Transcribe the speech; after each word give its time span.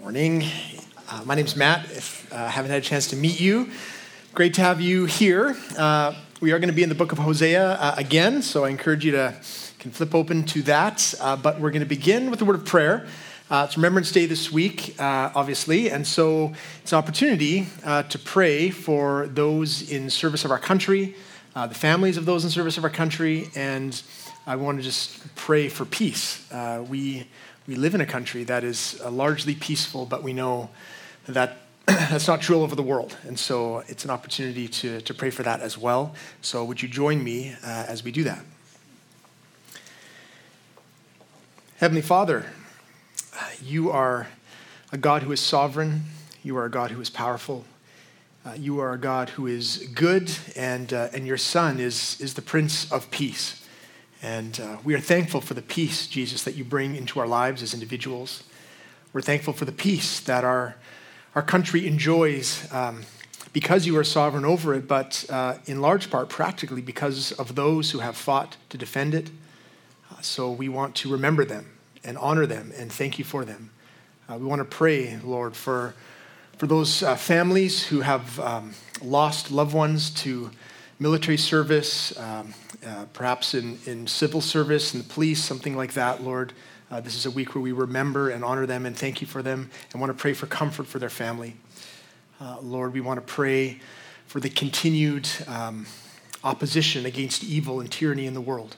Morning. 0.00 0.44
Uh, 1.10 1.22
my 1.26 1.34
name's 1.34 1.54
Matt. 1.54 1.84
If 1.90 2.32
uh, 2.32 2.36
I 2.36 2.48
haven't 2.48 2.70
had 2.70 2.80
a 2.80 2.84
chance 2.84 3.08
to 3.08 3.16
meet 3.16 3.38
you, 3.38 3.68
great 4.32 4.54
to 4.54 4.62
have 4.62 4.80
you 4.80 5.04
here. 5.04 5.54
Uh, 5.76 6.14
we 6.40 6.52
are 6.52 6.58
going 6.58 6.70
to 6.70 6.74
be 6.74 6.82
in 6.82 6.88
the 6.88 6.94
book 6.94 7.12
of 7.12 7.18
Hosea 7.18 7.72
uh, 7.72 7.94
again, 7.98 8.40
so 8.40 8.64
I 8.64 8.70
encourage 8.70 9.04
you 9.04 9.12
to 9.12 9.34
can 9.78 9.90
flip 9.90 10.14
open 10.14 10.44
to 10.44 10.62
that. 10.62 11.14
Uh, 11.20 11.36
but 11.36 11.60
we're 11.60 11.70
going 11.70 11.82
to 11.82 11.86
begin 11.86 12.30
with 12.30 12.38
the 12.38 12.46
word 12.46 12.56
of 12.56 12.64
prayer. 12.64 13.06
Uh, 13.50 13.66
it's 13.68 13.76
Remembrance 13.76 14.10
Day 14.10 14.24
this 14.24 14.50
week, 14.50 14.96
obviously, 14.98 15.90
and 15.90 16.06
so 16.06 16.54
it's 16.82 16.92
an 16.92 16.98
opportunity 16.98 17.66
to 17.84 18.18
pray 18.24 18.70
for 18.70 19.26
those 19.26 19.92
in 19.92 20.08
service 20.08 20.46
of 20.46 20.50
our 20.50 20.58
country, 20.58 21.14
the 21.54 21.74
families 21.74 22.16
of 22.16 22.24
those 22.24 22.42
in 22.42 22.50
service 22.50 22.78
of 22.78 22.84
our 22.84 22.90
country, 22.90 23.50
and 23.54 24.02
I 24.46 24.56
want 24.56 24.78
to 24.78 24.82
just 24.82 25.34
pray 25.36 25.68
for 25.68 25.84
peace. 25.84 26.50
we 26.88 27.26
we 27.70 27.76
live 27.76 27.94
in 27.94 28.00
a 28.00 28.06
country 28.06 28.42
that 28.42 28.64
is 28.64 29.00
uh, 29.04 29.08
largely 29.12 29.54
peaceful, 29.54 30.04
but 30.04 30.24
we 30.24 30.32
know 30.32 30.70
that 31.28 31.58
that's 31.86 32.26
not 32.26 32.40
true 32.40 32.56
all 32.56 32.64
over 32.64 32.74
the 32.74 32.82
world. 32.82 33.16
And 33.28 33.38
so 33.38 33.84
it's 33.86 34.04
an 34.04 34.10
opportunity 34.10 34.66
to, 34.66 35.00
to 35.02 35.14
pray 35.14 35.30
for 35.30 35.44
that 35.44 35.60
as 35.60 35.78
well. 35.78 36.12
So 36.42 36.64
would 36.64 36.82
you 36.82 36.88
join 36.88 37.22
me 37.22 37.54
uh, 37.62 37.84
as 37.86 38.02
we 38.02 38.10
do 38.10 38.24
that? 38.24 38.44
Heavenly 41.76 42.02
Father, 42.02 42.46
you 43.62 43.92
are 43.92 44.26
a 44.90 44.98
God 44.98 45.22
who 45.22 45.30
is 45.30 45.38
sovereign. 45.38 46.06
You 46.42 46.56
are 46.56 46.64
a 46.64 46.70
God 46.70 46.90
who 46.90 47.00
is 47.00 47.08
powerful. 47.08 47.66
Uh, 48.44 48.54
you 48.58 48.80
are 48.80 48.94
a 48.94 48.98
God 48.98 49.28
who 49.28 49.46
is 49.46 49.88
good, 49.94 50.32
and, 50.56 50.92
uh, 50.92 51.10
and 51.12 51.24
your 51.24 51.36
Son 51.36 51.78
is, 51.78 52.20
is 52.20 52.34
the 52.34 52.42
Prince 52.42 52.90
of 52.90 53.12
Peace. 53.12 53.59
And 54.22 54.60
uh, 54.60 54.76
we 54.84 54.94
are 54.94 55.00
thankful 55.00 55.40
for 55.40 55.54
the 55.54 55.62
peace, 55.62 56.06
Jesus, 56.06 56.42
that 56.42 56.54
you 56.54 56.64
bring 56.64 56.94
into 56.94 57.20
our 57.20 57.26
lives 57.26 57.62
as 57.62 57.72
individuals. 57.72 58.44
We're 59.12 59.22
thankful 59.22 59.54
for 59.54 59.64
the 59.64 59.72
peace 59.72 60.20
that 60.20 60.44
our, 60.44 60.76
our 61.34 61.42
country 61.42 61.86
enjoys 61.86 62.70
um, 62.72 63.04
because 63.52 63.86
you 63.86 63.96
are 63.96 64.04
sovereign 64.04 64.44
over 64.44 64.74
it, 64.74 64.86
but 64.86 65.24
uh, 65.30 65.54
in 65.66 65.80
large 65.80 66.10
part, 66.10 66.28
practically, 66.28 66.82
because 66.82 67.32
of 67.32 67.54
those 67.54 67.92
who 67.92 68.00
have 68.00 68.16
fought 68.16 68.56
to 68.68 68.76
defend 68.76 69.14
it. 69.14 69.30
Uh, 70.10 70.20
so 70.20 70.50
we 70.50 70.68
want 70.68 70.94
to 70.96 71.10
remember 71.10 71.44
them 71.44 71.78
and 72.04 72.18
honor 72.18 72.46
them 72.46 72.72
and 72.76 72.92
thank 72.92 73.18
you 73.18 73.24
for 73.24 73.44
them. 73.44 73.70
Uh, 74.28 74.36
we 74.36 74.44
want 74.44 74.60
to 74.60 74.64
pray, 74.64 75.18
Lord, 75.24 75.56
for, 75.56 75.94
for 76.58 76.66
those 76.66 77.02
uh, 77.02 77.16
families 77.16 77.86
who 77.86 78.02
have 78.02 78.38
um, 78.38 78.74
lost 79.02 79.50
loved 79.50 79.74
ones 79.74 80.10
to 80.10 80.50
military 81.00 81.38
service, 81.38 82.16
um, 82.18 82.52
uh, 82.86 83.06
perhaps 83.14 83.54
in, 83.54 83.78
in 83.86 84.06
civil 84.06 84.42
service, 84.42 84.92
in 84.92 85.00
the 85.00 85.08
police, 85.08 85.42
something 85.42 85.74
like 85.74 85.94
that, 85.94 86.22
Lord. 86.22 86.52
Uh, 86.90 87.00
this 87.00 87.16
is 87.16 87.24
a 87.24 87.30
week 87.30 87.54
where 87.54 87.62
we 87.62 87.72
remember 87.72 88.28
and 88.28 88.44
honor 88.44 88.66
them 88.66 88.84
and 88.84 88.94
thank 88.94 89.22
you 89.22 89.26
for 89.26 89.42
them 89.42 89.70
and 89.92 90.00
want 90.00 90.10
to 90.10 90.20
pray 90.20 90.34
for 90.34 90.46
comfort 90.46 90.86
for 90.86 90.98
their 90.98 91.08
family. 91.08 91.56
Uh, 92.38 92.58
Lord, 92.60 92.92
we 92.92 93.00
want 93.00 93.16
to 93.16 93.26
pray 93.26 93.80
for 94.26 94.40
the 94.40 94.50
continued 94.50 95.26
um, 95.48 95.86
opposition 96.44 97.06
against 97.06 97.44
evil 97.44 97.80
and 97.80 97.90
tyranny 97.90 98.26
in 98.26 98.34
the 98.34 98.40
world. 98.40 98.76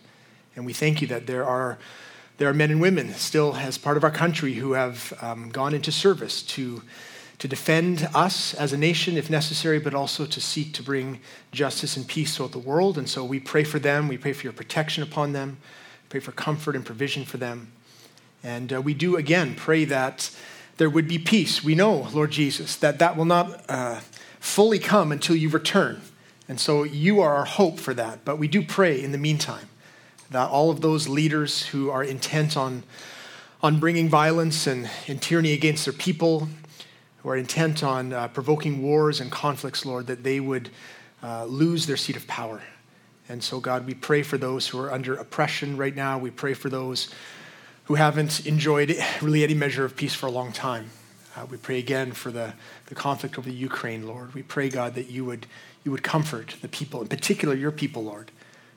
And 0.55 0.65
we 0.65 0.73
thank 0.73 1.01
you 1.01 1.09
that 1.09 1.27
there 1.27 1.45
are, 1.45 1.79
there 2.39 2.49
are 2.49 2.55
men 2.55 2.71
and 2.71 2.81
women 2.81 3.13
still, 3.15 3.57
as 3.57 3.79
part 3.79 3.97
of 3.97 4.05
our 4.05 4.11
country, 4.13 4.55
who 4.55 4.75
have 4.75 5.13
um, 5.21 5.49
gone 5.49 5.75
into 5.75 5.91
service 5.91 6.43
to 6.43 6.83
to 7.43 7.49
defend 7.49 8.09
us 8.15 8.55
as 8.55 8.73
a 8.73 8.77
nation 8.77 9.17
if 9.17 9.29
necessary, 9.29 9.81
but 9.81 9.95
also 9.95 10.25
to 10.25 10.41
seek 10.41 10.73
to 10.73 10.81
bring 10.81 11.19
justice 11.51 11.97
and 11.97 12.07
peace 12.07 12.37
throughout 12.37 12.53
the 12.53 12.59
world. 12.61 12.97
And 12.97 13.09
so 13.09 13.25
we 13.25 13.41
pray 13.41 13.65
for 13.65 13.81
them. 13.81 14.07
We 14.07 14.17
pray 14.17 14.33
for 14.33 14.45
your 14.45 14.53
protection 14.53 15.03
upon 15.03 15.33
them. 15.33 15.57
Pray 16.09 16.21
for 16.21 16.31
comfort 16.31 16.77
and 16.77 16.87
provision 16.87 17.25
for 17.25 17.39
them. 17.39 17.73
And 18.45 18.73
uh, 18.73 18.81
we 18.81 18.95
do 18.95 19.17
again 19.17 19.57
pray 19.57 19.85
that 19.87 20.31
there 20.77 20.89
would 20.89 21.09
be 21.09 21.19
peace. 21.19 21.65
We 21.65 21.75
know, 21.75 22.07
Lord 22.13 22.31
Jesus, 22.31 22.77
that 22.77 23.01
that 23.01 23.17
will 23.17 23.25
not 23.25 23.69
uh, 23.69 23.99
fully 24.39 24.79
come 24.79 25.11
until 25.11 25.35
you 25.35 25.49
return. 25.49 26.01
And 26.49 26.61
so 26.61 26.85
you 26.85 27.21
are 27.23 27.35
our 27.35 27.45
hope 27.45 27.81
for 27.81 27.93
that. 27.93 28.25
But 28.25 28.39
we 28.39 28.47
do 28.47 28.63
pray 28.63 29.03
in 29.03 29.11
the 29.11 29.19
meantime 29.19 29.69
that 30.31 30.49
all 30.49 30.71
of 30.71 30.81
those 30.81 31.09
leaders 31.09 31.67
who 31.67 31.91
are 31.91 32.05
intent 32.05 32.57
on, 32.57 32.85
on 33.65 33.81
bringing 33.81 34.09
violence 34.09 34.69
and, 34.69 34.89
and 35.09 35.21
tyranny 35.21 35.53
against 35.53 35.87
their 35.87 35.93
people 35.93 36.47
who 37.23 37.29
are 37.29 37.37
intent 37.37 37.83
on 37.83 38.13
uh, 38.13 38.29
provoking 38.29 38.83
wars 38.83 39.21
and 39.21 39.31
conflicts, 39.31 39.87
Lord, 39.87 40.07
that 40.09 40.25
they 40.25 40.41
would 40.41 40.71
uh, 41.23 41.45
lose 41.45 41.87
their 41.87 41.97
seat 41.97 42.17
of 42.17 42.27
power. 42.27 42.63
And 43.29 43.43
so, 43.43 43.61
God, 43.61 43.87
we 43.87 43.95
pray 43.95 44.23
for 44.23 44.37
those 44.37 44.69
who 44.69 44.79
are 44.81 44.93
under 44.93 45.15
oppression 45.15 45.77
right 45.77 45.95
now. 45.95 46.19
We 46.19 46.31
pray 46.31 46.55
for 46.55 46.69
those 46.69 47.09
who 47.85 47.95
haven't 47.95 48.47
enjoyed 48.47 48.97
really 49.21 49.45
any 49.45 49.55
measure 49.55 49.85
of 49.85 49.97
peace 49.97 50.15
for 50.15 50.27
a 50.27 50.31
long 50.31 50.53
time. 50.53 50.91
Uh, 51.37 51.47
we 51.47 51.57
pray 51.57 51.79
again 51.79 52.13
for 52.13 52.31
the, 52.31 52.53
the 52.87 52.95
conflict 52.95 53.39
over 53.39 53.49
the 53.49 53.57
Ukraine, 53.57 54.07
Lord. 54.07 54.35
We 54.35 54.43
pray, 54.43 54.69
God, 54.69 54.95
that 54.97 55.09
you 55.09 55.25
would, 55.25 55.47
you 55.85 55.91
would 55.91 56.03
comfort 56.03 56.57
the 56.61 56.69
people, 56.69 57.01
in 57.01 57.09
particular 57.09 57.55
your 57.55 57.71
people, 57.71 58.05
Lord, 58.05 58.31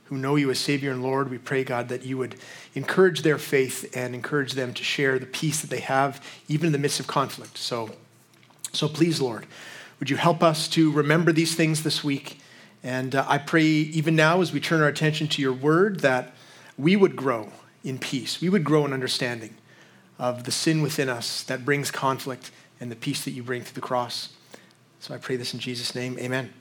who 0.06 0.18
know 0.18 0.36
you 0.36 0.50
as 0.52 0.60
Savior 0.60 0.92
and 0.92 1.04
Lord. 1.04 1.30
We 1.30 1.38
pray, 1.38 1.64
God, 1.64 1.90
that 1.90 2.06
you 2.06 2.18
would 2.18 2.36
encourage 2.76 3.24
their 3.24 3.38
faith 3.38 3.92
and 3.96 4.16
encourage 4.16 4.54
them 4.54 4.74
to 4.74 4.84
share 4.84 5.20
the 5.20 5.26
peace 5.26 5.62
that 5.62 5.70
they 5.70 5.82
have, 5.82 6.24
even 6.48 6.68
in 6.68 6.72
the 6.72 6.80
midst 6.80 7.00
of 7.00 7.08
conflict. 7.08 7.58
So, 7.58 7.90
so 8.76 8.90
please, 8.90 9.22
Lord, 9.22 9.46
would 10.00 10.10
you 10.10 10.18
help 10.18 10.44
us 10.44 10.68
to 10.70 10.92
remember 10.92 11.32
these 11.32 11.56
things 11.56 11.84
this 11.84 12.04
week? 12.04 12.40
And 12.84 13.16
uh, 13.16 13.26
I 13.28 13.38
pray 13.38 13.64
even 13.64 14.16
now 14.16 14.42
as 14.42 14.52
we 14.52 14.60
turn 14.60 14.82
our 14.82 14.88
attention 14.88 15.28
to 15.30 15.42
your 15.42 15.54
word 15.54 16.02
that 16.02 16.34
we 16.78 16.96
would 16.96 17.16
grow 17.16 17.52
in 17.84 17.98
peace. 17.98 18.42
We 18.42 18.50
would 18.50 18.64
grow 18.64 18.86
in 18.86 18.94
understanding 18.94 19.56
of 20.20 20.44
the 20.44 20.52
sin 20.52 20.82
within 20.82 21.10
us 21.10 21.44
that 21.44 21.66
brings 21.66 21.90
conflict 21.92 22.52
and 22.80 22.92
the 22.92 22.96
peace 22.96 23.24
that 23.26 23.32
you 23.32 23.44
bring 23.44 23.64
through 23.64 23.76
the 23.76 23.82
cross. 23.82 24.30
So 25.00 25.14
I 25.14 25.18
pray 25.18 25.36
this 25.36 25.54
in 25.54 25.60
Jesus' 25.60 25.96
name. 25.96 26.18
Amen. 26.20 26.54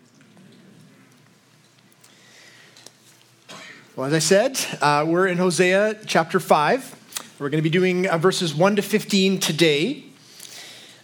Well, 3.96 4.06
as 4.06 4.12
I 4.12 4.18
said, 4.18 4.58
uh, 4.80 5.04
we're 5.06 5.26
in 5.26 5.38
Hosea 5.38 6.00
chapter 6.06 6.40
5. 6.40 7.36
We're 7.38 7.48
going 7.48 7.58
to 7.58 7.62
be 7.62 7.70
doing 7.70 8.08
uh, 8.08 8.18
verses 8.18 8.54
1 8.54 8.76
to 8.76 8.82
15 8.82 9.40
today. 9.40 10.04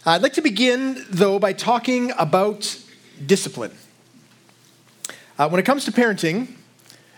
I'd 0.03 0.23
like 0.23 0.33
to 0.33 0.41
begin, 0.41 1.05
though, 1.11 1.37
by 1.37 1.53
talking 1.53 2.11
about 2.17 2.75
discipline. 3.23 3.71
Uh, 5.37 5.47
when 5.47 5.59
it 5.59 5.63
comes 5.63 5.85
to 5.85 5.91
parenting, 5.91 6.47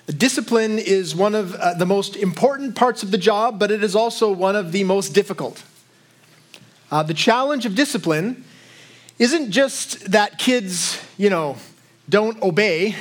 discipline 0.08 0.78
is 0.78 1.16
one 1.16 1.34
of 1.34 1.56
uh, 1.56 1.76
the 1.76 1.86
most 1.86 2.18
important 2.18 2.76
parts 2.76 3.02
of 3.02 3.12
the 3.12 3.18
job, 3.18 3.58
but 3.58 3.72
it 3.72 3.86
is 3.86 3.96
also 3.96 4.30
one 4.34 4.58
of 4.58 4.74
the 4.74 4.84
most 4.84 5.14
difficult. 5.14 5.64
Uh, 6.92 7.02
the 7.04 7.14
challenge 7.14 7.66
of 7.66 7.74
discipline 7.74 8.44
isn't 9.18 9.52
just 9.52 10.12
that 10.12 10.38
kids, 10.38 11.02
you 11.18 11.30
know, 11.30 11.56
don't 12.10 12.42
obey 12.44 12.98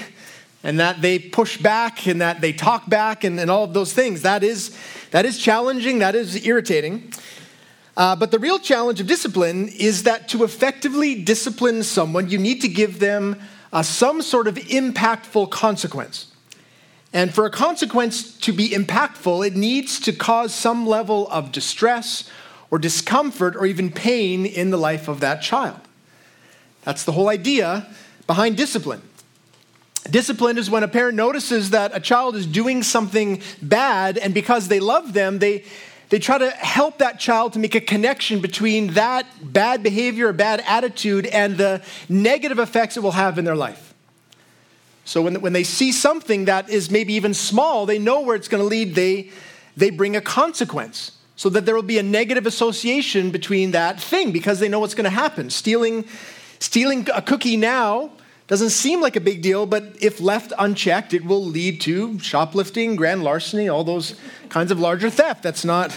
and 0.62 0.78
that 0.78 1.02
they 1.02 1.18
push 1.18 1.56
back 1.56 2.06
and 2.06 2.20
that 2.20 2.40
they 2.40 2.52
talk 2.52 2.88
back 2.88 3.24
and, 3.24 3.40
and 3.40 3.50
all 3.50 3.64
of 3.64 3.74
those 3.74 3.92
things. 3.92 4.22
That 4.22 4.44
is, 4.44 4.78
that 5.10 5.26
is 5.26 5.38
challenging, 5.38 5.98
that 5.98 6.14
is 6.14 6.46
irritating. 6.46 7.12
Uh, 7.96 8.16
but 8.16 8.30
the 8.30 8.38
real 8.38 8.58
challenge 8.58 9.00
of 9.00 9.06
discipline 9.06 9.68
is 9.68 10.04
that 10.04 10.28
to 10.28 10.44
effectively 10.44 11.22
discipline 11.22 11.82
someone, 11.82 12.30
you 12.30 12.38
need 12.38 12.60
to 12.62 12.68
give 12.68 12.98
them 12.98 13.38
uh, 13.72 13.82
some 13.82 14.22
sort 14.22 14.48
of 14.48 14.54
impactful 14.54 15.50
consequence. 15.50 16.28
And 17.12 17.34
for 17.34 17.44
a 17.44 17.50
consequence 17.50 18.36
to 18.38 18.52
be 18.52 18.70
impactful, 18.70 19.46
it 19.46 19.54
needs 19.54 20.00
to 20.00 20.12
cause 20.12 20.54
some 20.54 20.86
level 20.86 21.28
of 21.30 21.52
distress 21.52 22.30
or 22.70 22.78
discomfort 22.78 23.54
or 23.54 23.66
even 23.66 23.90
pain 23.90 24.46
in 24.46 24.70
the 24.70 24.78
life 24.78 25.08
of 25.08 25.20
that 25.20 25.42
child. 25.42 25.78
That's 26.84 27.04
the 27.04 27.12
whole 27.12 27.28
idea 27.28 27.86
behind 28.26 28.56
discipline. 28.56 29.02
Discipline 30.10 30.56
is 30.58 30.70
when 30.70 30.82
a 30.82 30.88
parent 30.88 31.16
notices 31.16 31.70
that 31.70 31.94
a 31.94 32.00
child 32.00 32.34
is 32.34 32.46
doing 32.46 32.82
something 32.82 33.42
bad, 33.60 34.18
and 34.18 34.34
because 34.34 34.68
they 34.68 34.80
love 34.80 35.12
them, 35.12 35.38
they, 35.38 35.64
they 36.12 36.18
try 36.18 36.36
to 36.36 36.50
help 36.50 36.98
that 36.98 37.18
child 37.18 37.54
to 37.54 37.58
make 37.58 37.74
a 37.74 37.80
connection 37.80 38.42
between 38.42 38.88
that 38.88 39.24
bad 39.42 39.82
behavior 39.82 40.28
or 40.28 40.34
bad 40.34 40.62
attitude 40.66 41.24
and 41.24 41.56
the 41.56 41.80
negative 42.06 42.58
effects 42.58 42.98
it 42.98 43.02
will 43.02 43.12
have 43.12 43.38
in 43.38 43.46
their 43.46 43.56
life. 43.56 43.94
So 45.06 45.22
when, 45.22 45.40
when 45.40 45.54
they 45.54 45.64
see 45.64 45.90
something 45.90 46.44
that 46.44 46.68
is 46.68 46.90
maybe 46.90 47.14
even 47.14 47.32
small, 47.32 47.86
they 47.86 47.98
know 47.98 48.20
where 48.20 48.36
it's 48.36 48.46
going 48.46 48.62
to 48.62 48.68
lead, 48.68 48.94
they, 48.94 49.30
they 49.74 49.88
bring 49.88 50.14
a 50.14 50.20
consequence 50.20 51.12
so 51.34 51.48
that 51.48 51.64
there 51.64 51.74
will 51.74 51.80
be 51.80 51.96
a 51.96 52.02
negative 52.02 52.44
association 52.44 53.30
between 53.30 53.70
that 53.70 53.98
thing 53.98 54.32
because 54.32 54.60
they 54.60 54.68
know 54.68 54.80
what's 54.80 54.94
going 54.94 55.04
to 55.04 55.10
happen. 55.10 55.48
Stealing, 55.48 56.04
stealing 56.58 57.08
a 57.14 57.22
cookie 57.22 57.56
now 57.56 58.10
doesn't 58.52 58.68
seem 58.68 59.00
like 59.00 59.16
a 59.16 59.20
big 59.20 59.40
deal, 59.40 59.64
but 59.64 59.96
if 60.02 60.20
left 60.20 60.52
unchecked, 60.58 61.14
it 61.14 61.24
will 61.24 61.42
lead 61.42 61.80
to 61.80 62.18
shoplifting, 62.18 62.96
grand 62.96 63.24
larceny, 63.24 63.66
all 63.66 63.82
those 63.82 64.14
kinds 64.50 64.70
of 64.70 64.78
larger 64.78 65.08
theft. 65.08 65.42
That's 65.42 65.64
not, 65.64 65.96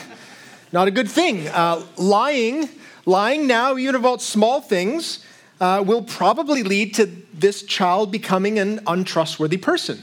not 0.72 0.88
a 0.88 0.92
good 0.92 1.10
thing. 1.10 1.50
Uh, 1.50 1.86
lying, 1.98 2.70
lying 3.06 3.46
now, 3.46 3.76
even 3.76 3.94
about 3.94 4.22
small 4.22 4.62
things, 4.62 5.20
uh, 5.60 5.84
will 5.86 6.02
probably 6.02 6.64
lead 6.64 6.94
to 6.94 7.08
this 7.34 7.62
child 7.62 8.10
becoming 8.10 8.58
an 8.58 8.80
untrustworthy 8.88 9.58
person 9.58 10.02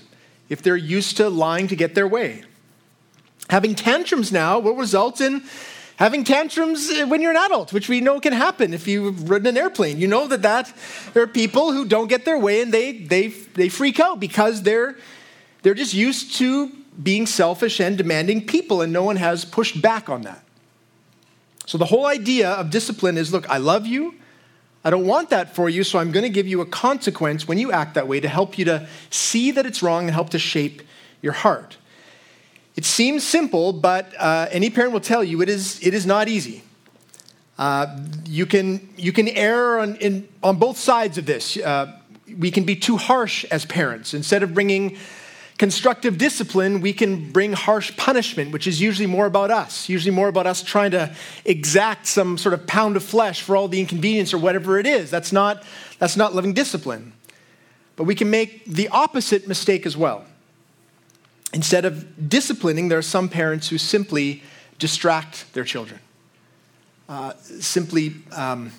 if 0.51 0.61
they're 0.61 0.77
used 0.77 1.17
to 1.17 1.31
lying 1.31 1.69
to 1.69 1.75
get 1.75 1.95
their 1.95 2.07
way. 2.07 2.45
Having 3.49 3.77
tantrums 3.77 4.31
now 4.31 4.59
will 4.59 4.77
result 4.77 5.23
in 5.23 5.43
having 6.03 6.25
tantrums 6.25 6.91
uh, 6.91 7.07
when 7.07 7.21
you're 7.21 7.31
an 7.31 7.37
adult, 7.37 7.73
which 7.73 7.89
we 7.89 8.01
know 8.01 8.19
can 8.19 8.33
happen 8.33 8.75
if 8.75 8.89
you've 8.89 9.31
ridden 9.31 9.47
an 9.47 9.57
airplane. 9.57 10.01
You 10.01 10.09
know 10.09 10.27
that, 10.27 10.43
that 10.43 10.75
there 11.15 11.23
are 11.23 11.29
people 11.29 11.71
who 11.71 11.85
don't 11.85 12.09
get 12.09 12.25
their 12.25 12.41
way 12.41 12.61
and 12.61 12.75
they, 12.75 12.91
they, 12.91 13.29
they 13.29 13.69
freak 13.69 14.01
out 14.01 14.19
because 14.19 14.63
they're, 14.63 14.97
they're 15.63 15.75
just 15.75 15.95
used 15.95 16.35
to 16.39 16.73
being 17.01 17.25
selfish 17.25 17.79
and 17.79 17.97
demanding 17.97 18.45
people, 18.45 18.83
and 18.83 18.93
no 18.93 19.05
one 19.05 19.15
has 19.15 19.45
pushed 19.45 19.81
back 19.81 20.09
on 20.09 20.23
that. 20.23 20.43
So 21.67 21.79
the 21.79 21.85
whole 21.85 22.07
idea 22.07 22.51
of 22.51 22.71
discipline 22.71 23.17
is 23.17 23.33
look, 23.33 23.49
I 23.49 23.59
love 23.59 23.87
you. 23.87 24.17
I 24.85 24.91
don't 24.91 25.07
want 25.07 25.31
that 25.31 25.55
for 25.55 25.69
you, 25.69 25.85
so 25.85 26.01
I'm 26.01 26.11
going 26.11 26.25
to 26.25 26.29
give 26.29 26.49
you 26.49 26.63
a 26.63 26.67
consequence 26.67 27.47
when 27.47 27.59
you 27.59 27.71
act 27.71 27.95
that 27.95 28.09
way 28.09 28.19
to 28.19 28.29
help 28.29 28.59
you 28.59 28.65
to 28.65 28.89
see 29.11 29.53
that 29.53 29.67
it's 29.67 29.85
wrong 29.85 30.07
and 30.07 30.11
help 30.11 30.31
to 30.31 30.41
shape 30.41 30.83
your 31.23 31.33
heart. 31.33 31.77
It 32.75 32.85
seems 32.85 33.23
simple, 33.23 33.73
but 33.73 34.13
uh, 34.19 34.49
any 34.51 34.71
parent 34.71 34.93
will 34.93 35.01
tell 35.01 35.23
you 35.23 35.43
it 35.43 35.49
is, 35.49 35.79
it 35.87 35.93
is 35.93 36.07
not 36.07 36.29
easy. 36.29 36.63
Uh, 37.59 37.99
you, 38.25 38.47
can, 38.47 38.89
you 38.97 39.13
can 39.13 39.29
err 39.29 39.79
on, 39.79 39.97
in, 39.97 40.27
on 40.43 40.57
both 40.57 40.79
sides 40.79 41.19
of 41.19 41.27
this. 41.27 41.57
Uh, 41.57 41.99
we 42.39 42.51
can 42.51 42.65
be 42.65 42.75
too 42.75 42.97
harsh 42.97 43.45
as 43.51 43.67
parents. 43.67 44.15
Instead 44.15 44.43
of 44.43 44.55
bringing 44.55 44.97
constructive 45.59 46.17
discipline, 46.17 46.81
we 46.81 46.93
can 46.93 47.31
bring 47.31 47.53
harsh 47.53 47.95
punishment, 47.97 48.53
which 48.53 48.67
is 48.67 48.81
usually 48.81 49.07
more 49.07 49.27
about 49.27 49.51
us, 49.51 49.89
usually 49.89 50.15
more 50.15 50.29
about 50.29 50.47
us 50.47 50.63
trying 50.63 50.91
to 50.93 51.15
exact 51.45 52.07
some 52.07 52.39
sort 52.39 52.55
of 52.55 52.67
pound 52.67 52.97
of 52.97 53.03
flesh 53.03 53.43
for 53.43 53.55
all 53.55 53.69
the 53.69 53.79
inconvenience 53.79 54.33
or 54.33 54.39
whatever 54.39 54.79
it 54.79 54.87
is. 54.87 55.11
That's 55.11 55.31
not, 55.31 55.63
that's 55.99 56.17
not 56.17 56.35
loving 56.35 56.55
discipline. 56.55 57.13
But 57.97 58.05
we 58.05 58.15
can 58.15 58.31
make 58.31 58.65
the 58.65 58.89
opposite 58.89 59.47
mistake 59.47 59.85
as 59.85 59.97
well. 59.97 60.25
Instead 61.53 61.85
of 61.85 62.29
disciplining, 62.29 62.89
there 62.89 62.99
are 62.99 63.03
some 63.03 63.29
parents 63.29 63.69
who 63.69 63.79
simply 63.79 64.43
distract 64.79 65.53
their 65.53 65.65
children, 65.65 66.01
uh, 67.09 67.35
simply 67.61 68.15
um, 68.33 68.73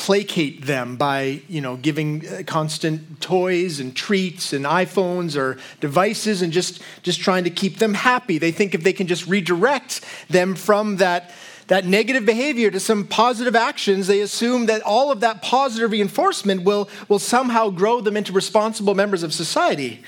placate 0.00 0.64
them 0.64 0.96
by 0.96 1.42
you 1.48 1.60
know, 1.60 1.76
giving 1.76 2.26
uh, 2.26 2.42
constant 2.46 3.20
toys 3.20 3.80
and 3.80 3.94
treats 3.94 4.54
and 4.54 4.64
iPhones 4.64 5.36
or 5.36 5.58
devices 5.80 6.40
and 6.40 6.52
just, 6.52 6.80
just 7.02 7.20
trying 7.20 7.44
to 7.44 7.50
keep 7.50 7.78
them 7.78 7.92
happy. 7.92 8.38
They 8.38 8.52
think 8.52 8.74
if 8.74 8.82
they 8.82 8.94
can 8.94 9.06
just 9.06 9.26
redirect 9.26 10.00
them 10.28 10.54
from 10.54 10.96
that, 10.96 11.32
that 11.66 11.84
negative 11.84 12.24
behavior 12.24 12.70
to 12.70 12.80
some 12.80 13.06
positive 13.06 13.54
actions, 13.54 14.06
they 14.06 14.20
assume 14.20 14.66
that 14.66 14.80
all 14.82 15.12
of 15.12 15.20
that 15.20 15.42
positive 15.42 15.90
reinforcement 15.90 16.62
will, 16.62 16.88
will 17.08 17.18
somehow 17.18 17.68
grow 17.68 18.00
them 18.00 18.16
into 18.16 18.32
responsible 18.32 18.94
members 18.94 19.22
of 19.22 19.34
society. 19.34 20.02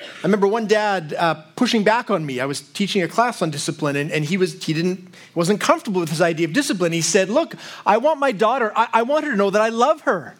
I 0.00 0.22
remember 0.22 0.46
one 0.46 0.66
dad 0.66 1.14
uh, 1.14 1.34
pushing 1.56 1.82
back 1.82 2.10
on 2.10 2.24
me. 2.24 2.40
I 2.40 2.46
was 2.46 2.60
teaching 2.60 3.02
a 3.02 3.08
class 3.08 3.42
on 3.42 3.50
discipline, 3.50 3.96
and, 3.96 4.10
and 4.12 4.24
he, 4.24 4.36
was, 4.36 4.62
he 4.64 4.72
didn't, 4.72 5.14
wasn't 5.34 5.60
comfortable 5.60 6.00
with 6.00 6.10
his 6.10 6.20
idea 6.20 6.46
of 6.46 6.52
discipline. 6.52 6.92
He 6.92 7.00
said, 7.00 7.28
Look, 7.28 7.54
I 7.84 7.98
want 7.98 8.20
my 8.20 8.32
daughter, 8.32 8.72
I, 8.76 8.88
I 8.92 9.02
want 9.02 9.24
her 9.24 9.32
to 9.32 9.36
know 9.36 9.50
that 9.50 9.62
I 9.62 9.70
love 9.70 10.02
her. 10.02 10.36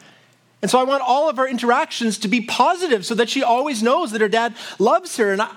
And 0.61 0.71
so 0.71 0.79
I 0.79 0.85
want 0.85 1.03
all 1.07 1.29
of 1.29 1.39
our 1.39 1.49
interactions 1.49 2.19
to 2.19 2.29
be 2.29 2.41
positive 2.41 3.07
so 3.07 3.15
that 3.15 3.29
she 3.29 3.43
always 3.43 3.83
knows 3.83 4.11
that 4.11 4.21
her 4.21 4.29
dad 4.29 4.55
loves 4.79 5.17
her. 5.17 5.33
And 5.33 5.43
I, 5.43 5.51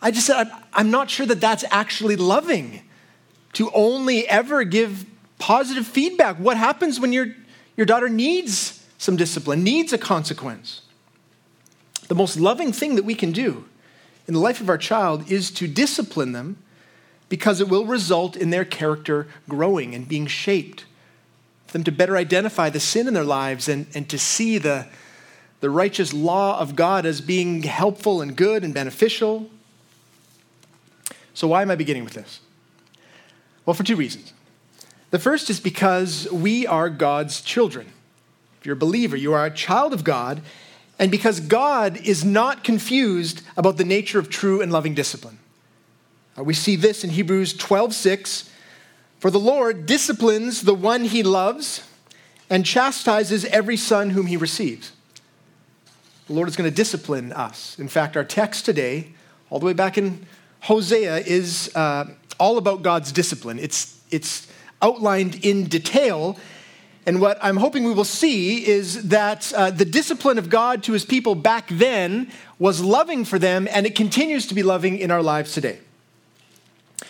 I 0.00 0.10
just 0.10 0.26
said, 0.26 0.36
I'm, 0.36 0.62
I'm 0.72 0.90
not 0.90 1.10
sure 1.10 1.26
that 1.26 1.40
that's 1.40 1.64
actually 1.70 2.16
loving 2.16 2.82
to 3.54 3.70
only 3.72 4.28
ever 4.28 4.64
give 4.64 5.06
positive 5.38 5.86
feedback. 5.86 6.36
What 6.36 6.56
happens 6.56 7.00
when 7.00 7.12
your, 7.12 7.34
your 7.76 7.86
daughter 7.86 8.08
needs 8.08 8.84
some 8.98 9.16
discipline, 9.16 9.64
needs 9.64 9.92
a 9.92 9.98
consequence? 9.98 10.81
The 12.12 12.18
most 12.18 12.38
loving 12.38 12.72
thing 12.72 12.96
that 12.96 13.06
we 13.06 13.14
can 13.14 13.32
do 13.32 13.64
in 14.28 14.34
the 14.34 14.40
life 14.40 14.60
of 14.60 14.68
our 14.68 14.76
child 14.76 15.32
is 15.32 15.50
to 15.52 15.66
discipline 15.66 16.32
them 16.32 16.58
because 17.30 17.58
it 17.58 17.70
will 17.70 17.86
result 17.86 18.36
in 18.36 18.50
their 18.50 18.66
character 18.66 19.28
growing 19.48 19.94
and 19.94 20.06
being 20.06 20.26
shaped. 20.26 20.84
For 21.66 21.72
them 21.72 21.84
to 21.84 21.90
better 21.90 22.18
identify 22.18 22.68
the 22.68 22.80
sin 22.80 23.08
in 23.08 23.14
their 23.14 23.24
lives 23.24 23.66
and, 23.66 23.86
and 23.94 24.10
to 24.10 24.18
see 24.18 24.58
the, 24.58 24.88
the 25.60 25.70
righteous 25.70 26.12
law 26.12 26.60
of 26.60 26.76
God 26.76 27.06
as 27.06 27.22
being 27.22 27.62
helpful 27.62 28.20
and 28.20 28.36
good 28.36 28.62
and 28.62 28.74
beneficial. 28.74 29.48
So, 31.32 31.48
why 31.48 31.62
am 31.62 31.70
I 31.70 31.76
beginning 31.76 32.04
with 32.04 32.12
this? 32.12 32.40
Well, 33.64 33.72
for 33.72 33.84
two 33.84 33.96
reasons. 33.96 34.34
The 35.12 35.18
first 35.18 35.48
is 35.48 35.60
because 35.60 36.30
we 36.30 36.66
are 36.66 36.90
God's 36.90 37.40
children. 37.40 37.86
If 38.60 38.66
you're 38.66 38.74
a 38.74 38.78
believer, 38.78 39.16
you 39.16 39.32
are 39.32 39.46
a 39.46 39.50
child 39.50 39.94
of 39.94 40.04
God, 40.04 40.42
and 41.02 41.10
because 41.10 41.40
God 41.40 41.96
is 42.06 42.24
not 42.24 42.62
confused 42.62 43.42
about 43.56 43.76
the 43.76 43.84
nature 43.84 44.20
of 44.20 44.30
true 44.30 44.60
and 44.60 44.70
loving 44.70 44.94
discipline. 44.94 45.36
Uh, 46.38 46.44
we 46.44 46.54
see 46.54 46.76
this 46.76 47.02
in 47.02 47.10
Hebrews 47.10 47.54
12 47.54 47.92
6. 47.92 48.48
For 49.18 49.28
the 49.28 49.40
Lord 49.40 49.84
disciplines 49.84 50.62
the 50.62 50.74
one 50.74 51.02
he 51.02 51.24
loves 51.24 51.82
and 52.48 52.64
chastises 52.64 53.44
every 53.46 53.76
son 53.76 54.10
whom 54.10 54.26
he 54.26 54.36
receives. 54.36 54.92
The 56.28 56.34
Lord 56.34 56.46
is 56.46 56.54
going 56.54 56.70
to 56.70 56.76
discipline 56.76 57.32
us. 57.32 57.76
In 57.80 57.88
fact, 57.88 58.16
our 58.16 58.22
text 58.22 58.64
today, 58.64 59.08
all 59.50 59.58
the 59.58 59.66
way 59.66 59.72
back 59.72 59.98
in 59.98 60.24
Hosea, 60.60 61.16
is 61.16 61.74
uh, 61.74 62.10
all 62.38 62.58
about 62.58 62.82
God's 62.82 63.10
discipline. 63.10 63.58
It's, 63.58 64.00
it's 64.12 64.46
outlined 64.80 65.44
in 65.44 65.64
detail 65.64 66.38
and 67.04 67.20
what 67.20 67.38
I'm 67.42 67.56
hoping 67.56 67.84
we 67.84 67.92
will 67.92 68.04
see 68.04 68.66
is 68.66 69.08
that 69.08 69.52
uh, 69.52 69.70
the 69.70 69.84
discipline 69.84 70.38
of 70.38 70.48
God 70.48 70.84
to 70.84 70.92
his 70.92 71.04
people 71.04 71.34
back 71.34 71.68
then 71.68 72.30
was 72.60 72.80
loving 72.80 73.24
for 73.24 73.40
them, 73.40 73.66
and 73.72 73.86
it 73.86 73.96
continues 73.96 74.46
to 74.46 74.54
be 74.54 74.62
loving 74.62 74.98
in 74.98 75.10
our 75.10 75.22
lives 75.22 75.52
today. 75.52 75.80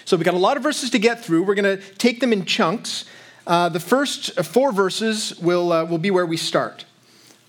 So 0.07 0.17
we've 0.17 0.25
got 0.25 0.35
a 0.35 0.39
lot 0.39 0.57
of 0.57 0.63
verses 0.63 0.89
to 0.91 0.99
get 0.99 1.23
through. 1.23 1.43
We're 1.43 1.55
going 1.55 1.79
to 1.79 1.95
take 1.95 2.21
them 2.21 2.33
in 2.33 2.47
chunks. 2.47 3.05
Uh, 3.47 3.69
the 3.69 3.81
first 3.81 4.33
four 4.45 4.73
verses 4.73 5.39
will, 5.39 5.73
uh, 5.73 5.85
will 5.85 5.99
be 5.99 6.11
where 6.11 6.27
we 6.27 6.39
start. 6.39 6.87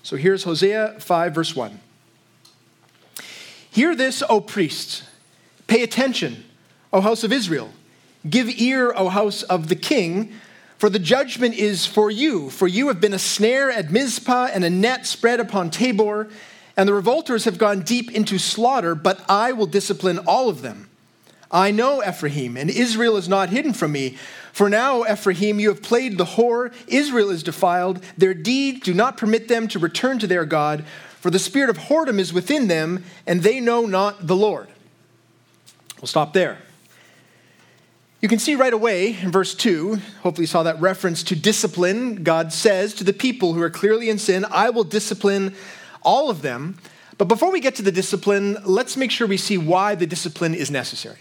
So 0.02 0.16
here's 0.16 0.44
Hosea 0.44 0.96
5, 1.00 1.34
verse 1.34 1.56
1. 1.56 1.80
Hear 3.70 3.96
this, 3.96 4.22
O 4.28 4.40
priests. 4.42 5.02
Pay 5.66 5.82
attention, 5.82 6.44
O 6.92 7.00
house 7.00 7.24
of 7.24 7.32
Israel. 7.32 7.70
Give 8.28 8.48
ear, 8.60 8.92
O 8.94 9.08
house 9.08 9.42
of 9.44 9.68
the 9.68 9.76
king 9.76 10.32
for 10.84 10.90
the 10.90 10.98
judgment 10.98 11.54
is 11.54 11.86
for 11.86 12.10
you, 12.10 12.50
for 12.50 12.68
you 12.68 12.88
have 12.88 13.00
been 13.00 13.14
a 13.14 13.18
snare 13.18 13.70
at 13.70 13.90
Mizpah 13.90 14.50
and 14.52 14.62
a 14.64 14.68
net 14.68 15.06
spread 15.06 15.40
upon 15.40 15.70
Tabor, 15.70 16.28
and 16.76 16.86
the 16.86 16.92
revolters 16.92 17.46
have 17.46 17.56
gone 17.56 17.80
deep 17.80 18.10
into 18.10 18.38
slaughter, 18.38 18.94
but 18.94 19.24
I 19.26 19.52
will 19.52 19.64
discipline 19.64 20.18
all 20.26 20.50
of 20.50 20.60
them. 20.60 20.90
I 21.50 21.70
know 21.70 22.04
Ephraim, 22.04 22.58
and 22.58 22.68
Israel 22.68 23.16
is 23.16 23.30
not 23.30 23.48
hidden 23.48 23.72
from 23.72 23.92
me. 23.92 24.18
For 24.52 24.68
now, 24.68 25.10
Ephraim, 25.10 25.58
you 25.58 25.70
have 25.70 25.82
played 25.82 26.18
the 26.18 26.26
whore, 26.26 26.70
Israel 26.86 27.30
is 27.30 27.42
defiled, 27.42 28.04
their 28.18 28.34
deeds 28.34 28.80
do 28.80 28.92
not 28.92 29.16
permit 29.16 29.48
them 29.48 29.66
to 29.68 29.78
return 29.78 30.18
to 30.18 30.26
their 30.26 30.44
God, 30.44 30.84
for 31.18 31.30
the 31.30 31.38
spirit 31.38 31.70
of 31.70 31.78
whoredom 31.78 32.18
is 32.18 32.30
within 32.30 32.68
them, 32.68 33.04
and 33.26 33.42
they 33.42 33.58
know 33.58 33.86
not 33.86 34.26
the 34.26 34.36
Lord. 34.36 34.68
We'll 35.96 36.08
stop 36.08 36.34
there. 36.34 36.58
You 38.24 38.28
can 38.28 38.38
see 38.38 38.54
right 38.54 38.72
away 38.72 39.18
in 39.20 39.30
verse 39.30 39.54
2, 39.54 39.96
hopefully 40.22 40.44
you 40.44 40.46
saw 40.46 40.62
that 40.62 40.80
reference 40.80 41.22
to 41.24 41.36
discipline. 41.36 42.22
God 42.24 42.54
says 42.54 42.94
to 42.94 43.04
the 43.04 43.12
people 43.12 43.52
who 43.52 43.60
are 43.60 43.68
clearly 43.68 44.08
in 44.08 44.16
sin, 44.16 44.46
I 44.50 44.70
will 44.70 44.82
discipline 44.82 45.54
all 46.02 46.30
of 46.30 46.40
them. 46.40 46.78
But 47.18 47.28
before 47.28 47.52
we 47.52 47.60
get 47.60 47.74
to 47.74 47.82
the 47.82 47.92
discipline, 47.92 48.56
let's 48.64 48.96
make 48.96 49.10
sure 49.10 49.26
we 49.26 49.36
see 49.36 49.58
why 49.58 49.94
the 49.94 50.06
discipline 50.06 50.54
is 50.54 50.70
necessary. 50.70 51.18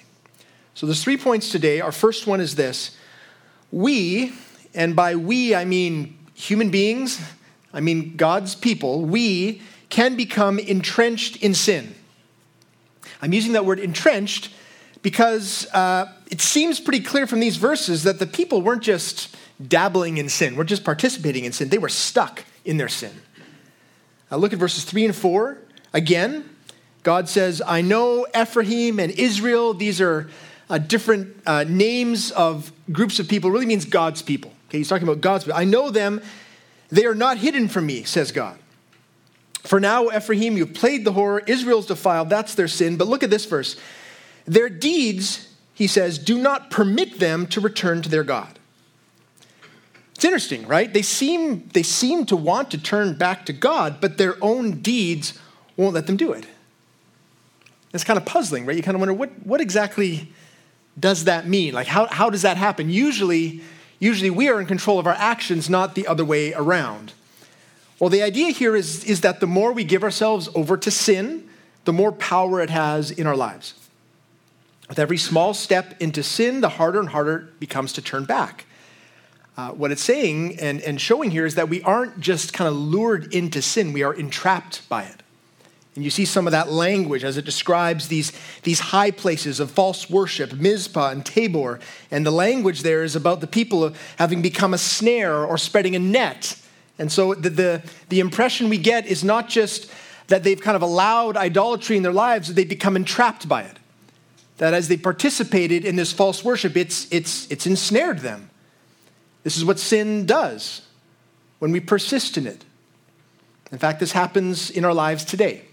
So 0.75 0.86
there's 0.86 1.03
three 1.03 1.17
points 1.17 1.50
today. 1.50 1.81
Our 1.81 1.91
first 1.91 2.25
one 2.25 2.39
is 2.39 2.55
this 2.55 2.95
We, 3.69 4.31
and 4.74 4.95
by 4.95 5.17
we 5.17 5.53
I 5.53 5.65
mean 5.65 6.17
human 6.36 6.69
beings, 6.69 7.19
I 7.74 7.81
mean 7.81 8.15
God's 8.15 8.55
people, 8.55 9.01
we 9.01 9.62
can 9.89 10.15
become 10.15 10.57
entrenched 10.57 11.36
in 11.43 11.53
sin. 11.53 11.95
I'm 13.22 13.33
using 13.33 13.51
that 13.51 13.65
word 13.65 13.79
entrenched 13.79 14.51
because 15.03 15.67
uh, 15.74 16.12
it 16.31 16.41
seems 16.41 16.79
pretty 16.79 17.01
clear 17.01 17.27
from 17.27 17.39
these 17.39 17.57
verses 17.57 18.03
that 18.03 18.17
the 18.17 18.25
people 18.25 18.63
weren't 18.63 18.81
just 18.81 19.36
dabbling 19.65 20.17
in 20.17 20.29
sin, 20.29 20.55
weren't 20.55 20.69
just 20.69 20.83
participating 20.83 21.45
in 21.45 21.51
sin, 21.51 21.69
they 21.69 21.77
were 21.77 21.89
stuck 21.89 22.43
in 22.65 22.77
their 22.77 22.88
sin. 22.88 23.12
Now 24.31 24.38
look 24.38 24.53
at 24.53 24.57
verses 24.57 24.86
3 24.86 25.05
and 25.05 25.15
4. 25.15 25.60
Again, 25.93 26.50
God 27.03 27.29
says, 27.29 27.62
I 27.63 27.81
know 27.81 28.25
Ephraim 28.36 29.00
and 29.00 29.12
Israel, 29.12 29.74
these 29.74 30.01
are 30.01 30.29
uh, 30.69 30.77
different 30.77 31.36
uh, 31.45 31.65
names 31.67 32.31
of 32.31 32.72
groups 32.91 33.19
of 33.19 33.27
people, 33.27 33.50
it 33.50 33.53
really 33.53 33.65
means 33.65 33.86
God's 33.86 34.22
people. 34.22 34.51
Okay, 34.69 34.79
he's 34.79 34.88
talking 34.88 35.07
about 35.07 35.22
God's 35.22 35.43
people. 35.43 35.60
I 35.60 35.65
know 35.65 35.91
them, 35.91 36.22
they 36.89 37.05
are 37.05 37.13
not 37.13 37.38
hidden 37.38 37.67
from 37.67 37.86
me, 37.86 38.03
says 38.03 38.31
God. 38.31 38.57
For 39.63 39.79
now, 39.79 40.10
Ephraim, 40.10 40.57
you've 40.57 40.74
played 40.74 41.05
the 41.05 41.12
horror. 41.13 41.41
Israel's 41.45 41.86
defiled, 41.86 42.29
that's 42.29 42.55
their 42.55 42.67
sin. 42.67 42.98
But 42.98 43.07
look 43.07 43.24
at 43.24 43.29
this 43.29 43.45
verse. 43.45 43.77
Their 44.45 44.69
deeds, 44.69 45.47
he 45.73 45.88
says, 45.88 46.17
do 46.17 46.38
not 46.38 46.69
permit 46.69 47.19
them 47.19 47.47
to 47.47 47.62
return 47.62 48.01
to 48.01 48.09
their 48.09 48.23
God. 48.23 48.59
It's 50.15 50.25
interesting, 50.25 50.67
right? 50.67 50.93
They 50.93 51.01
seem, 51.01 51.67
they 51.73 51.83
seem 51.83 52.25
to 52.27 52.35
want 52.35 52.71
to 52.71 52.77
turn 52.77 53.17
back 53.17 53.45
to 53.47 53.53
God, 53.53 53.97
but 54.00 54.17
their 54.17 54.35
own 54.41 54.81
deeds 54.81 55.39
won't 55.75 55.93
let 55.93 56.07
them 56.07 56.17
do 56.17 56.31
it. 56.31 56.45
It's 57.93 58.03
kind 58.03 58.17
of 58.17 58.25
puzzling, 58.25 58.65
right? 58.65 58.75
You 58.75 58.83
kind 58.83 58.95
of 58.95 59.01
wonder 59.01 59.13
what, 59.13 59.31
what 59.45 59.62
exactly 59.62 60.31
does 61.00 61.25
that 61.25 61.47
mean? 61.47 61.73
Like, 61.73 61.88
how, 61.88 62.07
how 62.07 62.29
does 62.29 62.43
that 62.43 62.57
happen? 62.57 62.89
Usually, 62.89 63.62
usually 64.00 64.29
we 64.29 64.50
are 64.50 64.59
in 64.59 64.65
control 64.65 65.00
of 65.00 65.07
our 65.07 65.13
actions, 65.13 65.69
not 65.69 65.95
the 65.95 66.07
other 66.07 66.25
way 66.25 66.53
around. 66.53 67.13
Well, 68.00 68.09
the 68.09 68.21
idea 68.21 68.51
here 68.51 68.75
is, 68.75 69.03
is 69.05 69.21
that 69.21 69.39
the 69.39 69.47
more 69.47 69.71
we 69.71 69.83
give 69.83 70.03
ourselves 70.03 70.50
over 70.55 70.77
to 70.77 70.91
sin, 70.91 71.50
the 71.85 71.93
more 71.93 72.12
power 72.12 72.62
it 72.62 72.69
has 72.69 73.12
in 73.12 73.27
our 73.27 73.35
lives. 73.35 73.73
With 74.90 75.00
every 75.00 75.18
small 75.18 75.54
step 75.54 75.96
into 76.02 76.24
sin, 76.24 76.62
the 76.62 76.70
harder 76.70 77.00
and 77.00 77.10
harder 77.10 77.38
it 77.38 77.60
becomes 77.60 77.94
to 77.94 78.02
turn 78.02 78.25
back. 78.25 78.66
Uh, 79.56 79.70
what 79.70 79.92
it's 79.92 80.04
saying 80.04 80.60
and, 80.60 80.82
and 80.82 81.00
showing 81.00 81.30
here 81.30 81.46
is 81.46 81.56
that 81.56 81.70
we 81.70 81.82
aren't 81.84 82.20
just 82.20 82.54
kind 82.54 82.68
of 82.68 82.75
lured 82.75 83.34
into 83.34 83.62
sin, 83.62 83.94
we 83.94 84.04
are 84.04 84.13
entrapped 84.13 84.88
by 84.90 85.04
it. 85.04 85.24
And 85.96 86.04
you 86.04 86.10
see 86.10 86.25
some 86.25 86.48
of 86.48 86.52
that 86.52 86.72
language 86.72 87.24
as 87.24 87.38
it 87.38 87.46
describes 87.46 88.08
these, 88.08 88.32
these 88.63 88.80
high 88.80 89.12
places 89.12 89.60
of 89.60 89.70
false 89.70 90.10
worship, 90.10 90.54
Mizpah 90.54 91.12
and 91.12 91.24
Tabor. 91.24 91.80
And 92.10 92.25
the 92.25 92.32
language 92.32 92.82
there 92.82 93.04
is 93.04 93.16
about 93.16 93.42
the 93.42 93.48
people 93.48 93.94
having 94.18 94.42
become 94.42 94.74
a 94.74 94.80
snare 94.80 95.46
or 95.46 95.58
spreading 95.58 95.96
a 95.96 96.00
net. 96.00 96.60
And 96.98 97.12
so 97.12 97.36
the, 97.36 97.50
the, 97.50 97.84
the 98.10 98.20
impression 98.22 98.70
we 98.70 98.80
get 98.80 99.06
is 99.06 99.24
not 99.24 99.50
just 99.50 99.92
that 100.28 100.44
they've 100.44 100.60
kind 100.60 100.75
of 100.75 100.82
allowed 100.82 101.38
idolatry 101.38 101.96
in 101.96 102.02
their 102.02 102.13
lives, 102.13 102.52
they 102.52 102.63
become 102.66 102.96
entrapped 102.96 103.48
by 103.48 103.62
it. 103.62 103.78
That 104.57 104.74
as 104.74 104.88
they 104.88 104.98
participated 104.98 105.83
in 105.86 105.95
this 105.95 106.13
false 106.13 106.43
worship, 106.43 106.77
it's, 106.77 107.12
it's, 107.12 107.50
it's 107.51 107.65
ensnared 107.65 108.19
them. 108.19 108.50
This 109.43 109.57
is 109.57 109.65
what 109.65 109.79
sin 109.79 110.25
does 110.25 110.81
when 111.60 111.72
we 111.72 111.79
persist 111.79 112.38
in 112.38 112.48
it. 112.48 112.63
In 113.72 113.77
fact, 113.77 114.00
this 114.00 114.12
happens 114.12 114.69
in 114.69 114.86
our 114.86 114.93
lives 114.93 115.25
today. 115.25 115.63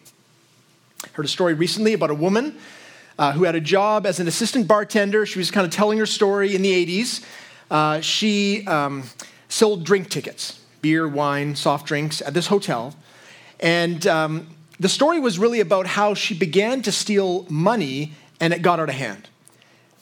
I 1.04 1.08
heard 1.12 1.24
a 1.24 1.28
story 1.28 1.54
recently 1.54 1.92
about 1.92 2.10
a 2.10 2.14
woman 2.14 2.56
uh, 3.18 3.32
who 3.32 3.44
had 3.44 3.54
a 3.54 3.60
job 3.60 4.06
as 4.06 4.18
an 4.18 4.26
assistant 4.26 4.66
bartender. 4.66 5.26
She 5.26 5.38
was 5.38 5.50
kind 5.50 5.66
of 5.66 5.72
telling 5.72 5.98
her 5.98 6.06
story 6.06 6.54
in 6.54 6.62
the 6.62 6.86
80s. 6.86 7.24
Uh, 7.70 8.00
she 8.00 8.66
um, 8.66 9.04
sold 9.48 9.84
drink 9.84 10.08
tickets 10.08 10.60
beer, 10.80 11.06
wine, 11.06 11.54
soft 11.54 11.86
drinks 11.86 12.22
at 12.22 12.32
this 12.32 12.46
hotel. 12.46 12.94
And 13.60 14.06
um, 14.06 14.46
the 14.78 14.88
story 14.88 15.20
was 15.20 15.38
really 15.38 15.60
about 15.60 15.86
how 15.86 16.14
she 16.14 16.32
began 16.32 16.80
to 16.82 16.92
steal 16.92 17.44
money 17.50 18.12
and 18.40 18.52
it 18.52 18.62
got 18.62 18.80
out 18.80 18.88
of 18.88 18.94
hand. 18.94 19.28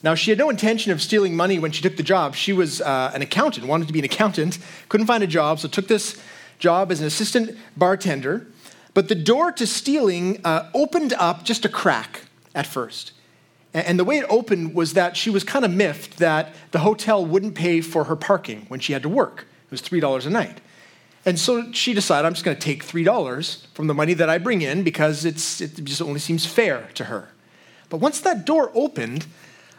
Now, 0.02 0.14
she 0.14 0.30
had 0.30 0.38
no 0.38 0.48
intention 0.48 0.92
of 0.92 1.02
stealing 1.02 1.34
money 1.34 1.58
when 1.58 1.72
she 1.72 1.82
took 1.82 1.96
the 1.96 2.04
job. 2.04 2.36
She 2.36 2.52
was 2.52 2.80
uh, 2.80 3.10
an 3.12 3.20
accountant, 3.20 3.66
wanted 3.66 3.88
to 3.88 3.92
be 3.92 3.98
an 3.98 4.04
accountant, 4.04 4.58
couldn't 4.88 5.08
find 5.08 5.24
a 5.24 5.26
job, 5.26 5.58
so 5.58 5.66
took 5.66 5.88
this 5.88 6.20
job 6.60 6.92
as 6.92 7.00
an 7.00 7.06
assistant 7.06 7.58
bartender. 7.76 8.46
But 8.94 9.08
the 9.08 9.16
door 9.16 9.50
to 9.52 9.66
stealing 9.66 10.40
uh, 10.44 10.70
opened 10.72 11.12
up 11.14 11.44
just 11.44 11.64
a 11.64 11.68
crack 11.68 12.22
at 12.54 12.66
first. 12.66 13.12
And 13.74 13.98
the 13.98 14.04
way 14.04 14.18
it 14.18 14.26
opened 14.30 14.74
was 14.74 14.94
that 14.94 15.16
she 15.16 15.30
was 15.30 15.44
kind 15.44 15.64
of 15.64 15.70
miffed 15.70 16.18
that 16.18 16.54
the 16.70 16.80
hotel 16.80 17.24
wouldn't 17.24 17.54
pay 17.54 17.80
for 17.80 18.04
her 18.04 18.16
parking 18.16 18.64
when 18.68 18.80
she 18.80 18.92
had 18.92 19.02
to 19.02 19.08
work. 19.08 19.46
It 19.66 19.70
was 19.70 19.82
$3 19.82 20.26
a 20.26 20.30
night. 20.30 20.60
And 21.26 21.38
so 21.38 21.70
she 21.72 21.92
decided, 21.92 22.26
I'm 22.26 22.32
just 22.32 22.44
going 22.44 22.56
to 22.56 22.62
take 22.62 22.84
$3 22.84 23.66
from 23.74 23.86
the 23.86 23.94
money 23.94 24.14
that 24.14 24.30
I 24.30 24.38
bring 24.38 24.62
in 24.62 24.82
because 24.82 25.24
it's, 25.24 25.60
it 25.60 25.84
just 25.84 26.00
only 26.00 26.20
seems 26.20 26.46
fair 26.46 26.88
to 26.94 27.04
her. 27.04 27.28
But 27.90 27.98
once 27.98 28.20
that 28.20 28.44
door 28.44 28.70
opened, 28.74 29.26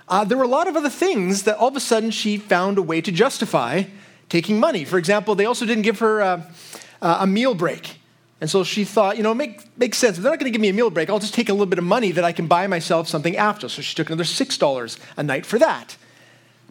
uh, 0.07 0.23
there 0.23 0.37
were 0.37 0.43
a 0.43 0.47
lot 0.47 0.67
of 0.67 0.75
other 0.75 0.89
things 0.89 1.43
that 1.43 1.57
all 1.57 1.67
of 1.67 1.75
a 1.75 1.79
sudden 1.79 2.11
she 2.11 2.37
found 2.37 2.77
a 2.77 2.81
way 2.81 3.01
to 3.01 3.11
justify 3.11 3.83
taking 4.29 4.59
money. 4.59 4.85
For 4.85 4.97
example, 4.97 5.35
they 5.35 5.45
also 5.45 5.65
didn't 5.65 5.83
give 5.83 5.99
her 5.99 6.21
uh, 6.21 6.41
uh, 7.01 7.17
a 7.21 7.27
meal 7.27 7.53
break. 7.53 7.97
And 8.41 8.49
so 8.49 8.63
she 8.63 8.85
thought, 8.85 9.17
you 9.17 9.23
know, 9.23 9.33
make, 9.33 9.61
makes 9.77 9.97
sense. 9.97 10.17
If 10.17 10.23
they're 10.23 10.31
not 10.31 10.39
going 10.39 10.51
to 10.51 10.55
give 10.55 10.61
me 10.61 10.69
a 10.69 10.73
meal 10.73 10.89
break, 10.89 11.09
I'll 11.09 11.19
just 11.19 11.33
take 11.33 11.49
a 11.49 11.51
little 11.51 11.65
bit 11.65 11.77
of 11.77 11.83
money 11.83 12.11
that 12.13 12.23
I 12.23 12.31
can 12.31 12.47
buy 12.47 12.67
myself 12.67 13.07
something 13.07 13.35
after. 13.35 13.67
So 13.67 13.81
she 13.81 13.95
took 13.95 14.07
another 14.07 14.23
$6 14.23 14.99
a 15.17 15.23
night 15.23 15.45
for 15.45 15.59
that. 15.59 15.97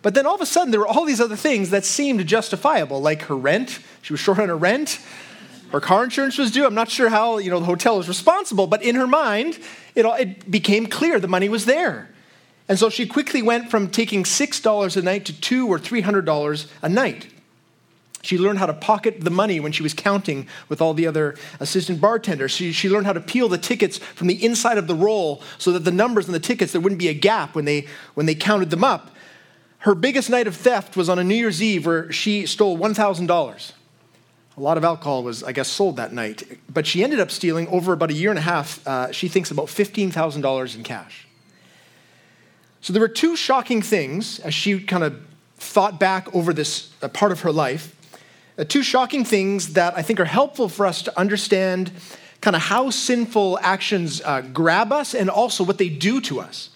But 0.00 0.14
then 0.14 0.26
all 0.26 0.34
of 0.34 0.40
a 0.40 0.46
sudden, 0.46 0.70
there 0.70 0.80
were 0.80 0.86
all 0.86 1.04
these 1.04 1.20
other 1.20 1.36
things 1.36 1.70
that 1.70 1.84
seemed 1.84 2.26
justifiable, 2.26 3.00
like 3.00 3.22
her 3.22 3.36
rent. 3.36 3.80
She 4.00 4.12
was 4.12 4.20
short 4.20 4.38
on 4.38 4.48
her 4.48 4.56
rent. 4.56 5.00
Her 5.70 5.80
car 5.80 6.04
insurance 6.04 6.38
was 6.38 6.50
due. 6.50 6.64
I'm 6.64 6.74
not 6.74 6.90
sure 6.90 7.08
how 7.08 7.38
you 7.38 7.50
know 7.50 7.60
the 7.60 7.66
hotel 7.66 7.96
was 7.96 8.08
responsible, 8.08 8.66
but 8.66 8.82
in 8.82 8.94
her 8.94 9.06
mind, 9.06 9.58
it, 9.94 10.06
all, 10.06 10.14
it 10.14 10.50
became 10.50 10.86
clear 10.86 11.20
the 11.20 11.28
money 11.28 11.48
was 11.48 11.66
there. 11.66 12.08
And 12.68 12.78
so 12.78 12.90
she 12.90 13.06
quickly 13.06 13.40
went 13.40 13.70
from 13.70 13.88
taking 13.88 14.24
$6 14.24 14.96
a 14.96 15.02
night 15.02 15.24
to 15.26 15.40
two 15.40 15.66
or 15.68 15.78
$300 15.78 16.66
a 16.82 16.88
night. 16.88 17.28
She 18.22 18.36
learned 18.36 18.58
how 18.58 18.66
to 18.66 18.74
pocket 18.74 19.20
the 19.20 19.30
money 19.30 19.60
when 19.60 19.72
she 19.72 19.82
was 19.82 19.94
counting 19.94 20.48
with 20.68 20.82
all 20.82 20.92
the 20.92 21.06
other 21.06 21.36
assistant 21.60 22.00
bartenders. 22.00 22.50
She, 22.50 22.72
she 22.72 22.90
learned 22.90 23.06
how 23.06 23.12
to 23.12 23.20
peel 23.20 23.48
the 23.48 23.58
tickets 23.58 23.98
from 23.98 24.26
the 24.26 24.44
inside 24.44 24.76
of 24.76 24.86
the 24.86 24.94
roll 24.94 25.40
so 25.56 25.72
that 25.72 25.84
the 25.84 25.92
numbers 25.92 26.26
on 26.26 26.32
the 26.32 26.40
tickets, 26.40 26.72
there 26.72 26.80
wouldn't 26.80 26.98
be 26.98 27.08
a 27.08 27.14
gap 27.14 27.54
when 27.54 27.64
they, 27.64 27.86
when 28.14 28.26
they 28.26 28.34
counted 28.34 28.70
them 28.70 28.84
up. 28.84 29.12
Her 29.78 29.94
biggest 29.94 30.28
night 30.28 30.46
of 30.46 30.56
theft 30.56 30.96
was 30.96 31.08
on 31.08 31.18
a 31.18 31.24
New 31.24 31.36
Year's 31.36 31.62
Eve 31.62 31.86
where 31.86 32.10
she 32.10 32.44
stole 32.44 32.76
$1,000. 32.76 33.72
A 34.58 34.60
lot 34.60 34.76
of 34.76 34.82
alcohol 34.82 35.22
was, 35.22 35.44
I 35.44 35.52
guess, 35.52 35.68
sold 35.68 35.98
that 35.98 36.12
night. 36.12 36.42
But 36.68 36.84
she 36.84 37.04
ended 37.04 37.20
up 37.20 37.30
stealing 37.30 37.68
over 37.68 37.92
about 37.92 38.10
a 38.10 38.14
year 38.14 38.30
and 38.30 38.38
a 38.38 38.42
half, 38.42 38.84
uh, 38.88 39.12
she 39.12 39.28
thinks 39.28 39.52
about 39.52 39.66
$15,000 39.66 40.74
in 40.74 40.82
cash. 40.82 41.28
So 42.80 42.92
there 42.92 43.00
were 43.00 43.06
two 43.06 43.36
shocking 43.36 43.82
things 43.82 44.40
as 44.40 44.52
she 44.52 44.80
kind 44.80 45.04
of 45.04 45.22
thought 45.58 46.00
back 46.00 46.34
over 46.34 46.52
this 46.52 46.90
uh, 47.02 47.06
part 47.06 47.30
of 47.30 47.42
her 47.42 47.52
life. 47.52 47.94
Uh, 48.58 48.64
two 48.64 48.82
shocking 48.82 49.24
things 49.24 49.74
that 49.74 49.96
I 49.96 50.02
think 50.02 50.18
are 50.18 50.24
helpful 50.24 50.68
for 50.68 50.86
us 50.86 51.02
to 51.02 51.16
understand 51.16 51.92
kind 52.40 52.56
of 52.56 52.62
how 52.62 52.90
sinful 52.90 53.60
actions 53.62 54.20
uh, 54.24 54.40
grab 54.40 54.92
us 54.92 55.14
and 55.14 55.30
also 55.30 55.62
what 55.62 55.78
they 55.78 55.88
do 55.88 56.20
to 56.22 56.40
us. 56.40 56.70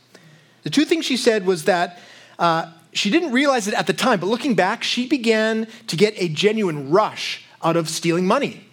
The 0.62 0.70
two 0.70 0.84
things 0.84 1.04
she 1.04 1.16
said 1.16 1.46
was 1.46 1.64
that 1.64 1.98
uh, 2.38 2.70
she 2.92 3.10
didn't 3.10 3.32
realize 3.32 3.66
it 3.66 3.74
at 3.74 3.88
the 3.88 3.92
time, 3.92 4.20
but 4.20 4.26
looking 4.26 4.54
back, 4.54 4.84
she 4.84 5.08
began 5.08 5.66
to 5.88 5.96
get 5.96 6.14
a 6.16 6.28
genuine 6.28 6.90
rush 6.90 7.44
out 7.62 7.76
of 7.76 7.88
stealing 7.88 8.26
money. 8.26 8.64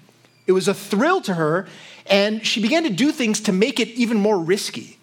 It 0.48 0.52
was 0.54 0.68
a 0.68 0.74
thrill 0.74 1.22
to 1.22 1.36
her, 1.36 1.68
and 2.08 2.46
she 2.46 2.62
began 2.62 2.84
to 2.84 2.90
do 2.90 3.12
things 3.12 3.40
to 3.42 3.52
make 3.52 3.80
it 3.80 3.90
even 3.90 4.18
more 4.20 4.40
risky. 4.40 4.98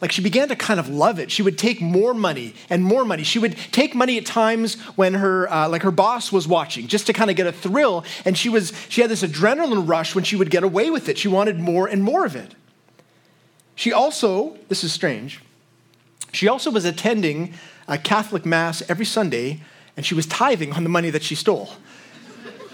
Like 0.00 0.12
she 0.12 0.22
began 0.22 0.48
to 0.48 0.56
kind 0.56 0.80
of 0.80 0.88
love 0.88 1.18
it. 1.18 1.30
She 1.30 1.42
would 1.42 1.58
take 1.58 1.80
more 1.80 2.14
money 2.14 2.54
and 2.70 2.82
more 2.82 3.04
money. 3.04 3.22
She 3.22 3.38
would 3.38 3.56
take 3.70 3.94
money 3.94 4.16
at 4.16 4.24
times 4.24 4.80
when 4.96 5.14
her, 5.14 5.50
uh, 5.52 5.68
like 5.68 5.82
her 5.82 5.90
boss 5.90 6.32
was 6.32 6.48
watching, 6.48 6.86
just 6.86 7.06
to 7.06 7.12
kind 7.12 7.30
of 7.30 7.36
get 7.36 7.46
a 7.46 7.52
thrill. 7.52 8.04
And 8.24 8.36
she 8.36 8.48
was, 8.48 8.72
she 8.88 9.02
had 9.02 9.10
this 9.10 9.22
adrenaline 9.22 9.86
rush 9.88 10.14
when 10.14 10.24
she 10.24 10.36
would 10.36 10.50
get 10.50 10.62
away 10.62 10.90
with 10.90 11.08
it. 11.08 11.18
She 11.18 11.28
wanted 11.28 11.60
more 11.60 11.86
and 11.86 12.02
more 12.02 12.24
of 12.24 12.34
it. 12.34 12.54
She 13.74 13.92
also, 13.92 14.56
this 14.68 14.84
is 14.84 14.92
strange, 14.92 15.40
she 16.32 16.48
also 16.48 16.70
was 16.70 16.84
attending 16.84 17.54
a 17.88 17.98
Catholic 17.98 18.46
Mass 18.46 18.82
every 18.88 19.04
Sunday, 19.04 19.62
and 19.96 20.06
she 20.06 20.14
was 20.14 20.26
tithing 20.26 20.72
on 20.72 20.84
the 20.84 20.88
money 20.88 21.10
that 21.10 21.22
she 21.22 21.34
stole. 21.34 21.70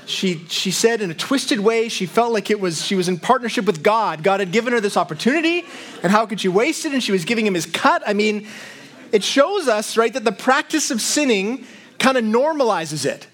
She, 0.06 0.44
she 0.48 0.70
said 0.70 1.00
in 1.00 1.10
a 1.10 1.14
twisted 1.14 1.58
way, 1.60 1.88
she 1.88 2.06
felt 2.06 2.32
like 2.32 2.50
it 2.50 2.60
was, 2.60 2.84
she 2.84 2.94
was 2.94 3.08
in 3.08 3.18
partnership 3.18 3.64
with 3.66 3.82
God. 3.82 4.22
God 4.22 4.40
had 4.40 4.52
given 4.52 4.72
her 4.72 4.80
this 4.80 4.96
opportunity, 4.96 5.64
and 6.02 6.12
how 6.12 6.26
could 6.26 6.40
she 6.40 6.48
waste 6.48 6.84
it? 6.84 6.92
And 6.92 7.02
she 7.02 7.12
was 7.12 7.25
giving 7.25 7.46
him 7.46 7.54
his 7.54 7.66
cut. 7.66 8.02
I 8.06 8.12
mean, 8.12 8.46
it 9.12 9.25
shows 9.25 9.66
us, 9.66 9.96
right, 9.96 10.12
that 10.12 10.25
the 10.25 10.32
practice 10.32 10.90
of 10.90 11.00
sinning 11.00 11.66
kind 11.98 12.16
of 12.16 12.25
normalizes 12.25 13.04
it. 13.04 13.26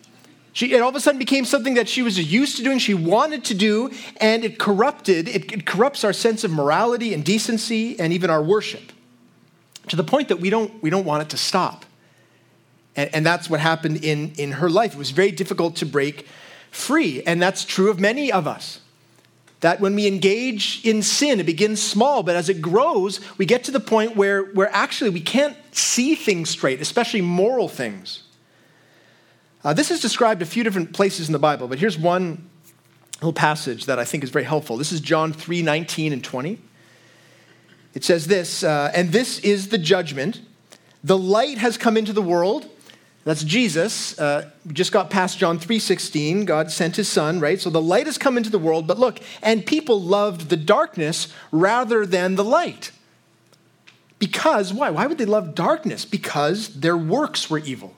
She, 0.54 0.72
it 0.72 0.80
all 0.80 0.88
of 0.88 0.96
a 0.96 1.00
sudden 1.00 1.18
became 1.18 1.44
something 1.44 1.74
that 1.74 1.88
she 1.88 2.02
was 2.02 2.18
used 2.32 2.56
to 2.56 2.62
doing, 2.62 2.78
she 2.78 2.94
wanted 2.94 3.44
to 3.46 3.54
do, 3.54 3.90
and 4.18 4.44
it 4.44 4.58
corrupted, 4.58 5.28
it, 5.28 5.52
it 5.52 5.66
corrupts 5.66 6.04
our 6.04 6.12
sense 6.12 6.44
of 6.44 6.50
morality 6.50 7.14
and 7.14 7.24
decency 7.24 7.98
and 7.98 8.12
even 8.12 8.30
our 8.30 8.42
worship 8.42 8.92
to 9.88 9.96
the 9.96 10.04
point 10.04 10.28
that 10.28 10.40
we 10.40 10.50
don't, 10.50 10.82
we 10.82 10.90
don't 10.90 11.04
want 11.04 11.22
it 11.22 11.30
to 11.30 11.36
stop. 11.36 11.84
And, 12.96 13.14
and 13.14 13.26
that's 13.26 13.50
what 13.50 13.60
happened 13.60 14.04
in, 14.04 14.32
in 14.36 14.52
her 14.52 14.70
life. 14.70 14.92
It 14.92 14.98
was 14.98 15.10
very 15.10 15.32
difficult 15.32 15.76
to 15.76 15.86
break 15.86 16.26
free. 16.72 17.22
And 17.22 17.40
that's 17.40 17.64
true 17.64 17.90
of 17.90 18.00
many 18.00 18.32
of 18.32 18.48
us. 18.48 18.80
That 19.60 19.78
when 19.78 19.94
we 19.94 20.08
engage 20.08 20.80
in 20.84 21.02
sin, 21.02 21.38
it 21.38 21.46
begins 21.46 21.80
small, 21.80 22.24
but 22.24 22.34
as 22.34 22.48
it 22.48 22.60
grows, 22.60 23.20
we 23.38 23.46
get 23.46 23.62
to 23.64 23.70
the 23.70 23.78
point 23.78 24.16
where, 24.16 24.42
where 24.42 24.68
actually 24.74 25.10
we 25.10 25.20
can't 25.20 25.56
see 25.70 26.16
things 26.16 26.50
straight, 26.50 26.80
especially 26.80 27.20
moral 27.20 27.68
things. 27.68 28.24
Uh, 29.62 29.72
this 29.72 29.92
is 29.92 30.00
described 30.00 30.42
a 30.42 30.46
few 30.46 30.64
different 30.64 30.92
places 30.92 31.28
in 31.28 31.32
the 31.32 31.38
Bible, 31.38 31.68
but 31.68 31.78
here's 31.78 31.96
one 31.96 32.48
little 33.20 33.32
passage 33.32 33.86
that 33.86 34.00
I 34.00 34.04
think 34.04 34.24
is 34.24 34.30
very 34.30 34.44
helpful. 34.44 34.76
This 34.76 34.90
is 34.90 35.00
John 35.00 35.32
3 35.32 35.62
19 35.62 36.12
and 36.12 36.24
20. 36.24 36.58
It 37.94 38.02
says 38.02 38.26
this, 38.26 38.64
uh, 38.64 38.90
and 38.94 39.12
this 39.12 39.38
is 39.40 39.68
the 39.68 39.78
judgment. 39.78 40.40
The 41.04 41.18
light 41.18 41.58
has 41.58 41.76
come 41.76 41.96
into 41.96 42.12
the 42.12 42.22
world. 42.22 42.68
That's 43.24 43.44
Jesus. 43.44 44.18
Uh, 44.18 44.50
we 44.66 44.72
just 44.72 44.90
got 44.90 45.08
past 45.08 45.38
John 45.38 45.58
3:16. 45.58 46.44
God 46.44 46.70
sent 46.72 46.96
his 46.96 47.08
son, 47.08 47.38
right? 47.38 47.60
So 47.60 47.70
the 47.70 47.80
light 47.80 48.06
has 48.06 48.18
come 48.18 48.36
into 48.36 48.50
the 48.50 48.58
world, 48.58 48.86
but 48.86 48.98
look, 48.98 49.20
and 49.42 49.64
people 49.64 50.00
loved 50.00 50.48
the 50.48 50.56
darkness 50.56 51.28
rather 51.52 52.04
than 52.04 52.34
the 52.34 52.44
light. 52.44 52.90
Because 54.18 54.72
why? 54.72 54.90
Why 54.90 55.06
would 55.06 55.18
they 55.18 55.24
love 55.24 55.54
darkness? 55.54 56.04
Because 56.04 56.68
their 56.80 56.96
works 56.96 57.48
were 57.48 57.58
evil. 57.58 57.94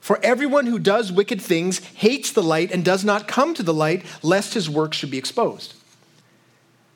For 0.00 0.20
everyone 0.22 0.66
who 0.66 0.78
does 0.78 1.10
wicked 1.10 1.40
things 1.40 1.78
hates 1.78 2.30
the 2.30 2.42
light 2.42 2.70
and 2.70 2.84
does 2.84 3.04
not 3.04 3.26
come 3.26 3.54
to 3.54 3.62
the 3.64 3.74
light 3.74 4.04
lest 4.22 4.54
his 4.54 4.70
works 4.70 4.96
should 4.96 5.10
be 5.10 5.18
exposed. 5.18 5.74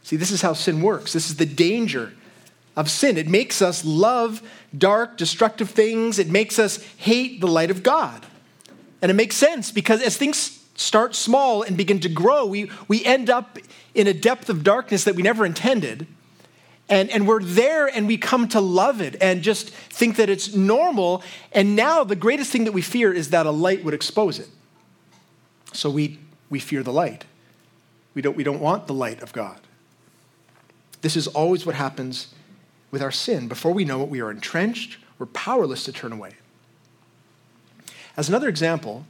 See, 0.05 0.17
this 0.17 0.31
is 0.31 0.43
how 0.43 0.53
sin 0.53 0.81
works. 0.81 1.13
This 1.13 1.29
is 1.29 1.37
the 1.37 1.47
danger 1.47 2.13
of 2.81 2.91
sin. 2.91 3.19
It 3.19 3.29
makes 3.29 3.61
us 3.61 3.85
love 3.85 4.43
dark, 4.77 5.19
destructive 5.19 5.71
things. 5.71 6.19
It 6.19 6.29
makes 6.29 6.59
us 6.59 6.83
hate 6.97 7.41
the 7.41 7.47
light 7.47 7.71
of 7.71 7.83
God. 7.83 8.25
And 9.03 9.11
it 9.11 9.15
makes 9.15 9.37
sense 9.37 9.71
because 9.71 10.03
as 10.03 10.17
things 10.17 10.65
start 10.77 11.15
small 11.15 11.63
and 11.63 11.77
begin 11.77 12.01
to 12.01 12.09
grow, 12.09 12.47
we, 12.47 12.71
we 12.89 13.05
end 13.05 13.29
up 13.29 13.59
in 13.95 14.07
a 14.07 14.15
depth 14.15 14.49
of 14.49 14.65
darkness 14.65 15.05
that 15.05 15.15
we 15.15 15.23
never 15.23 15.45
intended. 15.45 16.07
And, 16.89 17.11
and 17.11 17.29
we're 17.29 17.43
there 17.43 17.87
and 17.87 18.07
we 18.07 18.17
come 18.17 18.49
to 18.49 18.61
love 18.61 19.03
it 19.03 19.17
and 19.21 19.43
just 19.43 19.71
think 19.71 20.17
that 20.17 20.31
it's 20.31 20.55
normal. 20.55 21.23
And 21.53 21.77
now 21.77 22.03
the 22.03 22.17
greatest 22.17 22.51
thing 22.51 22.65
that 22.65 22.73
we 22.73 22.81
fear 22.81 23.13
is 23.13 23.31
that 23.31 23.45
a 23.45 23.51
light 23.51 23.85
would 23.85 23.95
expose 23.95 24.39
it. 24.39 24.49
So 25.75 25.91
we, 25.91 26.19
we 26.49 26.59
fear 26.61 26.83
the 26.83 26.93
light. 26.93 27.27
We 28.15 28.23
don't, 28.23 28.37
we 28.37 28.43
don't 28.43 28.61
want 28.61 28.87
the 28.87 28.95
light 28.95 29.23
of 29.23 29.35
God. 29.35 29.61
This 31.03 31.15
is 31.15 31.27
always 31.29 31.67
what 31.67 31.75
happens 31.75 32.35
with 32.91 33.03
our 33.03 33.11
sin. 33.11 33.49
Before 33.49 33.73
we 33.73 33.85
know 33.85 34.03
it, 34.03 34.09
we 34.09 34.21
are 34.21 34.31
entrenched, 34.31 34.99
we're 35.19 35.27
powerless 35.27 35.85
to 35.85 35.93
turn 35.93 36.13
away. 36.13 36.33
As 38.17 38.29
another 38.29 38.49
example, 38.49 39.07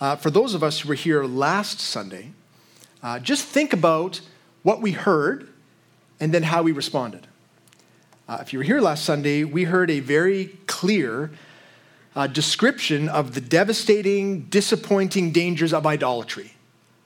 uh, 0.00 0.16
for 0.16 0.30
those 0.30 0.54
of 0.54 0.62
us 0.62 0.80
who 0.80 0.88
were 0.88 0.94
here 0.94 1.24
last 1.24 1.80
Sunday, 1.80 2.32
uh, 3.02 3.18
just 3.18 3.44
think 3.44 3.72
about 3.72 4.20
what 4.62 4.82
we 4.82 4.92
heard 4.92 5.48
and 6.20 6.34
then 6.34 6.42
how 6.42 6.62
we 6.62 6.72
responded. 6.72 7.26
Uh, 8.28 8.38
if 8.40 8.52
you 8.52 8.58
were 8.58 8.64
here 8.64 8.80
last 8.80 9.04
Sunday, 9.04 9.44
we 9.44 9.64
heard 9.64 9.90
a 9.90 10.00
very 10.00 10.46
clear 10.66 11.30
uh, 12.16 12.26
description 12.26 13.08
of 13.08 13.34
the 13.34 13.40
devastating, 13.40 14.42
disappointing 14.46 15.30
dangers 15.30 15.72
of 15.72 15.86
idolatry. 15.86 16.55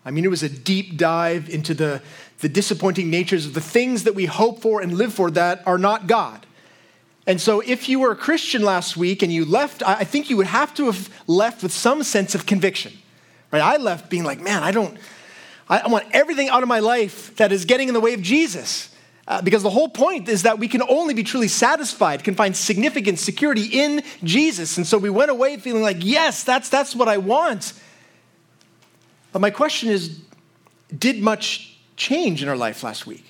I 0.04 0.10
mean, 0.10 0.24
it 0.24 0.28
was 0.28 0.42
a 0.42 0.48
deep 0.48 0.96
dive 0.96 1.48
into 1.50 1.74
the, 1.74 2.02
the 2.40 2.48
disappointing 2.48 3.10
natures 3.10 3.46
of 3.46 3.54
the 3.54 3.60
things 3.60 4.04
that 4.04 4.14
we 4.14 4.26
hope 4.26 4.60
for 4.62 4.80
and 4.80 4.94
live 4.94 5.12
for 5.12 5.30
that 5.32 5.62
are 5.66 5.78
not 5.78 6.06
God. 6.06 6.46
And 7.26 7.40
so, 7.40 7.60
if 7.60 7.88
you 7.88 8.00
were 8.00 8.12
a 8.12 8.16
Christian 8.16 8.62
last 8.62 8.96
week 8.96 9.22
and 9.22 9.32
you 9.32 9.44
left, 9.44 9.82
I 9.82 10.04
think 10.04 10.30
you 10.30 10.36
would 10.38 10.46
have 10.46 10.74
to 10.74 10.86
have 10.86 11.10
left 11.26 11.62
with 11.62 11.70
some 11.70 12.02
sense 12.02 12.34
of 12.34 12.46
conviction. 12.46 12.92
Right? 13.52 13.62
I 13.62 13.76
left 13.76 14.08
being 14.10 14.24
like, 14.24 14.40
man, 14.40 14.62
I 14.62 14.70
don't, 14.70 14.96
I 15.68 15.86
want 15.86 16.06
everything 16.12 16.48
out 16.48 16.62
of 16.62 16.68
my 16.68 16.80
life 16.80 17.36
that 17.36 17.52
is 17.52 17.64
getting 17.64 17.88
in 17.88 17.94
the 17.94 18.00
way 18.00 18.14
of 18.14 18.22
Jesus. 18.22 18.94
Uh, 19.28 19.40
because 19.40 19.62
the 19.62 19.70
whole 19.70 19.88
point 19.88 20.28
is 20.28 20.42
that 20.42 20.58
we 20.58 20.66
can 20.66 20.82
only 20.88 21.14
be 21.14 21.22
truly 21.22 21.46
satisfied, 21.46 22.24
can 22.24 22.34
find 22.34 22.56
significant 22.56 23.16
security 23.16 23.66
in 23.66 24.02
Jesus. 24.24 24.76
And 24.76 24.84
so 24.84 24.98
we 24.98 25.10
went 25.10 25.30
away 25.30 25.56
feeling 25.58 25.82
like, 25.82 25.98
yes, 26.00 26.42
that's, 26.42 26.68
that's 26.68 26.96
what 26.96 27.06
I 27.06 27.18
want. 27.18 27.72
But 29.32 29.40
my 29.40 29.50
question 29.50 29.88
is 29.88 30.20
did 30.96 31.22
much 31.22 31.78
change 31.96 32.42
in 32.42 32.48
our 32.48 32.56
life 32.56 32.82
last 32.82 33.06
week? 33.06 33.24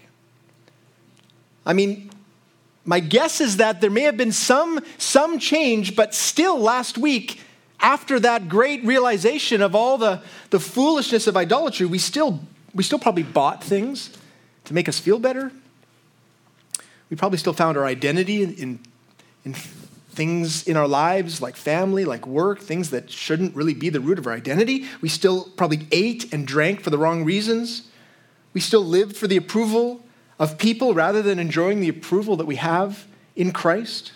I 1.66 1.72
mean, 1.72 2.10
my 2.84 3.00
guess 3.00 3.40
is 3.40 3.58
that 3.58 3.80
there 3.80 3.90
may 3.90 4.02
have 4.02 4.16
been 4.16 4.32
some, 4.32 4.80
some 4.96 5.38
change, 5.38 5.94
but 5.94 6.14
still 6.14 6.58
last 6.58 6.96
week, 6.96 7.40
after 7.78 8.20
that 8.20 8.48
great 8.48 8.84
realization 8.84 9.62
of 9.62 9.74
all 9.74 9.98
the, 9.98 10.22
the 10.50 10.60
foolishness 10.60 11.26
of 11.26 11.36
idolatry, 11.36 11.86
we 11.86 11.98
still, 11.98 12.40
we 12.74 12.82
still 12.82 12.98
probably 12.98 13.22
bought 13.22 13.62
things 13.62 14.16
to 14.64 14.74
make 14.74 14.88
us 14.88 14.98
feel 14.98 15.18
better. 15.18 15.52
We 17.10 17.16
probably 17.16 17.38
still 17.38 17.52
found 17.52 17.76
our 17.76 17.84
identity 17.84 18.42
in, 18.42 18.54
in, 18.54 18.78
in 19.44 19.54
things 20.10 20.66
in 20.66 20.76
our 20.76 20.88
lives 20.88 21.40
like 21.40 21.56
family, 21.56 22.04
like 22.04 22.26
work, 22.26 22.60
things 22.60 22.90
that 22.90 23.10
shouldn't 23.10 23.54
really 23.54 23.74
be 23.74 23.88
the 23.88 24.00
root 24.00 24.18
of 24.18 24.26
our 24.26 24.32
identity. 24.32 24.86
We 25.00 25.08
still 25.08 25.44
probably 25.56 25.86
ate 25.92 26.32
and 26.32 26.46
drank 26.46 26.80
for 26.80 26.90
the 26.90 26.98
wrong 26.98 27.24
reasons. 27.24 27.88
We 28.52 28.60
still 28.60 28.84
lived 28.84 29.16
for 29.16 29.26
the 29.26 29.36
approval 29.36 30.04
of 30.38 30.58
people 30.58 30.94
rather 30.94 31.22
than 31.22 31.38
enjoying 31.38 31.80
the 31.80 31.88
approval 31.88 32.36
that 32.36 32.46
we 32.46 32.56
have 32.56 33.06
in 33.36 33.52
Christ. 33.52 34.12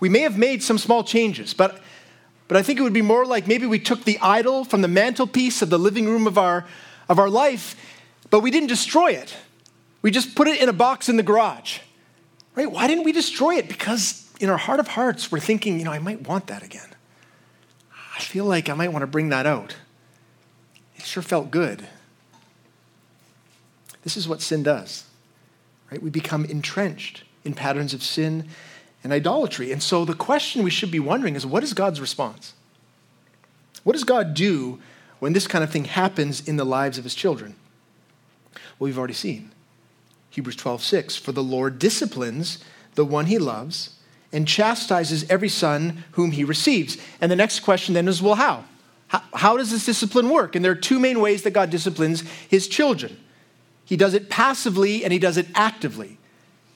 We 0.00 0.08
may 0.08 0.20
have 0.20 0.38
made 0.38 0.62
some 0.62 0.78
small 0.78 1.04
changes, 1.04 1.54
but, 1.54 1.80
but 2.48 2.56
I 2.56 2.62
think 2.62 2.80
it 2.80 2.82
would 2.82 2.92
be 2.92 3.02
more 3.02 3.26
like 3.26 3.46
maybe 3.46 3.66
we 3.66 3.78
took 3.78 4.04
the 4.04 4.18
idol 4.20 4.64
from 4.64 4.80
the 4.80 4.88
mantelpiece 4.88 5.62
of 5.62 5.70
the 5.70 5.78
living 5.78 6.06
room 6.06 6.26
of 6.26 6.38
our, 6.38 6.66
of 7.08 7.18
our 7.18 7.28
life, 7.28 7.76
but 8.30 8.40
we 8.40 8.50
didn't 8.50 8.68
destroy 8.68 9.12
it. 9.12 9.36
We 10.02 10.10
just 10.10 10.34
put 10.34 10.48
it 10.48 10.60
in 10.60 10.68
a 10.68 10.72
box 10.72 11.08
in 11.08 11.16
the 11.16 11.22
garage. 11.22 11.80
Right? 12.54 12.70
Why 12.70 12.86
didn't 12.86 13.04
we 13.04 13.12
destroy 13.12 13.56
it? 13.56 13.68
Because 13.68 14.29
in 14.40 14.48
our 14.48 14.56
heart 14.56 14.80
of 14.80 14.88
hearts, 14.88 15.30
we're 15.30 15.38
thinking, 15.38 15.78
you 15.78 15.84
know, 15.84 15.92
I 15.92 15.98
might 15.98 16.26
want 16.26 16.46
that 16.48 16.62
again. 16.62 16.88
I 18.16 18.20
feel 18.20 18.46
like 18.46 18.68
I 18.68 18.74
might 18.74 18.90
want 18.90 19.02
to 19.02 19.06
bring 19.06 19.28
that 19.28 19.46
out. 19.46 19.76
It 20.96 21.04
sure 21.04 21.22
felt 21.22 21.50
good. 21.50 21.86
This 24.02 24.16
is 24.16 24.26
what 24.26 24.40
sin 24.40 24.62
does, 24.62 25.04
right? 25.90 26.02
We 26.02 26.08
become 26.08 26.46
entrenched 26.46 27.24
in 27.44 27.52
patterns 27.52 27.92
of 27.92 28.02
sin 28.02 28.48
and 29.04 29.12
idolatry. 29.12 29.72
And 29.72 29.82
so 29.82 30.06
the 30.06 30.14
question 30.14 30.62
we 30.62 30.70
should 30.70 30.90
be 30.90 31.00
wondering 31.00 31.36
is 31.36 31.44
what 31.44 31.62
is 31.62 31.74
God's 31.74 32.00
response? 32.00 32.54
What 33.84 33.92
does 33.92 34.04
God 34.04 34.32
do 34.32 34.80
when 35.18 35.34
this 35.34 35.46
kind 35.46 35.62
of 35.62 35.70
thing 35.70 35.84
happens 35.84 36.46
in 36.48 36.56
the 36.56 36.64
lives 36.64 36.96
of 36.96 37.04
his 37.04 37.14
children? 37.14 37.56
Well, 38.78 38.86
we've 38.86 38.98
already 38.98 39.14
seen. 39.14 39.52
Hebrews 40.30 40.56
12, 40.56 40.82
6. 40.82 41.16
For 41.16 41.32
the 41.32 41.42
Lord 41.42 41.78
disciplines 41.78 42.64
the 42.94 43.04
one 43.04 43.26
he 43.26 43.38
loves 43.38 43.96
and 44.32 44.46
chastises 44.46 45.28
every 45.28 45.48
son 45.48 46.04
whom 46.12 46.30
he 46.32 46.44
receives. 46.44 46.96
And 47.20 47.30
the 47.30 47.36
next 47.36 47.60
question 47.60 47.94
then 47.94 48.08
is 48.08 48.22
well, 48.22 48.36
how? 48.36 48.64
how? 49.08 49.22
How 49.34 49.56
does 49.56 49.70
this 49.70 49.86
discipline 49.86 50.28
work? 50.28 50.54
And 50.54 50.64
there 50.64 50.72
are 50.72 50.76
two 50.76 50.98
main 50.98 51.20
ways 51.20 51.42
that 51.42 51.50
God 51.50 51.70
disciplines 51.70 52.22
his 52.48 52.68
children 52.68 53.16
He 53.84 53.96
does 53.96 54.14
it 54.14 54.30
passively 54.30 55.04
and 55.04 55.12
he 55.12 55.18
does 55.18 55.36
it 55.36 55.48
actively. 55.54 56.18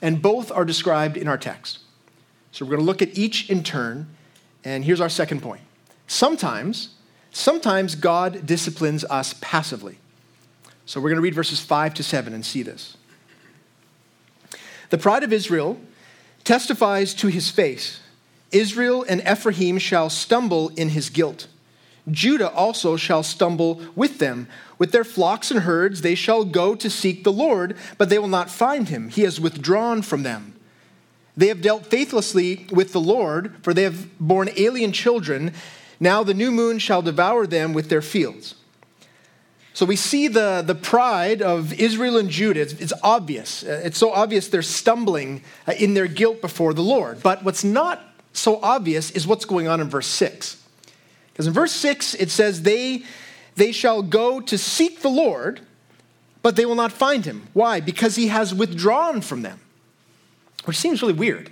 And 0.01 0.21
both 0.21 0.51
are 0.51 0.65
described 0.65 1.17
in 1.17 1.27
our 1.27 1.37
text. 1.37 1.79
So 2.51 2.65
we're 2.65 2.71
going 2.71 2.81
to 2.81 2.85
look 2.85 3.01
at 3.01 3.17
each 3.17 3.49
in 3.49 3.63
turn. 3.63 4.07
And 4.63 4.83
here's 4.83 5.01
our 5.01 5.09
second 5.09 5.41
point. 5.41 5.61
Sometimes, 6.07 6.89
sometimes 7.31 7.95
God 7.95 8.45
disciplines 8.45 9.03
us 9.05 9.33
passively. 9.41 9.97
So 10.85 10.99
we're 10.99 11.09
going 11.09 11.17
to 11.17 11.21
read 11.21 11.33
verses 11.33 11.59
5 11.59 11.95
to 11.95 12.03
7 12.03 12.33
and 12.33 12.45
see 12.45 12.61
this. 12.61 12.97
The 14.89 14.97
pride 14.97 15.23
of 15.23 15.33
Israel 15.33 15.79
testifies 16.45 17.13
to 17.15 17.27
his 17.27 17.49
face 17.49 17.99
Israel 18.51 19.03
and 19.07 19.21
Ephraim 19.21 19.77
shall 19.77 20.09
stumble 20.09 20.69
in 20.69 20.89
his 20.89 21.09
guilt. 21.09 21.47
Judah 22.09 22.51
also 22.51 22.95
shall 22.95 23.23
stumble 23.23 23.81
with 23.95 24.19
them. 24.19 24.47
With 24.77 24.91
their 24.91 25.03
flocks 25.03 25.51
and 25.51 25.61
herds 25.61 26.01
they 26.01 26.15
shall 26.15 26.45
go 26.45 26.75
to 26.75 26.89
seek 26.89 27.23
the 27.23 27.31
Lord, 27.31 27.75
but 27.97 28.09
they 28.09 28.19
will 28.19 28.27
not 28.27 28.49
find 28.49 28.87
him. 28.87 29.09
He 29.09 29.23
has 29.23 29.41
withdrawn 29.41 30.01
from 30.01 30.23
them. 30.23 30.53
They 31.35 31.47
have 31.47 31.61
dealt 31.61 31.87
faithlessly 31.87 32.67
with 32.71 32.93
the 32.93 33.01
Lord, 33.01 33.55
for 33.61 33.73
they 33.73 33.83
have 33.83 34.17
borne 34.19 34.49
alien 34.55 34.93
children. 34.93 35.53
Now 35.99 36.23
the 36.23 36.33
new 36.33 36.51
moon 36.51 36.79
shall 36.79 37.01
devour 37.01 37.45
them 37.47 37.73
with 37.73 37.89
their 37.89 38.01
fields. 38.01 38.55
So 39.75 39.85
we 39.85 39.97
see 39.97 40.29
the, 40.29 40.63
the 40.65 40.73
pride 40.73 41.41
of 41.41 41.73
Israel 41.73 42.17
and 42.17 42.29
Judah. 42.29 42.61
It's, 42.61 42.71
it's 42.75 42.93
obvious. 43.03 43.61
Uh, 43.61 43.81
it's 43.83 43.97
so 43.97 44.09
obvious 44.09 44.47
they're 44.47 44.61
stumbling 44.61 45.43
uh, 45.67 45.73
in 45.77 45.95
their 45.95 46.07
guilt 46.07 46.39
before 46.39 46.73
the 46.73 46.81
Lord. 46.81 47.21
But 47.21 47.43
what's 47.43 47.65
not 47.65 48.01
so 48.31 48.61
obvious 48.63 49.11
is 49.11 49.27
what's 49.27 49.43
going 49.43 49.67
on 49.67 49.81
in 49.81 49.89
verse 49.89 50.07
6. 50.07 50.63
Because 51.27 51.45
in 51.45 51.51
verse 51.51 51.73
6, 51.73 52.13
it 52.13 52.31
says, 52.31 52.61
they, 52.61 53.03
they 53.57 53.73
shall 53.73 54.01
go 54.01 54.39
to 54.39 54.57
seek 54.57 55.01
the 55.01 55.09
Lord, 55.09 55.59
but 56.41 56.55
they 56.55 56.65
will 56.65 56.75
not 56.75 56.93
find 56.93 57.25
him. 57.25 57.49
Why? 57.51 57.81
Because 57.81 58.15
he 58.15 58.29
has 58.29 58.55
withdrawn 58.55 59.19
from 59.19 59.41
them. 59.41 59.59
Which 60.63 60.77
seems 60.77 61.01
really 61.01 61.13
weird. 61.13 61.51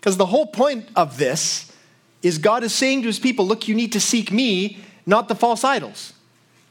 Because 0.00 0.16
the 0.16 0.26
whole 0.26 0.46
point 0.46 0.88
of 0.96 1.18
this 1.18 1.72
is 2.20 2.38
God 2.38 2.64
is 2.64 2.74
saying 2.74 3.02
to 3.02 3.06
his 3.06 3.20
people, 3.20 3.46
look, 3.46 3.68
you 3.68 3.76
need 3.76 3.92
to 3.92 4.00
seek 4.00 4.32
me, 4.32 4.78
not 5.06 5.28
the 5.28 5.36
false 5.36 5.62
idols 5.62 6.14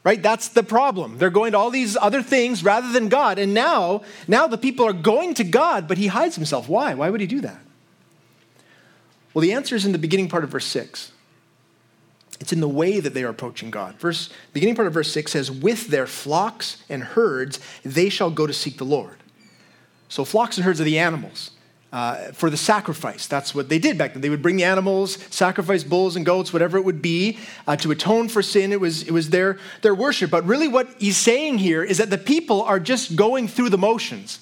right? 0.03 0.21
That's 0.21 0.49
the 0.49 0.63
problem. 0.63 1.17
They're 1.17 1.29
going 1.29 1.51
to 1.51 1.57
all 1.57 1.69
these 1.69 1.95
other 1.97 2.21
things 2.21 2.63
rather 2.63 2.91
than 2.91 3.09
god. 3.09 3.39
And 3.39 3.53
now 3.53 4.01
now 4.27 4.47
the 4.47 4.57
people 4.57 4.85
are 4.85 4.93
going 4.93 5.33
to 5.35 5.43
god 5.43 5.87
but 5.87 5.97
he 5.97 6.07
hides 6.07 6.35
himself. 6.35 6.67
Why? 6.67 6.93
Why 6.93 7.09
would 7.09 7.21
he 7.21 7.27
do 7.27 7.41
that? 7.41 7.59
Well 9.33 9.41
the 9.41 9.53
answer 9.53 9.75
is 9.75 9.85
in 9.85 9.91
the 9.91 9.97
beginning 9.97 10.29
part 10.29 10.43
of 10.43 10.49
verse 10.49 10.65
6 10.65 11.11
it's 12.39 12.51
in 12.51 12.59
the 12.59 12.67
way 12.67 12.99
that 12.99 13.13
they 13.13 13.23
are 13.23 13.29
approaching 13.29 13.69
god. 13.69 13.95
Verse 13.99 14.29
beginning 14.53 14.75
part 14.75 14.87
of 14.87 14.93
verse 14.93 15.11
6 15.11 15.31
says 15.31 15.51
with 15.51 15.87
their 15.87 16.07
flocks 16.07 16.83
and 16.89 17.03
herds 17.03 17.59
they 17.83 18.09
shall 18.09 18.31
go 18.31 18.47
to 18.47 18.53
seek 18.53 18.77
the 18.77 18.85
lord. 18.85 19.17
So 20.09 20.25
flocks 20.25 20.57
and 20.57 20.65
herds 20.65 20.81
are 20.81 20.85
the 20.85 20.99
animals 20.99 21.51
uh, 21.91 22.32
for 22.32 22.49
the 22.49 22.58
sacrifice. 22.58 23.27
That's 23.27 23.54
what 23.54 23.67
they 23.67 23.80
did 23.80 23.97
back 23.97 24.13
then. 24.13 24.21
They 24.21 24.30
would 24.30 24.41
bring 24.41 24.56
the 24.56 24.63
animals, 24.63 25.17
sacrifice 25.30 25.84
bulls 25.84 26.15
and 26.15 26.25
goats, 26.25 26.54
whatever 26.54 26.77
it 26.77 26.86
would 26.86 27.01
be, 27.01 27.38
uh, 27.67 27.75
to 27.77 27.91
atone 27.91 28.30
for 28.30 28.41
sin. 28.41 28.71
It 28.71 28.80
was, 28.80 29.04
it 29.04 29.12
was 29.12 29.30
their, 29.30 29.60
their 29.82 29.93
worship. 29.93 30.32
But 30.32 30.45
really, 30.45 30.67
what 30.67 30.89
he's 30.99 31.17
saying 31.17 31.58
here 31.58 31.84
is 31.84 31.97
that 31.97 32.10
the 32.10 32.17
people 32.17 32.62
are 32.63 32.80
just 32.80 33.15
going 33.15 33.47
through 33.47 33.69
the 33.69 33.77
motions. 33.77 34.39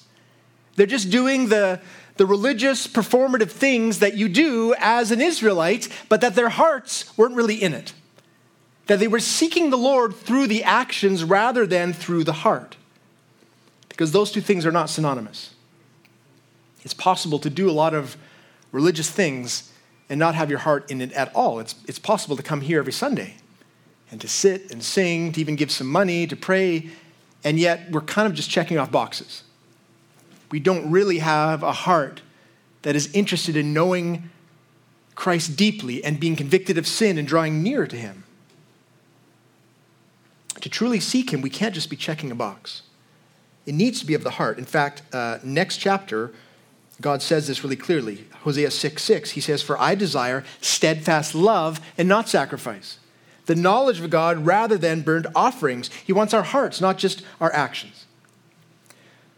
They're 0.76 0.86
just 0.86 1.10
doing 1.10 1.48
the, 1.48 1.80
the 2.16 2.26
religious, 2.26 2.86
performative 2.86 3.50
things 3.50 3.98
that 3.98 4.16
you 4.16 4.28
do 4.28 4.74
as 4.78 5.10
an 5.10 5.20
Israelite, 5.20 5.88
but 6.08 6.20
that 6.20 6.36
their 6.36 6.50
hearts 6.50 7.16
weren't 7.18 7.34
really 7.34 7.56
in 7.56 7.74
it. 7.74 7.92
That 8.86 9.00
they 9.00 9.08
were 9.08 9.20
seeking 9.20 9.70
the 9.70 9.76
Lord 9.76 10.14
through 10.14 10.46
the 10.46 10.62
actions 10.62 11.24
rather 11.24 11.66
than 11.66 11.92
through 11.92 12.24
the 12.24 12.32
heart. 12.32 12.76
Because 13.88 14.12
those 14.12 14.30
two 14.30 14.40
things 14.40 14.64
are 14.64 14.72
not 14.72 14.88
synonymous. 14.88 15.54
It's 16.82 16.94
possible 16.94 17.38
to 17.40 17.50
do 17.50 17.68
a 17.68 17.72
lot 17.72 17.94
of 17.94 18.16
religious 18.72 19.10
things 19.10 19.72
and 20.08 20.18
not 20.18 20.34
have 20.34 20.50
your 20.50 20.58
heart 20.60 20.90
in 20.90 21.00
it 21.00 21.12
at 21.12 21.34
all. 21.34 21.60
It's, 21.60 21.74
it's 21.86 21.98
possible 21.98 22.36
to 22.36 22.42
come 22.42 22.60
here 22.60 22.78
every 22.78 22.92
Sunday 22.92 23.34
and 24.10 24.20
to 24.20 24.28
sit 24.28 24.72
and 24.72 24.82
sing, 24.82 25.32
to 25.32 25.40
even 25.40 25.56
give 25.56 25.70
some 25.70 25.86
money, 25.86 26.26
to 26.26 26.36
pray, 26.36 26.90
and 27.44 27.58
yet 27.58 27.90
we're 27.90 28.00
kind 28.00 28.26
of 28.26 28.34
just 28.34 28.50
checking 28.50 28.76
off 28.76 28.90
boxes. 28.90 29.44
We 30.50 30.58
don't 30.58 30.90
really 30.90 31.18
have 31.18 31.62
a 31.62 31.72
heart 31.72 32.22
that 32.82 32.96
is 32.96 33.12
interested 33.14 33.56
in 33.56 33.72
knowing 33.72 34.30
Christ 35.14 35.56
deeply 35.56 36.02
and 36.02 36.18
being 36.18 36.34
convicted 36.34 36.76
of 36.78 36.86
sin 36.86 37.18
and 37.18 37.28
drawing 37.28 37.62
near 37.62 37.86
to 37.86 37.96
Him. 37.96 38.24
To 40.60 40.68
truly 40.68 40.98
seek 40.98 41.32
Him, 41.32 41.40
we 41.40 41.50
can't 41.50 41.74
just 41.74 41.88
be 41.88 41.96
checking 41.96 42.30
a 42.30 42.34
box. 42.34 42.82
It 43.66 43.74
needs 43.74 44.00
to 44.00 44.06
be 44.06 44.14
of 44.14 44.24
the 44.24 44.30
heart. 44.30 44.58
In 44.58 44.64
fact, 44.64 45.02
uh, 45.12 45.38
next 45.44 45.76
chapter, 45.76 46.32
God 47.00 47.22
says 47.22 47.46
this 47.46 47.64
really 47.64 47.76
clearly. 47.76 48.26
Hosea 48.42 48.70
6 48.70 49.02
6, 49.02 49.30
he 49.30 49.40
says, 49.40 49.62
For 49.62 49.80
I 49.80 49.94
desire 49.94 50.44
steadfast 50.60 51.34
love 51.34 51.80
and 51.96 52.08
not 52.08 52.28
sacrifice, 52.28 52.98
the 53.46 53.54
knowledge 53.54 54.00
of 54.00 54.10
God 54.10 54.44
rather 54.44 54.76
than 54.76 55.02
burnt 55.02 55.26
offerings. 55.34 55.90
He 56.04 56.12
wants 56.12 56.34
our 56.34 56.42
hearts, 56.42 56.80
not 56.80 56.98
just 56.98 57.22
our 57.40 57.52
actions. 57.52 58.06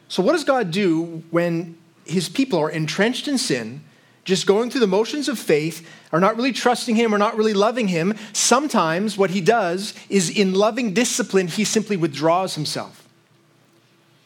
So, 0.09 0.23
what 0.23 0.33
does 0.33 0.45
God 0.45 0.71
do 0.71 1.23
when 1.31 1.79
his 2.05 2.29
people 2.29 2.59
are 2.59 2.71
entrenched 2.71 3.29
in 3.29 3.39
sin, 3.39 3.83
just 4.25 4.47
going 4.47 4.71
through 4.71 4.81
the 4.81 4.87
motions 4.87 5.29
of 5.29 5.39
faith, 5.39 5.89
are 6.13 6.21
not 6.21 6.37
really 6.37 6.53
trusting 6.53 6.97
him 6.97 7.15
or 7.15 7.19
not 7.19 7.37
really 7.37 7.55
loving 7.55 7.89
him? 7.89 8.15
Sometimes 8.33 9.17
what 9.17 9.31
he 9.31 9.41
does 9.41 9.95
is, 10.09 10.29
in 10.29 10.55
loving 10.55 10.93
discipline, 10.93 11.49
he 11.49 11.65
simply 11.65 11.97
withdraws 11.97 12.55
himself. 12.55 13.09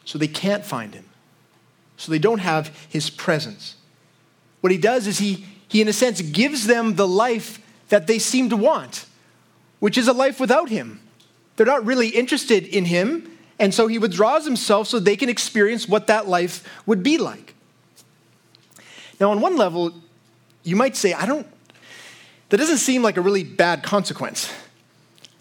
So 0.05 0.17
they 0.17 0.27
can't 0.27 0.65
find 0.65 0.93
him. 0.93 1.06
So 1.97 2.11
they 2.11 2.19
don't 2.19 2.39
have 2.39 2.67
his 2.89 3.09
presence. 3.09 3.75
What 4.61 4.71
he 4.71 4.77
does 4.77 5.07
is 5.07 5.19
he, 5.19 5.45
he, 5.67 5.81
in 5.81 5.87
a 5.87 5.93
sense, 5.93 6.21
gives 6.21 6.67
them 6.67 6.95
the 6.95 7.07
life 7.07 7.59
that 7.89 8.07
they 8.07 8.19
seem 8.19 8.49
to 8.49 8.57
want, 8.57 9.05
which 9.79 9.97
is 9.97 10.07
a 10.07 10.13
life 10.13 10.39
without 10.39 10.69
him. 10.69 11.01
They're 11.55 11.65
not 11.65 11.85
really 11.85 12.09
interested 12.09 12.65
in 12.65 12.85
him, 12.85 13.37
and 13.59 13.73
so 13.73 13.87
he 13.87 13.97
withdraws 13.97 14.45
himself 14.45 14.87
so 14.87 14.99
they 14.99 15.15
can 15.15 15.29
experience 15.29 15.87
what 15.87 16.07
that 16.07 16.27
life 16.27 16.63
would 16.85 17.01
be 17.01 17.17
like. 17.17 17.55
Now, 19.19 19.31
on 19.31 19.41
one 19.41 19.57
level, 19.57 19.93
you 20.63 20.75
might 20.75 20.95
say, 20.95 21.13
I 21.13 21.25
don't, 21.25 21.47
that 22.49 22.57
doesn't 22.57 22.77
seem 22.77 23.01
like 23.01 23.17
a 23.17 23.21
really 23.21 23.43
bad 23.43 23.83
consequence. 23.83 24.51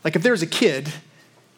Like 0.02 0.16
if 0.16 0.22
there 0.22 0.32
was 0.32 0.42
a 0.42 0.46
kid 0.46 0.92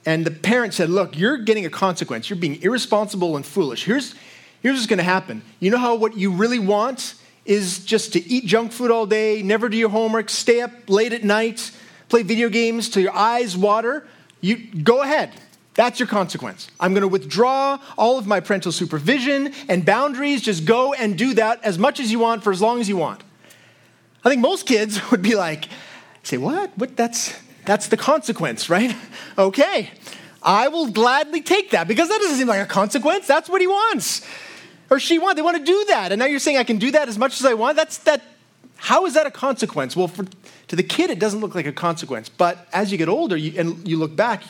and 0.05 0.25
the 0.25 0.31
parent 0.31 0.75
said, 0.75 0.89
Look, 0.91 1.17
you're 1.17 1.37
getting 1.37 1.67
a 1.67 1.71
consequence. 1.71 2.31
You're 2.31 2.39
being 2.39 2.63
irresponsible 2.63 3.37
and 3.37 3.45
foolish. 3.45 3.85
Here's, 3.85 4.15
here's 4.63 4.77
what's 4.77 4.87
going 4.87 4.99
to 4.99 5.03
happen. 5.05 5.43
You 5.61 5.71
know 5.71 5.79
how 5.79 5.95
what 5.95 6.17
you 6.17 6.33
really 6.33 6.59
want 6.59 7.15
is 7.49 7.85
just 7.85 8.13
to 8.13 8.29
eat 8.29 8.45
junk 8.45 8.73
food 8.73 8.91
all 8.91 9.07
day, 9.07 9.43
never 9.43 9.69
do 9.69 9.77
your 9.77 9.89
homework, 9.89 10.29
stay 10.29 10.61
up 10.61 10.71
late 10.89 11.15
at 11.15 11.25
night, 11.25 11.73
play 12.11 12.23
video 12.23 12.51
games 12.51 12.91
till 12.91 13.03
your 13.03 13.15
eyes 13.15 13.57
water? 13.57 14.07
You 14.43 14.57
go 14.57 15.03
ahead. 15.03 15.33
That's 15.75 15.99
your 15.99 16.09
consequence. 16.09 16.71
I'm 16.79 16.93
going 16.93 17.03
to 17.03 17.09
withdraw 17.09 17.79
all 17.97 18.19
of 18.19 18.27
my 18.27 18.41
parental 18.41 18.73
supervision 18.73 19.55
and 19.69 19.85
boundaries. 19.85 20.43
Just 20.43 20.65
go 20.65 20.93
and 20.93 21.17
do 21.17 21.35
that 21.35 21.65
as 21.65 21.79
much 21.79 22.01
as 22.01 22.11
you 22.11 22.19
want 22.19 22.43
for 22.43 22.53
as 22.53 22.61
long 22.61 22.81
as 22.81 22.89
you 22.89 22.97
want. 22.97 23.23
I 24.25 24.29
think 24.29 24.43
most 24.43 24.67
kids 24.67 25.11
would 25.11 25.23
be 25.23 25.35
like, 25.35 25.69
say, 26.23 26.37
what? 26.37 26.77
What? 26.77 26.97
That's, 26.97 27.41
that's 27.65 27.89
the 27.89 27.97
consequence, 27.97 28.69
right? 28.69 28.95
okay. 29.39 29.91
I 30.43 30.69
will 30.69 30.89
gladly 30.89 31.41
take 31.41 31.71
that 31.71 31.89
because 31.89 32.09
that 32.09 32.19
doesn't 32.19 32.37
seem 32.37 32.49
like 32.49 32.61
a 32.61 32.67
consequence. 32.67 33.27
That's 33.27 33.49
what 33.49 33.61
he 33.61 33.67
wants 33.67 34.27
or 34.91 34.99
she 34.99 35.19
wants. 35.19 35.37
They 35.37 35.43
want 35.43 35.59
to 35.59 35.65
do 35.65 35.85
that. 35.89 36.13
And 36.13 36.19
now 36.19 36.27
you're 36.27 36.39
saying 36.39 36.57
I 36.57 36.65
can 36.65 36.79
do 36.79 36.91
that 36.93 37.09
as 37.09 37.19
much 37.19 37.41
as 37.41 37.47
I 37.47 37.55
want? 37.55 37.77
That's 37.77 37.99
that. 37.99 38.23
How 38.77 39.07
is 39.07 39.15
that 39.15 39.27
a 39.27 39.31
consequence? 39.31 39.97
Well, 39.97 40.09
for, 40.09 40.25
to 40.69 40.77
the 40.77 40.83
kid, 40.83 41.11
it 41.11 41.19
doesn't 41.19 41.41
look 41.41 41.55
like 41.55 41.67
a 41.67 41.73
consequence. 41.73 42.29
But 42.29 42.69
as 42.73 42.93
you 42.93 42.99
get 42.99 43.09
older 43.09 43.37
you, 43.37 43.59
and 43.59 43.87
you 43.87 43.99
look 43.99 44.15
back, 44.15 44.45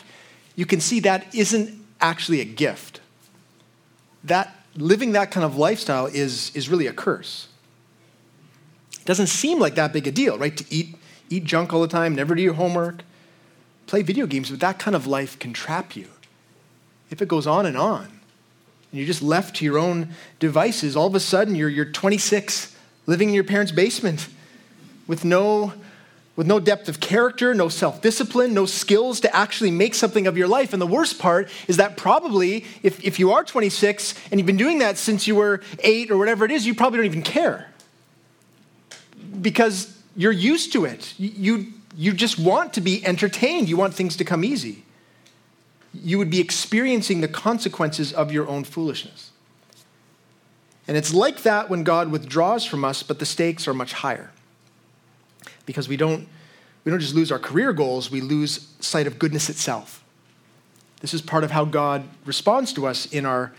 you 0.55 0.67
can 0.67 0.81
see 0.81 1.01
that 1.01 1.35
isn't 1.35 1.79
actually 2.01 2.41
a 2.41 2.45
gift. 2.45 3.01
That 4.25 4.55
living 4.77 5.13
that 5.13 5.31
kind 5.31 5.45
of 5.45 5.57
lifestyle 5.57 6.07
is, 6.07 6.55
is 6.55 6.69
really 6.69 6.87
a 6.87 6.93
curse. 6.93 7.49
It 8.93 9.05
doesn't 9.05 9.29
seem 9.29 9.59
like 9.59 9.75
that 9.77 9.93
big 9.93 10.07
a 10.07 10.11
deal, 10.11 10.39
right? 10.39 10.57
To 10.57 10.65
eat, 10.71 10.97
eat 11.31 11.45
junk 11.45 11.73
all 11.73 11.81
the 11.81 11.89
time, 11.89 12.15
never 12.15 12.35
do 12.35 12.43
your 12.43 12.55
homework, 12.55 13.03
play 13.87 14.03
video 14.03 14.27
games, 14.27 14.51
but 14.51 14.61
that 14.61 14.79
kind 14.79 14.95
of 14.95 15.07
life 15.07 15.39
can 15.39 15.53
trap 15.53 15.97
you. 15.97 16.09
If 17.11 17.23
it 17.23 17.29
goes 17.29 17.47
on 17.47 17.67
and 17.67 17.77
on, 17.77 18.18
and 18.91 18.99
you're 18.99 19.07
just 19.07 19.23
left 19.23 19.57
to 19.57 19.65
your 19.65 19.79
own 19.79 20.09
devices, 20.39 20.97
all 20.97 21.07
of 21.07 21.15
a 21.15 21.21
sudden 21.21 21.55
you're, 21.55 21.69
you're 21.69 21.85
26, 21.85 22.75
living 23.07 23.29
in 23.29 23.35
your 23.35 23.45
parents' 23.45 23.73
basement 23.73 24.29
with 25.07 25.25
no 25.25 25.73
with 26.39 26.47
no 26.47 26.61
depth 26.61 26.89
of 26.89 27.01
character, 27.01 27.53
no 27.53 27.69
self 27.69 28.01
discipline, 28.01 28.55
no 28.55 28.65
skills 28.65 29.19
to 29.19 29.37
actually 29.37 29.73
make 29.73 29.93
something 29.93 30.29
of 30.29 30.39
your 30.39 30.47
life. 30.47 30.73
And 30.73 30.81
the 30.81 30.87
worst 30.87 31.19
part 31.19 31.49
is 31.67 31.79
that 31.79 31.97
probably, 31.97 32.65
if, 32.85 33.03
if 33.03 33.19
you 33.19 33.33
are 33.33 33.43
26 33.43 34.15
and 34.31 34.39
you've 34.39 34.47
been 34.47 34.57
doing 34.57 34.79
that 34.79 34.99
since 34.99 35.27
you 35.27 35.35
were 35.35 35.63
eight 35.81 36.13
or 36.13 36.17
whatever 36.17 36.45
it 36.45 36.53
is, 36.53 36.65
you 36.65 36.77
probably 36.77 36.99
don't 36.99 37.07
even 37.07 37.23
care. 37.23 37.69
Because 39.43 40.01
you're 40.15 40.31
used 40.31 40.73
to 40.75 40.85
it. 40.85 41.13
You, 41.19 41.73
you 41.97 42.13
just 42.13 42.39
want 42.39 42.75
to 42.75 42.81
be 42.81 43.05
entertained, 43.05 43.69
you 43.69 43.77
want 43.77 43.95
things 43.95 44.15
to 44.19 44.25
come 44.25 44.45
easy. 44.45 44.85
You 46.03 46.19
would 46.19 46.31
be 46.31 46.41
experiencing 46.41 47.21
the 47.21 47.29
consequences 47.29 48.13
of 48.13 48.33
your 48.33 48.49
own 48.49 48.65
foolishness. 48.65 49.31
And 50.87 50.97
it's 50.97 51.13
like 51.13 51.43
that 51.43 51.69
when 51.69 51.85
God 51.85 52.11
withdraws 52.11 52.65
from 52.65 52.85
us, 52.85 53.03
but 53.03 53.19
the 53.19 53.27
stakes 53.27 53.69
are 53.69 53.75
much 53.75 53.93
higher 53.93 54.31
because 55.67 55.87
we 55.87 55.99
don't, 55.99 56.27
we 56.85 56.91
don't 56.91 57.01
just 57.01 57.15
lose 57.15 57.31
our 57.31 57.39
career 57.39 57.75
goals, 57.75 58.11
we 58.11 58.23
lose 58.23 58.75
sight 58.81 59.07
of 59.07 59.19
goodness 59.19 59.51
itself. 59.51 60.03
This 61.01 61.13
is 61.13 61.21
part 61.21 61.45
of 61.45 61.51
how 61.51 61.67
God 61.67 62.05
responds 62.25 62.73
to 62.73 62.87
us 62.87 63.05
in 63.07 63.27
our, 63.27 63.53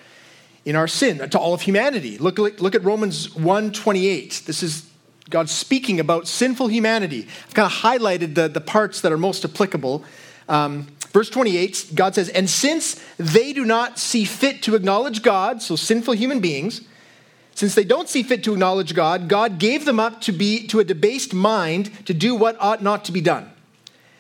in 0.66 0.76
our 0.76 0.88
sin, 0.88 1.30
to 1.30 1.40
all 1.40 1.54
of 1.54 1.62
humanity. 1.62 2.18
Look, 2.18 2.40
look 2.40 2.74
at 2.76 2.84
Romans 2.84 3.28
1.28. 3.30 4.46
This 4.46 4.64
is 4.64 4.90
God 5.30 5.50
speaking 5.50 6.00
about 6.00 6.28
sinful 6.28 6.68
humanity. 6.68 7.28
I've 7.48 7.54
kind 7.54 7.66
of 7.68 7.72
highlighted 7.72 8.34
the, 8.34 8.48
the 8.48 8.62
parts 8.62 9.02
that 9.02 9.12
are 9.12 9.18
most 9.18 9.46
applicable. 9.46 10.04
Um, 10.50 10.88
verse 11.12 11.30
28, 11.30 11.92
God 11.96 12.16
says, 12.16 12.30
And 12.30 12.50
since 12.50 13.04
they 13.18 13.54
do 13.54 13.66
not 13.66 14.00
see 14.00 14.26
fit 14.26 14.62
to 14.64 14.76
acknowledge 14.76 15.22
God, 15.22 15.62
so 15.62 15.76
sinful 15.76 16.14
human 16.16 16.40
beings, 16.40 16.82
since 17.56 17.76
they 17.76 17.84
don't 17.84 18.08
see 18.08 18.24
fit 18.24 18.44
to 18.46 18.54
acknowledge 18.54 18.94
God, 18.94 19.28
God 19.28 19.60
gave 19.60 19.86
them 19.86 20.00
up 20.00 20.22
to 20.22 20.32
be 20.32 20.66
to 20.68 20.80
a 20.80 20.84
debased 20.84 21.34
mind 21.34 22.06
to 22.06 22.14
do 22.14 22.34
what 22.34 22.56
ought 22.60 22.82
not 22.82 23.04
to 23.06 23.12
be 23.12 23.22
done. 23.22 23.52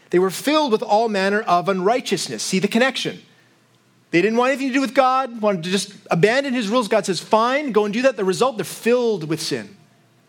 They 0.10 0.20
were 0.20 0.30
filled 0.30 0.72
with 0.72 0.82
all 0.82 1.08
manner 1.08 1.42
of 1.42 1.70
unrighteousness. 1.70 2.44
See 2.44 2.60
the 2.60 2.68
connection. 2.68 3.22
They 4.12 4.22
didn't 4.22 4.38
want 4.38 4.52
anything 4.52 4.70
to 4.70 4.74
do 4.74 4.82
with 4.82 4.96
God, 4.96 5.40
wanted 5.42 5.64
to 5.64 5.70
just 5.70 5.94
abandon 6.10 6.54
his 6.54 6.68
rules. 6.68 6.88
God 6.88 7.06
says, 7.06 7.20
fine, 7.20 7.72
go 7.72 7.86
and 7.86 7.94
do 7.94 8.02
that. 8.02 8.18
The 8.18 8.26
result, 8.26 8.58
they're 8.58 8.66
filled 8.66 9.30
with 9.30 9.40
sin. 9.40 9.78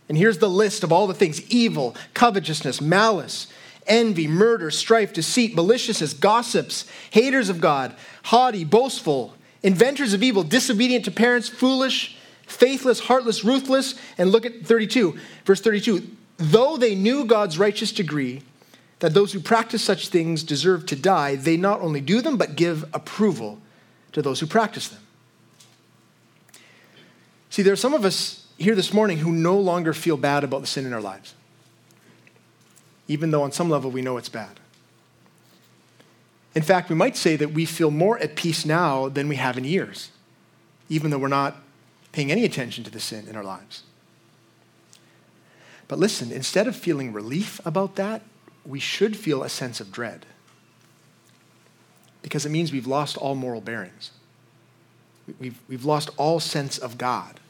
And 0.09 0.19
here's 0.19 0.39
the 0.39 0.51
list 0.51 0.85
of 0.85 0.93
all 0.93 1.07
the 1.07 1.15
things 1.15 1.41
evil, 1.51 1.97
covetousness, 2.15 2.81
malice, 2.81 3.47
envy, 3.91 4.27
murder, 4.27 4.71
strife, 4.71 5.13
deceit, 5.13 5.55
maliciousness, 5.55 6.15
gossips, 6.15 6.87
haters 7.11 7.51
of 7.51 7.61
God, 7.61 7.95
haughty, 8.25 8.65
boastful, 8.65 9.35
inventors 9.63 10.15
of 10.15 10.23
evil, 10.23 10.43
disobedient 10.43 11.05
to 11.05 11.11
parents, 11.11 11.49
foolish 11.51 12.17
faithless, 12.51 13.01
heartless, 13.01 13.45
ruthless. 13.45 13.95
And 14.19 14.31
look 14.31 14.45
at 14.45 14.67
32, 14.67 15.19
verse 15.45 15.61
32. 15.61 16.17
Though 16.37 16.77
they 16.77 16.95
knew 16.95 17.25
God's 17.25 17.59
righteous 17.59 17.93
decree 17.93 18.43
that 18.99 19.15
those 19.15 19.33
who 19.33 19.41
practice 19.41 19.83
such 19.83 20.09
things 20.09 20.43
deserve 20.43 20.85
to 20.87 20.97
die, 20.97 21.37
they 21.37 21.57
not 21.57 21.81
only 21.81 22.01
do 22.01 22.21
them, 22.21 22.37
but 22.37 22.57
give 22.57 22.85
approval 22.93 23.59
to 24.13 24.21
those 24.21 24.41
who 24.41 24.47
practice 24.47 24.89
them. 24.89 25.01
See, 27.49 27.63
there 27.63 27.73
are 27.73 27.77
some 27.77 27.95
of 27.95 28.05
us 28.05 28.47
here 28.59 28.75
this 28.75 28.93
morning 28.93 29.19
who 29.19 29.33
no 29.33 29.59
longer 29.59 29.93
feel 29.93 30.17
bad 30.17 30.45
about 30.45 30.61
the 30.61 30.67
sin 30.67 30.87
in 30.87 30.93
our 30.93 31.01
lives, 31.01 31.35
even 33.11 33.33
though 33.33 33.43
on 33.43 33.51
some 33.51 33.69
level 33.69 33.91
we 33.91 34.03
know 34.03 34.17
it's 34.19 34.29
bad. 34.29 34.61
In 36.55 36.63
fact, 36.63 36.89
we 36.89 36.95
might 36.95 37.17
say 37.17 37.35
that 37.35 37.51
we 37.51 37.65
feel 37.65 37.91
more 37.91 38.17
at 38.21 38.37
peace 38.37 38.65
now 38.65 39.09
than 39.09 39.29
we 39.29 39.35
have 39.35 39.59
in 39.59 39.65
years, 39.65 40.11
even 40.89 41.11
though 41.11 41.19
we're 41.19 41.27
not 41.27 41.57
paying 42.13 42.31
any 42.31 42.45
attention 42.45 42.85
to 42.85 42.91
the 42.91 43.01
sin 43.01 43.27
in 43.27 43.35
our 43.35 43.43
lives. 43.43 43.83
But 45.89 45.99
listen, 45.99 46.31
instead 46.31 46.69
of 46.69 46.77
feeling 46.77 47.13
relief 47.13 47.61
about 47.65 47.97
that, 47.97 48.23
we 48.65 48.79
should 48.79 49.17
feel 49.17 49.43
a 49.43 49.49
sense 49.49 49.81
of 49.81 49.91
dread 49.91 50.25
because 52.23 52.47
it 52.47 52.51
means 52.51 52.71
we've 52.71 52.87
lost 52.87 53.17
all 53.17 53.35
moral 53.35 53.61
bearings. 53.61 54.13
We've, 55.41 55.59
we've 55.69 55.85
lost 55.85 56.11
all 56.17 56.39
sense 56.39 56.79
of 56.79 56.97
God. 56.97 57.41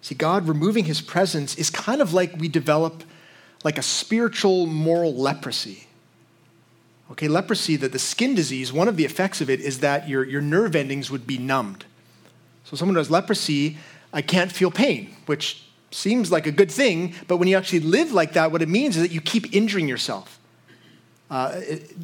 See, 0.00 0.14
God 0.14 0.48
removing 0.48 0.86
his 0.86 1.02
presence 1.02 1.56
is 1.56 1.68
kind 1.68 2.00
of 2.00 2.14
like 2.14 2.34
we 2.38 2.48
develop 2.48 3.04
like 3.64 3.78
a 3.78 3.82
spiritual 3.82 4.66
moral 4.66 5.14
leprosy. 5.14 5.86
Okay, 7.12 7.28
leprosy, 7.28 7.76
that 7.76 7.92
the 7.92 7.98
skin 7.98 8.34
disease, 8.34 8.72
one 8.72 8.88
of 8.88 8.96
the 8.96 9.04
effects 9.04 9.40
of 9.40 9.50
it 9.50 9.60
is 9.60 9.80
that 9.80 10.08
your, 10.08 10.24
your 10.24 10.40
nerve 10.40 10.76
endings 10.76 11.10
would 11.10 11.26
be 11.26 11.38
numbed. 11.38 11.84
So, 12.64 12.76
someone 12.76 12.94
who 12.94 13.00
has 13.00 13.10
leprosy, 13.10 13.78
I 14.12 14.22
can't 14.22 14.52
feel 14.52 14.70
pain, 14.70 15.14
which 15.26 15.64
seems 15.90 16.30
like 16.30 16.46
a 16.46 16.52
good 16.52 16.70
thing, 16.70 17.14
but 17.26 17.38
when 17.38 17.48
you 17.48 17.56
actually 17.56 17.80
live 17.80 18.12
like 18.12 18.34
that, 18.34 18.52
what 18.52 18.62
it 18.62 18.68
means 18.68 18.96
is 18.96 19.02
that 19.02 19.12
you 19.12 19.20
keep 19.20 19.52
injuring 19.54 19.88
yourself. 19.88 20.38
Uh, 21.30 21.60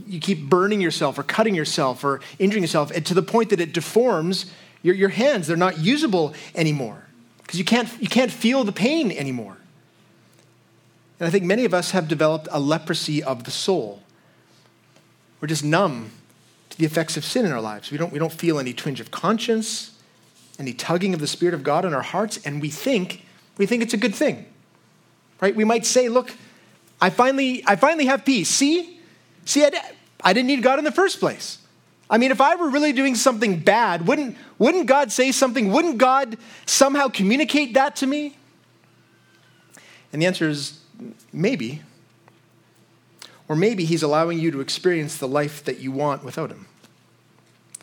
you 0.07 0.21
keep 0.21 0.49
burning 0.49 0.81
yourself 0.81 1.19
or 1.19 1.23
cutting 1.23 1.55
yourself 1.55 2.05
or 2.05 2.21
injuring 2.38 2.62
yourself 2.62 2.92
to 2.92 3.14
the 3.14 3.23
point 3.23 3.51
that 3.51 3.61
it 3.61 3.73
deforms 3.73 4.47
your, 4.83 4.95
your 4.95 5.09
hands. 5.09 5.47
They're 5.49 5.57
not 5.57 5.79
usable 5.79 6.35
anymore 6.55 7.05
because 7.42 7.59
you 7.59 7.64
can't, 7.64 7.88
you 8.01 8.09
can't 8.09 8.31
feel 8.31 8.62
the 8.64 8.73
pain 8.73 9.11
anymore. 9.11 9.57
And 11.18 11.26
I 11.26 11.31
think 11.31 11.44
many 11.44 11.64
of 11.64 11.72
us 11.72 11.92
have 11.92 12.09
developed 12.09 12.48
a 12.50 12.61
leprosy 12.61 13.22
of 13.22 13.44
the 13.44 13.50
soul. 13.50 14.02
We're 15.40 15.48
just 15.48 15.64
numb 15.64 16.11
to 16.70 16.79
the 16.79 16.85
effects 16.85 17.16
of 17.16 17.24
sin 17.24 17.46
in 17.46 17.52
our 17.52 17.61
lives. 17.61 17.90
We 17.90 17.98
don't, 17.98 18.12
we 18.12 18.18
don't 18.18 18.33
feel 18.33 18.59
any 18.59 18.72
twinge 18.72 19.00
of 19.00 19.11
conscience, 19.11 19.98
any 20.59 20.72
tugging 20.72 21.14
of 21.14 21.20
the 21.20 21.26
Spirit 21.26 21.55
of 21.55 21.62
God 21.62 21.85
in 21.85 21.94
our 21.94 22.02
hearts, 22.02 22.38
and 22.44 22.61
we 22.61 22.68
think, 22.68 23.24
we 23.57 23.66
think 23.66 23.83
it's 23.83 23.94
a 23.94 23.98
good 23.98 24.14
thing. 24.14 24.46
Right? 25.40 25.55
We 25.55 25.64
might 25.64 25.87
say, 25.87 26.09
look, 26.09 26.35
I 27.00 27.11
finally, 27.11 27.62
I 27.66 27.76
finally 27.76 28.07
have 28.07 28.24
peace. 28.24 28.48
See? 28.48 29.00
See, 29.44 29.64
I, 29.64 29.70
I 30.22 30.33
didn't 30.33 30.48
need 30.48 30.62
God 30.62 30.79
in 30.79 30.85
the 30.85 30.92
first 30.92 31.20
place. 31.20 31.59
I 32.09 32.18
mean, 32.18 32.31
if 32.31 32.40
I 32.40 32.55
were 32.57 32.70
really 32.70 32.92
doing 32.92 33.14
something 33.14 33.59
bad, 33.59 34.07
wouldn't, 34.07 34.37
wouldn't 34.59 34.87
God 34.87 35.11
say 35.11 35.33
something? 35.33 35.72
Wouldn't 35.72 35.98
God 35.98 36.38
somehow 36.64 37.09
communicate 37.09 37.74
that 37.74 37.96
to 37.96 38.07
me? 38.07 38.37
And 40.12 40.22
the 40.22 40.26
answer 40.26 40.48
is 40.48 40.81
maybe. 41.32 41.82
Or 43.48 43.56
maybe 43.56 43.85
He's 43.85 44.02
allowing 44.02 44.38
you 44.38 44.50
to 44.50 44.61
experience 44.61 45.18
the 45.18 45.28
life 45.28 45.64
that 45.64 45.78
you 45.80 45.92
want 45.92 46.24
without 46.24 46.50
Him. 46.50 46.66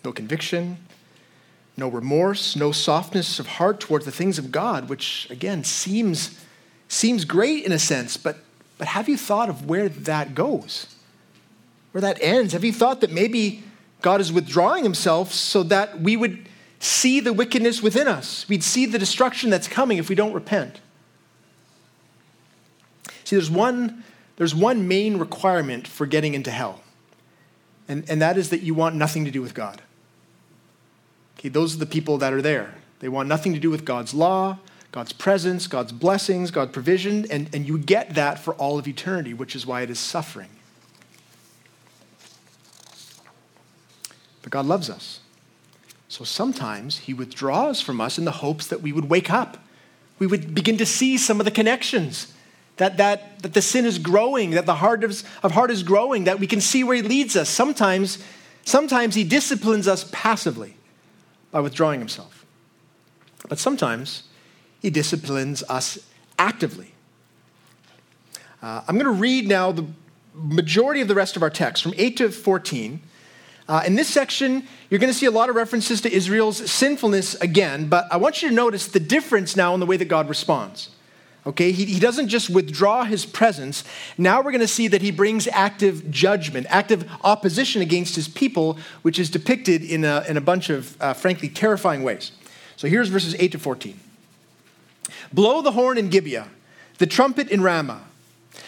No 0.03 0.11
conviction, 0.11 0.77
no 1.77 1.87
remorse, 1.87 2.55
no 2.55 2.71
softness 2.71 3.39
of 3.39 3.47
heart 3.47 3.79
towards 3.79 4.05
the 4.05 4.11
things 4.11 4.37
of 4.37 4.51
God, 4.51 4.89
which 4.89 5.27
again 5.29 5.63
seems, 5.63 6.39
seems 6.87 7.25
great 7.25 7.63
in 7.63 7.71
a 7.71 7.79
sense, 7.79 8.17
but, 8.17 8.37
but 8.77 8.87
have 8.87 9.09
you 9.09 9.17
thought 9.17 9.49
of 9.49 9.67
where 9.67 9.89
that 9.89 10.35
goes? 10.35 10.87
Where 11.91 12.01
that 12.01 12.17
ends? 12.21 12.53
Have 12.53 12.63
you 12.63 12.73
thought 12.73 13.01
that 13.01 13.11
maybe 13.11 13.63
God 14.01 14.19
is 14.19 14.33
withdrawing 14.33 14.83
himself 14.83 15.31
so 15.31 15.63
that 15.63 16.01
we 16.01 16.17
would 16.17 16.47
see 16.79 17.19
the 17.19 17.33
wickedness 17.33 17.81
within 17.81 18.07
us? 18.07 18.47
We'd 18.49 18.63
see 18.63 18.85
the 18.85 18.99
destruction 18.99 19.49
that's 19.49 19.67
coming 19.67 19.97
if 19.97 20.09
we 20.09 20.15
don't 20.15 20.33
repent. 20.33 20.79
See, 23.33 23.37
there's 23.37 23.49
one, 23.49 24.03
there's 24.35 24.53
one 24.53 24.87
main 24.87 25.17
requirement 25.17 25.87
for 25.87 26.05
getting 26.05 26.35
into 26.35 26.51
hell, 26.51 26.81
and, 27.87 28.07
and 28.07 28.21
that 28.21 28.37
is 28.37 28.51
that 28.51 28.61
you 28.61 28.75
want 28.75 28.93
nothing 28.93 29.25
to 29.25 29.31
do 29.31 29.41
with 29.41 29.55
God. 29.55 29.81
Okay, 31.39 31.49
those 31.49 31.73
are 31.75 31.79
the 31.79 31.87
people 31.87 32.19
that 32.19 32.31
are 32.31 32.43
there. 32.43 32.75
They 32.99 33.09
want 33.09 33.27
nothing 33.27 33.53
to 33.53 33.59
do 33.59 33.71
with 33.71 33.85
God's 33.85 34.13
law, 34.13 34.59
God's 34.91 35.13
presence, 35.13 35.65
God's 35.65 35.91
blessings, 35.91 36.51
God's 36.51 36.73
provision, 36.73 37.25
and, 37.31 37.49
and 37.55 37.67
you 37.67 37.79
get 37.79 38.13
that 38.13 38.37
for 38.37 38.53
all 38.53 38.77
of 38.77 38.87
eternity, 38.87 39.33
which 39.33 39.55
is 39.55 39.65
why 39.65 39.81
it 39.81 39.89
is 39.89 39.97
suffering. 39.97 40.49
But 44.43 44.51
God 44.51 44.67
loves 44.67 44.91
us. 44.91 45.21
So 46.07 46.23
sometimes 46.23 46.99
He 46.99 47.15
withdraws 47.15 47.81
from 47.81 47.99
us 47.99 48.19
in 48.19 48.25
the 48.25 48.31
hopes 48.31 48.67
that 48.67 48.83
we 48.83 48.91
would 48.91 49.09
wake 49.09 49.31
up. 49.31 49.57
We 50.19 50.27
would 50.27 50.53
begin 50.53 50.77
to 50.77 50.85
see 50.85 51.17
some 51.17 51.39
of 51.41 51.45
the 51.45 51.51
connections, 51.51 52.32
that, 52.77 52.97
that, 52.97 53.39
that 53.43 53.53
the 53.53 53.61
sin 53.61 53.85
is 53.85 53.99
growing, 53.99 54.51
that 54.51 54.65
the 54.65 54.75
heart 54.75 55.03
of, 55.03 55.21
of 55.43 55.51
heart 55.51 55.71
is 55.71 55.83
growing, 55.83 56.23
that 56.25 56.39
we 56.39 56.47
can 56.47 56.61
see 56.61 56.83
where 56.83 56.95
He 56.95 57.01
leads 57.01 57.35
us. 57.35 57.49
Sometimes, 57.49 58.23
sometimes 58.65 59.15
He 59.15 59.23
disciplines 59.23 59.87
us 59.87 60.09
passively 60.11 60.75
by 61.53 61.61
withdrawing 61.61 62.01
himself. 62.01 62.45
But 63.47 63.59
sometimes 63.59 64.23
he 64.81 64.89
disciplines 64.89 65.63
us 65.69 65.99
actively. 66.37 66.91
Uh, 68.61 68.81
I'm 68.87 68.95
going 68.95 69.05
to 69.05 69.21
read 69.21 69.47
now 69.47 69.71
the 69.71 69.85
majority 70.33 70.99
of 70.99 71.07
the 71.07 71.15
rest 71.15 71.37
of 71.37 71.43
our 71.43 71.51
text 71.51 71.83
from 71.83 71.93
8 71.95 72.17
to 72.17 72.29
14. 72.31 73.01
Uh, 73.69 73.83
in 73.85 73.95
this 73.95 74.09
section, 74.09 74.67
you're 74.89 74.99
going 74.99 75.13
to 75.13 75.17
see 75.17 75.27
a 75.27 75.31
lot 75.31 75.49
of 75.49 75.55
references 75.55 76.01
to 76.01 76.11
Israel's 76.11 76.69
sinfulness 76.69 77.35
again, 77.35 77.87
but 77.87 78.07
I 78.11 78.17
want 78.17 78.41
you 78.41 78.49
to 78.49 78.55
notice 78.55 78.87
the 78.87 78.99
difference 78.99 79.55
now 79.55 79.73
in 79.73 79.79
the 79.79 79.85
way 79.85 79.95
that 79.95 80.05
God 80.05 80.27
responds. 80.27 80.89
Okay, 81.45 81.73
he, 81.73 81.85
he 81.85 81.99
doesn't 81.99 82.29
just 82.29 82.49
withdraw 82.49 83.03
his 83.03 83.25
presence. 83.25 83.83
Now 84.17 84.37
we're 84.37 84.51
going 84.51 84.61
to 84.61 84.67
see 84.67 84.87
that 84.87 85.01
he 85.01 85.11
brings 85.11 85.47
active 85.49 86.09
judgment, 86.09 86.67
active 86.69 87.09
opposition 87.21 87.81
against 87.81 88.15
his 88.15 88.29
people, 88.29 88.77
which 89.01 89.19
is 89.19 89.29
depicted 89.29 89.83
in 89.83 90.05
a, 90.05 90.23
in 90.27 90.37
a 90.37 90.41
bunch 90.41 90.69
of, 90.69 90.95
uh, 91.01 91.13
frankly, 91.13 91.49
terrifying 91.49 92.01
ways. 92.01 92.31
So 92.77 92.87
here's 92.87 93.09
verses 93.09 93.35
8 93.37 93.51
to 93.51 93.59
14. 93.59 93.99
Blow 95.33 95.61
the 95.61 95.71
horn 95.71 95.97
in 95.97 96.09
Gibeah, 96.09 96.47
the 96.97 97.07
trumpet 97.07 97.49
in 97.49 97.61
Ramah. 97.61 98.03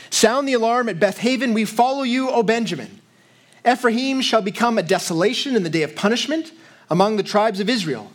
Sound 0.10 0.48
the 0.48 0.54
alarm 0.54 0.90
at 0.90 1.00
Bethaven. 1.00 1.54
We 1.54 1.66
follow 1.66 2.04
you, 2.04 2.30
O 2.30 2.44
Benjamin. 2.44 3.00
Ephraim 3.66 4.22
shall 4.22 4.42
become 4.42 4.78
a 4.78 4.84
desolation 4.84 5.56
in 5.56 5.64
the 5.64 5.70
day 5.70 5.84
of 5.84 5.96
punishment 5.96 6.52
among 6.90 7.16
the 7.16 7.24
tribes 7.24 7.60
of 7.60 7.70
Israel. 7.70 8.12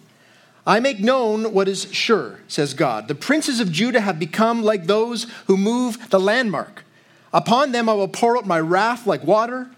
I 0.66 0.80
make 0.80 1.00
known 1.00 1.52
what 1.52 1.68
is 1.68 1.92
sure, 1.92 2.40
says 2.46 2.74
God. 2.74 3.08
The 3.08 3.14
princes 3.14 3.60
of 3.60 3.72
Judah 3.72 4.00
have 4.00 4.18
become 4.18 4.62
like 4.62 4.86
those 4.86 5.26
who 5.46 5.56
move 5.56 6.10
the 6.10 6.20
landmark. 6.20 6.84
Upon 7.32 7.72
them 7.72 7.88
I 7.88 7.94
will 7.94 8.08
pour 8.08 8.36
out 8.36 8.46
my 8.46 8.60
wrath 8.60 9.06
like 9.06 9.24
water. 9.24 9.70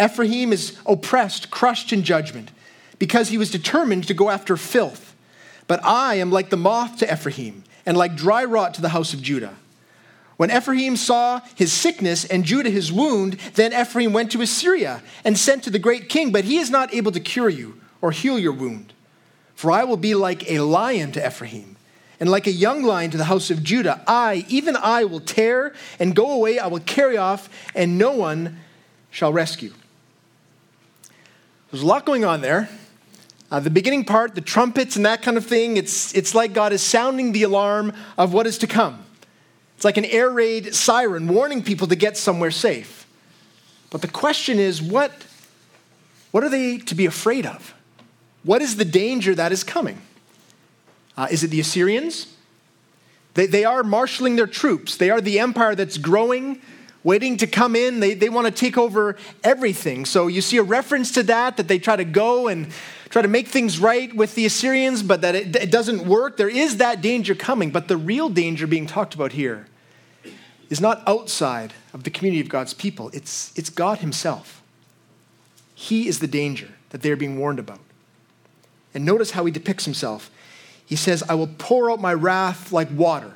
Ephraim 0.00 0.52
is 0.52 0.78
oppressed, 0.84 1.50
crushed 1.50 1.92
in 1.92 2.02
judgment, 2.02 2.50
because 2.98 3.28
he 3.28 3.38
was 3.38 3.50
determined 3.50 4.06
to 4.08 4.14
go 4.14 4.28
after 4.28 4.56
filth. 4.56 5.14
But 5.66 5.82
I 5.84 6.16
am 6.16 6.30
like 6.30 6.50
the 6.50 6.56
moth 6.56 6.98
to 6.98 7.12
Ephraim, 7.12 7.64
and 7.86 7.96
like 7.96 8.14
dry 8.14 8.44
rot 8.44 8.74
to 8.74 8.82
the 8.82 8.90
house 8.90 9.14
of 9.14 9.22
Judah. 9.22 9.56
When 10.36 10.50
Ephraim 10.50 10.96
saw 10.96 11.40
his 11.54 11.72
sickness 11.72 12.26
and 12.26 12.44
Judah 12.44 12.68
his 12.68 12.92
wound, 12.92 13.34
then 13.54 13.72
Ephraim 13.72 14.12
went 14.12 14.30
to 14.32 14.42
Assyria 14.42 15.02
and 15.24 15.38
sent 15.38 15.64
to 15.64 15.70
the 15.70 15.78
great 15.78 16.10
king, 16.10 16.30
but 16.30 16.44
he 16.44 16.58
is 16.58 16.68
not 16.68 16.92
able 16.92 17.12
to 17.12 17.20
cure 17.20 17.48
you 17.48 17.80
or 18.02 18.10
heal 18.10 18.38
your 18.38 18.52
wound. 18.52 18.92
For 19.56 19.72
I 19.72 19.84
will 19.84 19.96
be 19.96 20.14
like 20.14 20.48
a 20.50 20.60
lion 20.60 21.12
to 21.12 21.26
Ephraim, 21.26 21.76
and 22.20 22.30
like 22.30 22.46
a 22.46 22.52
young 22.52 22.82
lion 22.82 23.10
to 23.10 23.16
the 23.16 23.24
house 23.24 23.50
of 23.50 23.62
Judah. 23.62 24.02
I, 24.06 24.44
even 24.48 24.76
I, 24.76 25.04
will 25.04 25.20
tear 25.20 25.74
and 25.98 26.14
go 26.14 26.30
away. 26.30 26.58
I 26.58 26.66
will 26.68 26.80
carry 26.80 27.16
off, 27.16 27.48
and 27.74 27.98
no 27.98 28.12
one 28.12 28.60
shall 29.10 29.32
rescue. 29.32 29.72
There's 31.70 31.82
a 31.82 31.86
lot 31.86 32.04
going 32.04 32.24
on 32.24 32.42
there. 32.42 32.68
Uh, 33.50 33.60
the 33.60 33.70
beginning 33.70 34.04
part, 34.04 34.34
the 34.34 34.40
trumpets 34.40 34.96
and 34.96 35.06
that 35.06 35.22
kind 35.22 35.36
of 35.36 35.46
thing, 35.46 35.76
it's, 35.76 36.14
it's 36.14 36.34
like 36.34 36.52
God 36.52 36.72
is 36.72 36.82
sounding 36.82 37.32
the 37.32 37.44
alarm 37.44 37.92
of 38.18 38.32
what 38.32 38.46
is 38.46 38.58
to 38.58 38.66
come. 38.66 39.04
It's 39.76 39.84
like 39.84 39.96
an 39.96 40.04
air 40.04 40.30
raid 40.30 40.74
siren 40.74 41.28
warning 41.28 41.62
people 41.62 41.86
to 41.86 41.96
get 41.96 42.16
somewhere 42.16 42.50
safe. 42.50 43.06
But 43.90 44.02
the 44.02 44.08
question 44.08 44.58
is, 44.58 44.82
what, 44.82 45.12
what 46.32 46.44
are 46.44 46.48
they 46.48 46.78
to 46.78 46.94
be 46.94 47.06
afraid 47.06 47.46
of? 47.46 47.75
What 48.46 48.62
is 48.62 48.76
the 48.76 48.84
danger 48.84 49.34
that 49.34 49.50
is 49.50 49.64
coming? 49.64 50.00
Uh, 51.16 51.26
is 51.32 51.42
it 51.42 51.48
the 51.48 51.58
Assyrians? 51.58 52.32
They, 53.34 53.46
they 53.46 53.64
are 53.64 53.82
marshaling 53.82 54.36
their 54.36 54.46
troops. 54.46 54.96
They 54.96 55.10
are 55.10 55.20
the 55.20 55.40
empire 55.40 55.74
that's 55.74 55.98
growing, 55.98 56.62
waiting 57.02 57.36
to 57.38 57.48
come 57.48 57.74
in. 57.74 57.98
They, 57.98 58.14
they 58.14 58.28
want 58.28 58.46
to 58.46 58.52
take 58.52 58.78
over 58.78 59.16
everything. 59.42 60.04
So 60.04 60.28
you 60.28 60.40
see 60.40 60.58
a 60.58 60.62
reference 60.62 61.10
to 61.12 61.24
that, 61.24 61.56
that 61.56 61.66
they 61.66 61.80
try 61.80 61.96
to 61.96 62.04
go 62.04 62.46
and 62.46 62.68
try 63.08 63.20
to 63.20 63.26
make 63.26 63.48
things 63.48 63.80
right 63.80 64.14
with 64.14 64.36
the 64.36 64.46
Assyrians, 64.46 65.02
but 65.02 65.22
that 65.22 65.34
it, 65.34 65.56
it 65.56 65.72
doesn't 65.72 66.06
work. 66.06 66.36
There 66.36 66.48
is 66.48 66.76
that 66.76 67.00
danger 67.00 67.34
coming. 67.34 67.70
But 67.70 67.88
the 67.88 67.96
real 67.96 68.28
danger 68.28 68.68
being 68.68 68.86
talked 68.86 69.16
about 69.16 69.32
here 69.32 69.66
is 70.70 70.80
not 70.80 71.02
outside 71.08 71.72
of 71.92 72.04
the 72.04 72.10
community 72.10 72.42
of 72.42 72.48
God's 72.48 72.74
people, 72.74 73.10
it's, 73.12 73.52
it's 73.56 73.70
God 73.70 73.98
Himself. 73.98 74.62
He 75.74 76.06
is 76.06 76.20
the 76.20 76.28
danger 76.28 76.68
that 76.90 77.02
they're 77.02 77.16
being 77.16 77.38
warned 77.38 77.58
about. 77.58 77.80
And 78.96 79.04
notice 79.04 79.32
how 79.32 79.44
he 79.44 79.52
depicts 79.52 79.84
himself. 79.84 80.30
He 80.86 80.96
says, 80.96 81.22
I 81.28 81.34
will 81.34 81.50
pour 81.58 81.90
out 81.90 82.00
my 82.00 82.14
wrath 82.14 82.72
like 82.72 82.88
water, 82.90 83.34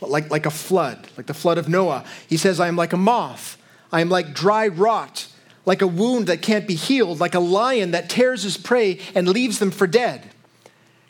like, 0.00 0.32
like 0.32 0.46
a 0.46 0.50
flood, 0.50 1.06
like 1.16 1.26
the 1.26 1.32
flood 1.32 1.58
of 1.58 1.68
Noah. 1.68 2.04
He 2.28 2.36
says, 2.36 2.58
I 2.58 2.66
am 2.66 2.74
like 2.74 2.92
a 2.92 2.96
moth. 2.96 3.56
I 3.92 4.00
am 4.00 4.08
like 4.08 4.34
dry 4.34 4.66
rot, 4.66 5.28
like 5.64 5.80
a 5.80 5.86
wound 5.86 6.26
that 6.26 6.42
can't 6.42 6.66
be 6.66 6.74
healed, 6.74 7.20
like 7.20 7.36
a 7.36 7.40
lion 7.40 7.92
that 7.92 8.10
tears 8.10 8.42
his 8.42 8.56
prey 8.56 8.98
and 9.14 9.28
leaves 9.28 9.60
them 9.60 9.70
for 9.70 9.86
dead. 9.86 10.28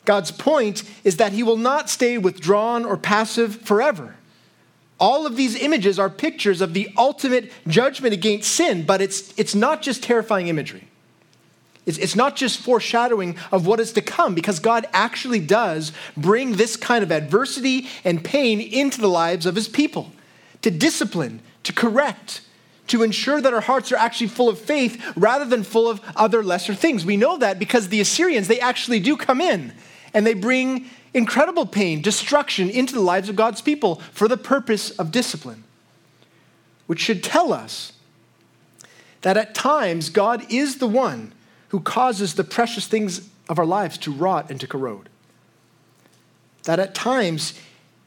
God's 0.05 0.29
point 0.31 0.83
is 1.03 1.17
that 1.17 1.33
he 1.33 1.41
will 1.41 1.57
not 1.57 1.89
stay 1.89 2.19
withdrawn 2.19 2.85
or 2.85 2.97
passive 2.97 3.61
forever. 3.61 4.15
All 4.99 5.25
of 5.25 5.35
these 5.35 5.55
images 5.55 5.97
are 5.97 6.09
pictures 6.09 6.61
of 6.61 6.75
the 6.75 6.91
ultimate 6.97 7.51
judgment 7.67 8.13
against 8.13 8.51
sin, 8.51 8.85
but 8.85 9.01
it's, 9.01 9.33
it's 9.39 9.55
not 9.55 9.81
just 9.81 10.03
terrifying 10.03 10.49
imagery. 10.49 10.87
It's, 11.87 11.97
it's 11.97 12.17
not 12.17 12.35
just 12.35 12.59
foreshadowing 12.59 13.37
of 13.49 13.65
what 13.65 13.79
is 13.79 13.93
to 13.93 14.01
come, 14.01 14.35
because 14.35 14.59
God 14.59 14.85
actually 14.91 15.39
does 15.39 15.93
bring 16.17 16.51
this 16.51 16.75
kind 16.75 17.01
of 17.01 17.11
adversity 17.11 17.87
and 18.03 18.23
pain 18.23 18.59
into 18.59 18.99
the 18.99 19.07
lives 19.07 19.45
of 19.45 19.55
his 19.55 19.69
people 19.69 20.11
to 20.61 20.69
discipline, 20.69 21.39
to 21.63 21.71
correct, 21.71 22.41
to 22.87 23.03
ensure 23.03 23.39
that 23.39 23.53
our 23.53 23.61
hearts 23.61 23.91
are 23.93 23.97
actually 23.97 24.27
full 24.27 24.49
of 24.49 24.59
faith 24.59 25.01
rather 25.15 25.45
than 25.45 25.63
full 25.63 25.89
of 25.89 26.01
other 26.15 26.43
lesser 26.43 26.75
things. 26.75 27.05
We 27.05 27.15
know 27.15 27.37
that 27.37 27.57
because 27.57 27.87
the 27.87 28.01
Assyrians, 28.01 28.49
they 28.49 28.59
actually 28.59 28.99
do 28.99 29.15
come 29.15 29.39
in 29.39 29.73
and 30.13 30.27
they 30.27 30.33
bring 30.33 30.89
incredible 31.13 31.65
pain, 31.65 32.01
destruction 32.01 32.69
into 32.69 32.93
the 32.93 33.01
lives 33.01 33.29
of 33.29 33.37
God's 33.37 33.61
people 33.61 34.01
for 34.11 34.27
the 34.27 34.37
purpose 34.37 34.91
of 34.91 35.11
discipline, 35.11 35.63
which 36.85 36.99
should 36.99 37.23
tell 37.23 37.53
us 37.53 37.93
that 39.21 39.37
at 39.37 39.55
times 39.55 40.09
God 40.09 40.45
is 40.49 40.77
the 40.77 40.87
one 40.87 41.31
who 41.69 41.79
causes 41.79 42.35
the 42.35 42.43
precious 42.43 42.87
things 42.87 43.29
of 43.49 43.59
our 43.59 43.65
lives 43.65 43.97
to 43.99 44.11
rot 44.11 44.49
and 44.49 44.59
to 44.59 44.67
corrode. 44.67 45.09
That 46.63 46.79
at 46.79 46.95
times 46.95 47.53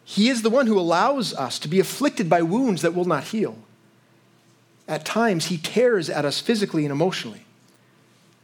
He 0.05 0.29
is 0.29 0.43
the 0.43 0.51
one 0.51 0.67
who 0.67 0.79
allows 0.79 1.35
us 1.35 1.59
to 1.61 1.69
be 1.69 1.81
afflicted 1.81 2.29
by 2.29 2.43
wounds 2.43 2.83
that 2.83 2.95
will 2.95 3.05
not 3.05 3.25
heal. 3.25 3.57
At 4.89 5.05
times 5.05 5.47
He 5.47 5.57
tears 5.57 6.11
at 6.11 6.25
us 6.25 6.41
physically 6.41 6.85
and 6.85 6.93
emotionally 6.93 7.45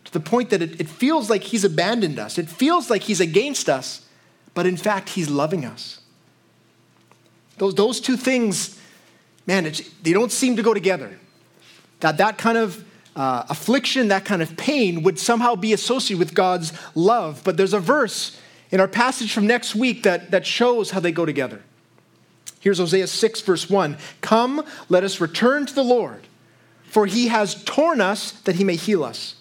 to 0.05 0.13
the 0.13 0.21
point 0.21 0.51
that 0.51 0.63
it, 0.63 0.81
it 0.81 0.89
feels 0.89 1.29
like 1.29 1.43
He's 1.43 1.65
abandoned 1.65 2.19
us, 2.19 2.39
it 2.39 2.49
feels 2.49 2.91
like 2.91 3.03
He's 3.03 3.21
against 3.21 3.69
us 3.69 4.07
but 4.57 4.65
in 4.65 4.79
fact, 4.79 5.11
He's 5.11 5.29
loving 5.29 5.67
us. 5.67 6.01
Those, 7.59 7.75
those 7.75 8.01
two 8.01 8.17
things, 8.17 8.81
man, 9.47 9.71
they 10.03 10.15
don't 10.15 10.33
seem 10.33 10.57
to 10.57 10.63
go 10.63 10.73
together. 10.73 11.19
That 12.01 12.17
that 12.17 12.39
kind 12.39 12.57
of 12.57 12.83
uh, 13.17 13.45
affliction, 13.49 14.09
that 14.09 14.25
kind 14.25 14.43
of 14.43 14.57
pain 14.57 15.03
would 15.03 15.19
somehow 15.19 15.57
be 15.57 15.73
associated 15.73 16.19
with 16.19 16.35
God's 16.35 16.73
love. 16.95 17.43
But 17.45 17.57
there's 17.57 17.75
a 17.75 17.81
verse 17.81 18.39
in 18.71 18.81
our 18.81 18.89
passage 18.89 19.33
from 19.33 19.47
next 19.47 19.75
week 19.75 20.05
that, 20.05 20.31
that 20.31 20.47
shows 20.47 20.91
how 20.91 21.01
they 21.01 21.13
go 21.13 21.27
together. 21.27 21.63
Here's 22.61 22.79
Hosea 22.79 23.07
6, 23.07 23.41
verse 23.41 23.69
1 23.69 23.97
Come, 24.21 24.65
let 24.89 25.03
us 25.03 25.21
return 25.21 25.67
to 25.67 25.75
the 25.75 25.85
Lord, 25.85 26.27
for 26.85 27.07
he 27.07 27.29
has 27.29 27.63
torn 27.65 28.01
us 28.01 28.33
that 28.43 28.57
he 28.57 28.65
may 28.65 28.77
heal 28.77 29.03
us. 29.03 29.37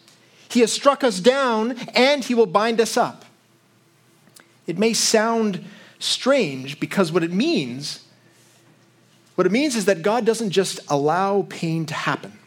He 0.49 0.61
has 0.61 0.71
struck 0.71 1.03
us 1.03 1.19
down, 1.19 1.73
and 1.93 2.23
he 2.23 2.33
will 2.33 2.45
bind 2.45 2.79
us 2.79 2.97
up. 2.97 3.25
It 4.67 4.77
may 4.77 4.93
sound 4.93 5.63
strange 5.99 6.79
because 6.79 7.11
what 7.11 7.23
it 7.23 7.31
means 7.31 8.05
what 9.35 9.45
it 9.45 9.51
means 9.51 9.75
is 9.75 9.85
that 9.85 10.01
God 10.01 10.25
doesn't 10.25 10.51
just 10.51 10.79
allow 10.87 11.45
pain 11.49 11.85
to 11.87 11.93
happen, 11.93 12.39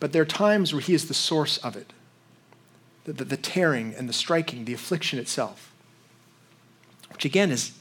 but 0.00 0.12
there 0.12 0.22
are 0.22 0.26
times 0.26 0.72
where 0.72 0.80
He 0.80 0.94
is 0.94 1.08
the 1.08 1.14
source 1.14 1.58
of 1.58 1.76
it 1.76 1.92
the, 3.04 3.12
the, 3.12 3.24
the, 3.24 3.36
tearing 3.38 3.94
and 3.96 4.06
the 4.06 4.12
striking, 4.12 4.66
the 4.66 4.74
affliction 4.74 5.18
itself. 5.18 5.72
Which 7.10 7.24
again 7.24 7.50
is, 7.50 7.72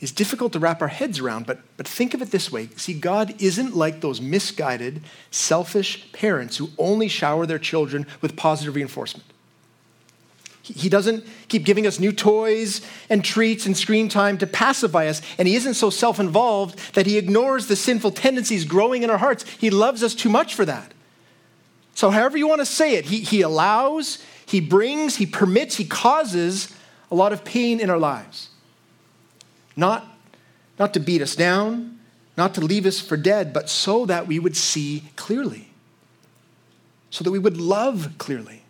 is 0.00 0.12
difficult 0.12 0.52
to 0.52 0.60
wrap 0.60 0.80
our 0.80 0.88
heads 0.88 1.18
around, 1.18 1.46
but, 1.46 1.60
but 1.76 1.88
think 1.88 2.14
of 2.14 2.22
it 2.22 2.30
this 2.30 2.52
way. 2.52 2.68
See, 2.76 2.94
God 2.94 3.34
isn't 3.40 3.74
like 3.74 4.00
those 4.00 4.20
misguided, 4.20 5.02
selfish 5.32 6.12
parents 6.12 6.58
who 6.58 6.70
only 6.78 7.08
shower 7.08 7.44
their 7.44 7.58
children 7.58 8.06
with 8.20 8.36
positive 8.36 8.76
reinforcement. 8.76 9.26
He 10.62 10.88
doesn't 10.88 11.24
keep 11.48 11.64
giving 11.64 11.86
us 11.88 11.98
new 11.98 12.12
toys 12.12 12.82
and 13.10 13.24
treats 13.24 13.66
and 13.66 13.76
screen 13.76 14.08
time 14.08 14.38
to 14.38 14.46
pacify 14.46 15.08
us. 15.08 15.20
And 15.36 15.48
he 15.48 15.56
isn't 15.56 15.74
so 15.74 15.90
self 15.90 16.20
involved 16.20 16.94
that 16.94 17.06
he 17.06 17.18
ignores 17.18 17.66
the 17.66 17.74
sinful 17.74 18.12
tendencies 18.12 18.64
growing 18.64 19.02
in 19.02 19.10
our 19.10 19.18
hearts. 19.18 19.44
He 19.58 19.70
loves 19.70 20.04
us 20.04 20.14
too 20.14 20.28
much 20.28 20.54
for 20.54 20.64
that. 20.64 20.94
So, 22.02 22.10
however 22.10 22.36
you 22.36 22.48
want 22.48 22.60
to 22.60 22.66
say 22.66 22.96
it, 22.96 23.04
he, 23.04 23.20
he 23.20 23.42
allows, 23.42 24.20
he 24.44 24.60
brings, 24.60 25.14
he 25.14 25.24
permits, 25.24 25.76
he 25.76 25.84
causes 25.84 26.74
a 27.12 27.14
lot 27.14 27.32
of 27.32 27.44
pain 27.44 27.78
in 27.78 27.88
our 27.90 27.96
lives. 27.96 28.48
Not, 29.76 30.04
not 30.80 30.94
to 30.94 30.98
beat 30.98 31.22
us 31.22 31.36
down, 31.36 32.00
not 32.36 32.54
to 32.54 32.60
leave 32.60 32.86
us 32.86 32.98
for 32.98 33.16
dead, 33.16 33.52
but 33.52 33.70
so 33.70 34.04
that 34.06 34.26
we 34.26 34.40
would 34.40 34.56
see 34.56 35.04
clearly, 35.14 35.68
so 37.10 37.22
that 37.22 37.30
we 37.30 37.38
would 37.38 37.56
love 37.56 38.10
clearly 38.18 38.62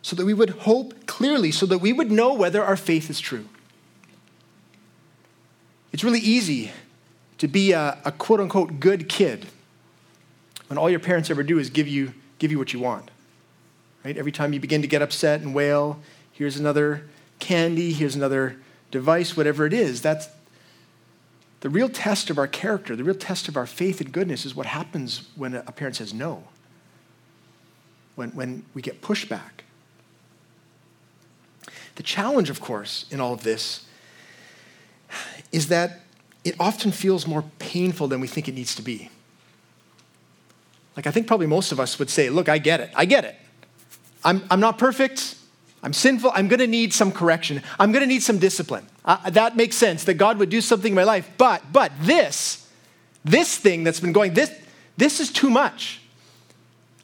so 0.00 0.14
that 0.14 0.24
we 0.24 0.32
would 0.32 0.50
hope 0.50 1.06
clearly, 1.06 1.50
so 1.50 1.66
that 1.66 1.78
we 1.78 1.92
would 1.92 2.10
know 2.10 2.32
whether 2.32 2.64
our 2.64 2.76
faith 2.76 3.10
is 3.10 3.18
true. 3.18 3.46
It's 5.92 6.04
really 6.04 6.20
easy 6.20 6.70
to 7.38 7.48
be 7.48 7.72
a, 7.72 7.98
a 8.04 8.12
quote 8.12 8.38
unquote 8.38 8.78
good 8.78 9.08
kid 9.08 9.48
when 10.68 10.78
all 10.78 10.88
your 10.88 11.00
parents 11.00 11.30
ever 11.30 11.42
do 11.42 11.58
is 11.58 11.68
give 11.68 11.88
you, 11.88 12.14
give 12.38 12.50
you 12.50 12.58
what 12.58 12.72
you 12.72 12.80
want. 12.80 13.10
Right? 14.04 14.16
Every 14.16 14.32
time 14.32 14.52
you 14.52 14.60
begin 14.60 14.82
to 14.82 14.88
get 14.88 15.02
upset 15.02 15.40
and 15.40 15.54
wail, 15.54 16.00
here's 16.32 16.56
another 16.56 17.04
candy, 17.38 17.92
here's 17.92 18.16
another 18.16 18.56
device, 18.90 19.36
whatever 19.36 19.66
it 19.66 19.72
is. 19.72 20.00
That's 20.00 20.28
the 21.60 21.68
real 21.68 21.88
test 21.88 22.30
of 22.30 22.38
our 22.38 22.46
character, 22.46 22.94
the 22.94 23.04
real 23.04 23.14
test 23.14 23.48
of 23.48 23.56
our 23.56 23.66
faith 23.66 24.00
and 24.00 24.12
goodness 24.12 24.46
is 24.46 24.54
what 24.54 24.66
happens 24.66 25.28
when 25.34 25.54
a 25.54 25.72
parent 25.72 25.96
says 25.96 26.14
no, 26.14 26.44
when, 28.14 28.30
when 28.30 28.64
we 28.74 28.82
get 28.82 29.02
pushback. 29.02 29.62
The 31.96 32.04
challenge, 32.04 32.48
of 32.48 32.60
course, 32.60 33.06
in 33.10 33.20
all 33.20 33.32
of 33.32 33.42
this 33.42 33.86
is 35.50 35.66
that 35.68 36.02
it 36.44 36.54
often 36.60 36.92
feels 36.92 37.26
more 37.26 37.42
painful 37.58 38.06
than 38.06 38.20
we 38.20 38.28
think 38.28 38.46
it 38.46 38.54
needs 38.54 38.76
to 38.76 38.82
be. 38.82 39.10
Like, 40.98 41.06
I 41.06 41.12
think 41.12 41.28
probably 41.28 41.46
most 41.46 41.70
of 41.70 41.78
us 41.78 41.96
would 42.00 42.10
say, 42.10 42.28
Look, 42.28 42.48
I 42.48 42.58
get 42.58 42.80
it. 42.80 42.90
I 42.96 43.04
get 43.04 43.24
it. 43.24 43.36
I'm, 44.24 44.42
I'm 44.50 44.58
not 44.58 44.78
perfect. 44.78 45.36
I'm 45.80 45.92
sinful. 45.92 46.32
I'm 46.34 46.48
going 46.48 46.58
to 46.58 46.66
need 46.66 46.92
some 46.92 47.12
correction. 47.12 47.62
I'm 47.78 47.92
going 47.92 48.00
to 48.00 48.08
need 48.08 48.24
some 48.24 48.38
discipline. 48.38 48.84
Uh, 49.04 49.30
that 49.30 49.56
makes 49.56 49.76
sense 49.76 50.02
that 50.04 50.14
God 50.14 50.38
would 50.38 50.50
do 50.50 50.60
something 50.60 50.90
in 50.90 50.96
my 50.96 51.04
life. 51.04 51.30
But, 51.38 51.72
but 51.72 51.92
this, 52.00 52.68
this 53.24 53.56
thing 53.56 53.84
that's 53.84 54.00
been 54.00 54.12
going, 54.12 54.34
this, 54.34 54.50
this 54.96 55.20
is 55.20 55.30
too 55.30 55.50
much. 55.50 56.00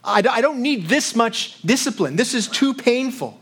I, 0.03 0.25
I 0.29 0.41
don't 0.41 0.61
need 0.61 0.89
this 0.89 1.15
much 1.15 1.63
discipline. 1.63 2.17
This 2.17 2.35
is 2.35 2.49
too 2.49 2.75
painful 2.75 3.39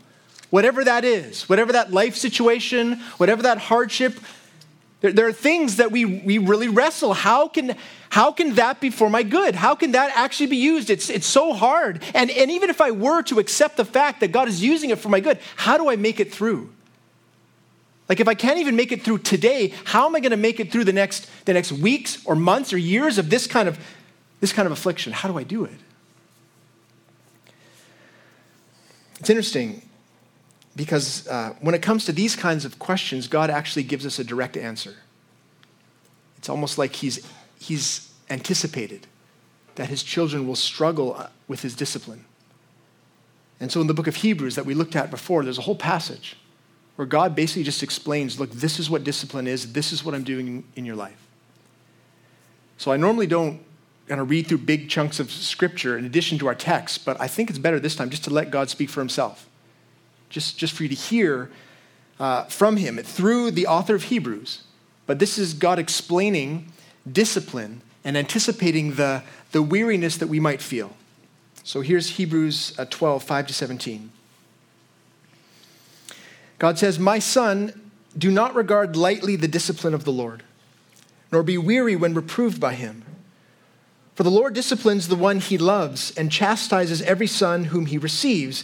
whatever 0.51 0.83
that 0.83 1.03
is, 1.03 1.49
whatever 1.49 1.71
that 1.71 1.91
life 1.91 2.15
situation, 2.15 2.99
whatever 3.17 3.41
that 3.41 3.57
hardship, 3.57 4.19
there, 5.03 5.11
there, 5.11 5.27
are 5.27 5.33
things 5.33 5.75
that 5.75 5.91
we, 5.91 6.05
we 6.05 6.37
really 6.37 6.69
wrestle. 6.69 7.13
How 7.13 7.49
can, 7.49 7.75
how 8.09 8.31
can 8.31 8.55
that 8.55 8.79
be 8.79 8.89
for 8.89 9.09
my 9.09 9.21
good? 9.21 9.53
How 9.53 9.75
can 9.75 9.91
that 9.91 10.13
actually 10.15 10.47
be 10.47 10.55
used? 10.55 10.89
It's, 10.89 11.09
it's 11.09 11.27
so 11.27 11.51
hard. 11.51 12.01
And, 12.13 12.31
and 12.31 12.49
even 12.49 12.69
if 12.69 12.79
I 12.79 12.91
were 12.91 13.21
to 13.23 13.37
accept 13.37 13.75
the 13.75 13.83
fact 13.83 14.21
that 14.21 14.31
God 14.31 14.47
is 14.47 14.63
using 14.63 14.91
it 14.91 14.99
for 14.99 15.09
my 15.09 15.19
good, 15.19 15.39
how 15.57 15.77
do 15.77 15.89
I 15.89 15.97
make 15.97 16.21
it 16.21 16.33
through? 16.33 16.69
Like 18.07 18.21
if 18.21 18.29
I 18.29 18.33
can't 18.33 18.59
even 18.59 18.77
make 18.77 18.93
it 18.93 19.03
through 19.03 19.17
today, 19.19 19.73
how 19.83 20.05
am 20.05 20.15
I 20.15 20.21
going 20.21 20.31
to 20.31 20.37
make 20.37 20.61
it 20.61 20.71
through 20.71 20.85
the 20.85 20.93
next, 20.93 21.29
the 21.43 21.53
next 21.53 21.73
weeks 21.73 22.25
or 22.25 22.33
months 22.33 22.71
or 22.71 22.77
years 22.77 23.17
of 23.17 23.29
this 23.29 23.45
kind 23.45 23.67
of, 23.67 23.77
this 24.39 24.53
kind 24.53 24.65
of 24.65 24.71
affliction? 24.71 25.11
How 25.11 25.27
do 25.27 25.37
I 25.37 25.43
do 25.43 25.65
it? 25.65 25.79
It's 29.19 29.29
interesting 29.29 29.81
because 30.75 31.27
uh, 31.27 31.53
when 31.61 31.75
it 31.75 31.81
comes 31.81 32.05
to 32.05 32.11
these 32.11 32.35
kinds 32.35 32.65
of 32.65 32.79
questions, 32.79 33.27
God 33.27 33.49
actually 33.49 33.83
gives 33.83 34.05
us 34.05 34.19
a 34.19 34.23
direct 34.23 34.57
answer. 34.57 34.95
It's 36.37 36.49
almost 36.49 36.77
like 36.77 36.95
he's, 36.95 37.25
he's 37.59 38.11
anticipated 38.29 39.07
that 39.75 39.89
his 39.89 40.03
children 40.03 40.47
will 40.47 40.55
struggle 40.55 41.15
uh, 41.15 41.27
with 41.47 41.61
his 41.61 41.75
discipline. 41.75 42.25
And 43.59 43.71
so 43.71 43.81
in 43.81 43.87
the 43.87 43.93
book 43.93 44.07
of 44.07 44.17
Hebrews 44.17 44.55
that 44.55 44.65
we 44.65 44.73
looked 44.73 44.95
at 44.95 45.11
before, 45.11 45.43
there's 45.43 45.57
a 45.57 45.63
whole 45.63 45.75
passage 45.75 46.37
where 46.95 47.05
God 47.05 47.35
basically 47.35 47.63
just 47.63 47.81
explains 47.81 48.39
look, 48.39 48.51
this 48.51 48.79
is 48.79 48.89
what 48.89 49.03
discipline 49.03 49.47
is, 49.47 49.73
this 49.73 49.91
is 49.91 50.03
what 50.03 50.15
I'm 50.15 50.23
doing 50.23 50.63
in 50.75 50.85
your 50.85 50.95
life. 50.95 51.27
So 52.77 52.91
I 52.91 52.97
normally 52.97 53.27
don't 53.27 53.63
kind 54.07 54.19
of 54.19 54.29
read 54.29 54.47
through 54.47 54.57
big 54.59 54.89
chunks 54.89 55.19
of 55.19 55.31
scripture 55.31 55.97
in 55.97 56.03
addition 56.03 56.37
to 56.39 56.47
our 56.47 56.55
text, 56.55 57.05
but 57.05 57.19
I 57.21 57.27
think 57.27 57.49
it's 57.49 57.59
better 57.59 57.79
this 57.79 57.95
time 57.95 58.09
just 58.09 58.23
to 58.25 58.31
let 58.31 58.51
God 58.51 58.69
speak 58.69 58.89
for 58.89 58.99
himself 58.99 59.47
just, 60.33 60.57
just 60.57 60.73
for 60.73 60.83
you 60.83 60.89
to 60.89 60.95
hear 60.95 61.49
uh, 62.19 62.45
from 62.45 62.77
him 62.77 62.97
through 62.97 63.51
the 63.51 63.67
author 63.67 63.95
of 63.95 64.03
Hebrews. 64.03 64.63
But 65.05 65.19
this 65.19 65.37
is 65.37 65.53
God 65.53 65.79
explaining 65.79 66.71
discipline 67.09 67.81
and 68.03 68.17
anticipating 68.17 68.95
the, 68.95 69.23
the 69.51 69.61
weariness 69.61 70.17
that 70.17 70.27
we 70.27 70.39
might 70.39 70.61
feel. 70.61 70.95
So 71.63 71.81
here's 71.81 72.17
Hebrews 72.17 72.73
uh, 72.77 72.85
12, 72.89 73.23
5 73.23 73.47
to 73.47 73.53
17. 73.53 74.11
God 76.57 76.79
says, 76.79 76.97
My 76.97 77.19
son, 77.19 77.91
do 78.17 78.31
not 78.31 78.55
regard 78.55 78.95
lightly 78.95 79.35
the 79.35 79.47
discipline 79.47 79.93
of 79.93 80.03
the 80.03 80.11
Lord, 80.11 80.43
nor 81.31 81.43
be 81.43 81.57
weary 81.57 81.95
when 81.95 82.13
reproved 82.13 82.59
by 82.59 82.73
him. 82.73 83.03
For 84.15 84.23
the 84.23 84.31
Lord 84.31 84.53
disciplines 84.53 85.07
the 85.07 85.15
one 85.15 85.39
he 85.39 85.57
loves 85.57 86.11
and 86.15 86.31
chastises 86.31 87.01
every 87.03 87.27
son 87.27 87.65
whom 87.65 87.87
he 87.87 87.97
receives. 87.97 88.63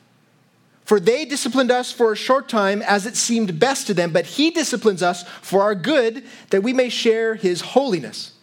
For 0.91 0.99
they 0.99 1.23
disciplined 1.23 1.71
us 1.71 1.89
for 1.89 2.11
a 2.11 2.17
short 2.17 2.49
time 2.49 2.81
as 2.81 3.05
it 3.05 3.15
seemed 3.15 3.57
best 3.57 3.87
to 3.87 3.93
them, 3.93 4.11
but 4.11 4.25
he 4.25 4.51
disciplines 4.51 5.01
us 5.01 5.23
for 5.41 5.61
our 5.61 5.73
good 5.73 6.25
that 6.49 6.63
we 6.63 6.73
may 6.73 6.89
share 6.89 7.35
his 7.35 7.61
holiness. 7.61 8.33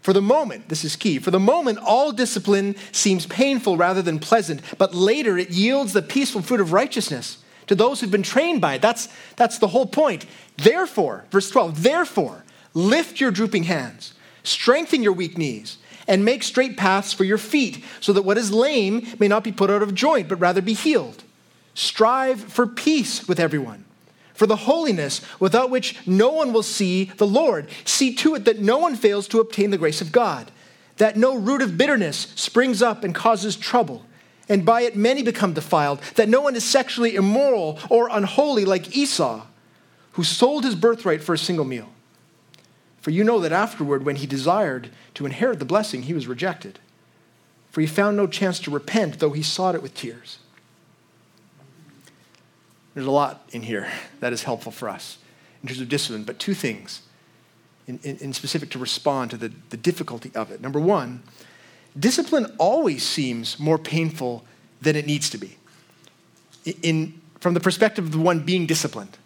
For 0.00 0.14
the 0.14 0.22
moment, 0.22 0.70
this 0.70 0.86
is 0.86 0.96
key, 0.96 1.18
for 1.18 1.30
the 1.30 1.38
moment, 1.38 1.80
all 1.80 2.12
discipline 2.12 2.76
seems 2.92 3.26
painful 3.26 3.76
rather 3.76 4.00
than 4.00 4.18
pleasant, 4.18 4.62
but 4.78 4.94
later 4.94 5.36
it 5.36 5.50
yields 5.50 5.92
the 5.92 6.00
peaceful 6.00 6.40
fruit 6.40 6.62
of 6.62 6.72
righteousness 6.72 7.44
to 7.66 7.74
those 7.74 8.00
who've 8.00 8.10
been 8.10 8.22
trained 8.22 8.62
by 8.62 8.76
it. 8.76 8.80
That's, 8.80 9.10
that's 9.36 9.58
the 9.58 9.68
whole 9.68 9.84
point. 9.84 10.24
Therefore, 10.56 11.26
verse 11.30 11.50
12, 11.50 11.82
therefore, 11.82 12.42
lift 12.72 13.20
your 13.20 13.32
drooping 13.32 13.64
hands, 13.64 14.14
strengthen 14.44 15.02
your 15.02 15.12
weak 15.12 15.36
knees, 15.36 15.76
and 16.08 16.24
make 16.24 16.42
straight 16.42 16.76
paths 16.76 17.12
for 17.12 17.22
your 17.22 17.38
feet, 17.38 17.84
so 18.00 18.12
that 18.12 18.22
what 18.22 18.36
is 18.36 18.50
lame 18.50 19.06
may 19.20 19.28
not 19.28 19.44
be 19.44 19.52
put 19.52 19.70
out 19.70 19.82
of 19.82 19.94
joint, 19.94 20.28
but 20.28 20.40
rather 20.40 20.60
be 20.60 20.74
healed. 20.74 21.22
Strive 21.74 22.40
for 22.40 22.66
peace 22.66 23.28
with 23.28 23.38
everyone, 23.38 23.84
for 24.34 24.46
the 24.46 24.56
holiness 24.56 25.20
without 25.38 25.70
which 25.70 25.96
no 26.06 26.30
one 26.30 26.52
will 26.52 26.64
see 26.64 27.04
the 27.18 27.26
Lord. 27.26 27.68
See 27.84 28.12
to 28.16 28.34
it 28.34 28.44
that 28.46 28.58
no 28.58 28.78
one 28.78 28.96
fails 28.96 29.28
to 29.28 29.38
obtain 29.38 29.70
the 29.70 29.78
grace 29.78 30.00
of 30.00 30.10
God, 30.10 30.50
that 30.96 31.16
no 31.16 31.36
root 31.36 31.62
of 31.62 31.78
bitterness 31.78 32.32
springs 32.34 32.82
up 32.82 33.04
and 33.04 33.14
causes 33.14 33.54
trouble 33.54 34.04
and 34.48 34.64
by 34.64 34.82
it 34.82 34.96
many 34.96 35.22
become 35.22 35.52
defiled, 35.52 36.00
that 36.14 36.28
no 36.28 36.40
one 36.40 36.56
is 36.56 36.64
sexually 36.64 37.14
immoral 37.14 37.78
or 37.90 38.08
unholy 38.10 38.64
like 38.64 38.96
Esau, 38.96 39.44
who 40.12 40.24
sold 40.24 40.64
his 40.64 40.74
birthright 40.74 41.22
for 41.22 41.34
a 41.34 41.38
single 41.38 41.64
meal. 41.64 41.88
For 43.08 43.12
you 43.12 43.24
know 43.24 43.40
that 43.40 43.52
afterward, 43.52 44.04
when 44.04 44.16
he 44.16 44.26
desired 44.26 44.90
to 45.14 45.24
inherit 45.24 45.60
the 45.60 45.64
blessing, 45.64 46.02
he 46.02 46.12
was 46.12 46.26
rejected. 46.26 46.78
For 47.70 47.80
he 47.80 47.86
found 47.86 48.18
no 48.18 48.26
chance 48.26 48.60
to 48.60 48.70
repent, 48.70 49.18
though 49.18 49.30
he 49.30 49.42
sought 49.42 49.74
it 49.74 49.80
with 49.80 49.94
tears. 49.94 50.40
There's 52.92 53.06
a 53.06 53.10
lot 53.10 53.48
in 53.50 53.62
here 53.62 53.90
that 54.20 54.34
is 54.34 54.42
helpful 54.42 54.72
for 54.72 54.90
us 54.90 55.16
in 55.62 55.70
terms 55.70 55.80
of 55.80 55.88
discipline, 55.88 56.24
but 56.24 56.38
two 56.38 56.52
things 56.52 57.00
in, 57.86 57.98
in, 58.02 58.18
in 58.18 58.34
specific 58.34 58.68
to 58.72 58.78
respond 58.78 59.30
to 59.30 59.38
the, 59.38 59.52
the 59.70 59.78
difficulty 59.78 60.30
of 60.34 60.50
it. 60.50 60.60
Number 60.60 60.78
one, 60.78 61.22
discipline 61.98 62.54
always 62.58 63.06
seems 63.06 63.58
more 63.58 63.78
painful 63.78 64.44
than 64.82 64.96
it 64.96 65.06
needs 65.06 65.30
to 65.30 65.38
be. 65.38 65.56
In, 66.82 67.22
from 67.40 67.54
the 67.54 67.60
perspective 67.60 68.04
of 68.04 68.12
the 68.12 68.18
one 68.18 68.40
being 68.40 68.66
disciplined, 68.66 69.16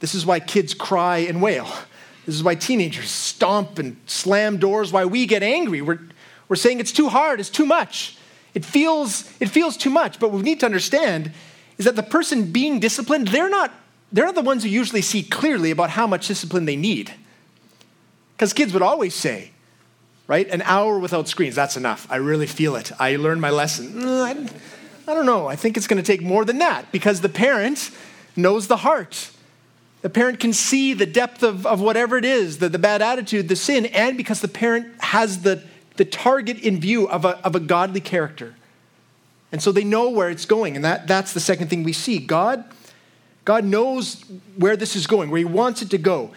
this 0.00 0.14
is 0.14 0.26
why 0.26 0.40
kids 0.40 0.74
cry 0.74 1.16
and 1.20 1.40
wail. 1.40 1.72
This 2.28 2.34
is 2.34 2.42
why 2.42 2.56
teenagers 2.56 3.10
stomp 3.10 3.78
and 3.78 3.96
slam 4.04 4.58
doors, 4.58 4.92
why 4.92 5.06
we 5.06 5.24
get 5.24 5.42
angry. 5.42 5.80
We're, 5.80 5.98
we're 6.46 6.56
saying 6.56 6.78
it's 6.78 6.92
too 6.92 7.08
hard, 7.08 7.40
it's 7.40 7.48
too 7.48 7.64
much. 7.64 8.18
It 8.52 8.66
feels, 8.66 9.32
it 9.40 9.48
feels 9.48 9.78
too 9.78 9.88
much. 9.88 10.20
But 10.20 10.30
what 10.30 10.36
we 10.36 10.42
need 10.42 10.60
to 10.60 10.66
understand 10.66 11.32
is 11.78 11.86
that 11.86 11.96
the 11.96 12.02
person 12.02 12.52
being 12.52 12.80
disciplined, 12.80 13.28
they're 13.28 13.48
not, 13.48 13.72
they're 14.12 14.26
not 14.26 14.34
the 14.34 14.42
ones 14.42 14.62
who 14.62 14.68
usually 14.68 15.00
see 15.00 15.22
clearly 15.22 15.70
about 15.70 15.88
how 15.88 16.06
much 16.06 16.28
discipline 16.28 16.66
they 16.66 16.76
need. 16.76 17.14
Because 18.36 18.52
kids 18.52 18.74
would 18.74 18.82
always 18.82 19.14
say, 19.14 19.52
right? 20.26 20.46
An 20.50 20.60
hour 20.66 20.98
without 20.98 21.28
screens, 21.28 21.54
that's 21.54 21.78
enough. 21.78 22.06
I 22.10 22.16
really 22.16 22.46
feel 22.46 22.76
it. 22.76 22.92
I 23.00 23.16
learned 23.16 23.40
my 23.40 23.48
lesson. 23.48 24.02
Mm, 24.02 24.22
I, 24.22 25.10
I 25.10 25.14
don't 25.14 25.24
know. 25.24 25.46
I 25.46 25.56
think 25.56 25.78
it's 25.78 25.86
going 25.86 25.96
to 25.96 26.06
take 26.06 26.20
more 26.20 26.44
than 26.44 26.58
that 26.58 26.92
because 26.92 27.22
the 27.22 27.30
parent 27.30 27.90
knows 28.36 28.66
the 28.66 28.76
heart. 28.76 29.30
The 30.00 30.10
parent 30.10 30.38
can 30.38 30.52
see 30.52 30.94
the 30.94 31.06
depth 31.06 31.42
of, 31.42 31.66
of 31.66 31.80
whatever 31.80 32.16
it 32.16 32.24
is, 32.24 32.58
the, 32.58 32.68
the 32.68 32.78
bad 32.78 33.02
attitude, 33.02 33.48
the 33.48 33.56
sin, 33.56 33.86
and 33.86 34.16
because 34.16 34.40
the 34.40 34.48
parent 34.48 34.86
has 35.00 35.42
the, 35.42 35.62
the 35.96 36.04
target 36.04 36.60
in 36.60 36.80
view 36.80 37.08
of 37.08 37.24
a, 37.24 37.44
of 37.44 37.56
a 37.56 37.60
godly 37.60 38.00
character. 38.00 38.54
And 39.50 39.62
so 39.62 39.72
they 39.72 39.84
know 39.84 40.10
where 40.10 40.30
it's 40.30 40.44
going. 40.44 40.76
And 40.76 40.84
that, 40.84 41.06
that's 41.06 41.32
the 41.32 41.40
second 41.40 41.68
thing 41.68 41.82
we 41.82 41.92
see. 41.92 42.18
God, 42.18 42.64
God 43.44 43.64
knows 43.64 44.24
where 44.56 44.76
this 44.76 44.94
is 44.94 45.06
going, 45.06 45.30
where 45.30 45.38
He 45.38 45.44
wants 45.44 45.82
it 45.82 45.90
to 45.90 45.98
go. 45.98 46.30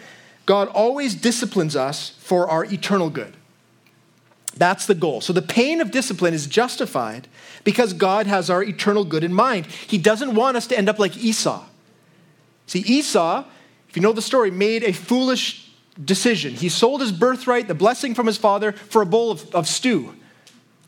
God 0.44 0.68
always 0.68 1.14
disciplines 1.14 1.76
us 1.76 2.10
for 2.18 2.48
our 2.48 2.64
eternal 2.64 3.10
good. 3.10 3.36
That's 4.56 4.86
the 4.86 4.94
goal. 4.94 5.20
So 5.20 5.32
the 5.32 5.40
pain 5.40 5.80
of 5.80 5.90
discipline 5.90 6.34
is 6.34 6.46
justified 6.46 7.28
because 7.64 7.92
God 7.92 8.26
has 8.26 8.50
our 8.50 8.62
eternal 8.62 9.04
good 9.04 9.24
in 9.24 9.32
mind. 9.32 9.66
He 9.66 9.98
doesn't 9.98 10.34
want 10.34 10.56
us 10.56 10.66
to 10.68 10.76
end 10.76 10.88
up 10.88 10.98
like 10.98 11.16
Esau. 11.16 11.64
See, 12.66 12.80
Esau, 12.80 13.44
if 13.88 13.96
you 13.96 14.02
know 14.02 14.12
the 14.12 14.22
story, 14.22 14.50
made 14.50 14.84
a 14.84 14.92
foolish 14.92 15.70
decision. 16.02 16.54
He 16.54 16.68
sold 16.68 17.00
his 17.00 17.12
birthright, 17.12 17.68
the 17.68 17.74
blessing 17.74 18.14
from 18.14 18.26
his 18.26 18.38
father, 18.38 18.72
for 18.72 19.02
a 19.02 19.06
bowl 19.06 19.30
of, 19.30 19.54
of 19.54 19.68
stew. 19.68 20.14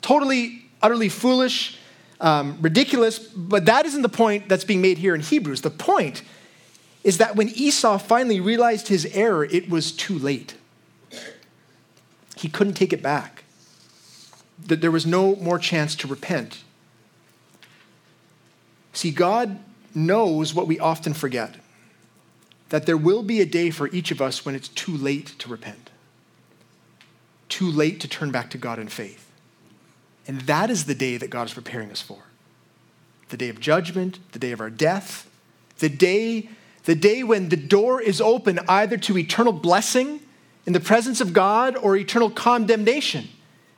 Totally, 0.00 0.66
utterly 0.82 1.08
foolish, 1.08 1.78
um, 2.20 2.58
ridiculous, 2.60 3.18
but 3.18 3.66
that 3.66 3.86
isn't 3.86 4.02
the 4.02 4.08
point 4.08 4.48
that's 4.48 4.64
being 4.64 4.80
made 4.80 4.98
here 4.98 5.14
in 5.14 5.20
Hebrews. 5.20 5.60
The 5.60 5.70
point 5.70 6.22
is 7.02 7.18
that 7.18 7.36
when 7.36 7.50
Esau 7.50 7.98
finally 7.98 8.40
realized 8.40 8.88
his 8.88 9.04
error, 9.06 9.44
it 9.44 9.68
was 9.68 9.92
too 9.92 10.18
late. 10.18 10.54
He 12.36 12.48
couldn't 12.48 12.74
take 12.74 12.92
it 12.92 13.02
back 13.02 13.44
that 14.66 14.80
there 14.80 14.90
was 14.90 15.04
no 15.04 15.36
more 15.36 15.58
chance 15.58 15.94
to 15.96 16.08
repent. 16.08 16.62
See, 18.92 19.10
God 19.10 19.58
knows 19.94 20.54
what 20.54 20.66
we 20.66 20.78
often 20.78 21.12
forget 21.12 21.56
that 22.74 22.86
there 22.86 22.96
will 22.96 23.22
be 23.22 23.40
a 23.40 23.46
day 23.46 23.70
for 23.70 23.86
each 23.90 24.10
of 24.10 24.20
us 24.20 24.44
when 24.44 24.56
it's 24.56 24.66
too 24.66 24.96
late 24.96 25.26
to 25.38 25.48
repent, 25.48 25.90
too 27.48 27.70
late 27.70 28.00
to 28.00 28.08
turn 28.08 28.32
back 28.32 28.50
to 28.50 28.58
God 28.58 28.80
in 28.80 28.88
faith. 28.88 29.30
And 30.26 30.40
that 30.40 30.70
is 30.70 30.86
the 30.86 30.94
day 30.96 31.16
that 31.18 31.30
God 31.30 31.46
is 31.46 31.54
preparing 31.54 31.92
us 31.92 32.02
for 32.02 32.18
the 33.28 33.36
day 33.36 33.48
of 33.48 33.60
judgment, 33.60 34.18
the 34.32 34.40
day 34.40 34.50
of 34.50 34.60
our 34.60 34.70
death, 34.70 35.30
the 35.78 35.88
day, 35.88 36.48
the 36.82 36.96
day 36.96 37.22
when 37.22 37.48
the 37.48 37.56
door 37.56 38.02
is 38.02 38.20
open 38.20 38.58
either 38.68 38.96
to 38.96 39.16
eternal 39.18 39.52
blessing 39.52 40.18
in 40.66 40.72
the 40.72 40.80
presence 40.80 41.20
of 41.20 41.32
God 41.32 41.76
or 41.76 41.94
eternal 41.94 42.28
condemnation 42.28 43.28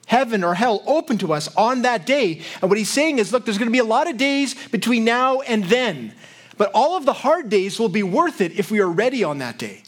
heaven 0.06 0.42
or 0.42 0.54
hell 0.54 0.82
open 0.86 1.18
to 1.18 1.32
us 1.32 1.54
on 1.56 1.82
that 1.82 2.06
day. 2.06 2.40
And 2.62 2.70
what 2.70 2.78
he's 2.78 2.88
saying 2.88 3.18
is 3.18 3.32
look, 3.32 3.44
there's 3.44 3.58
going 3.58 3.68
to 3.68 3.72
be 3.72 3.78
a 3.78 3.84
lot 3.84 4.08
of 4.08 4.16
days 4.16 4.54
between 4.68 5.04
now 5.04 5.40
and 5.40 5.64
then, 5.64 6.14
but 6.56 6.70
all 6.72 6.96
of 6.96 7.04
the 7.04 7.12
hard 7.12 7.48
days 7.48 7.78
will 7.78 7.88
be 7.88 8.02
worth 8.02 8.40
it 8.40 8.58
if 8.58 8.70
we 8.70 8.80
are 8.80 8.88
ready 8.88 9.22
on 9.22 9.38
that 9.38 9.58
day, 9.58 9.82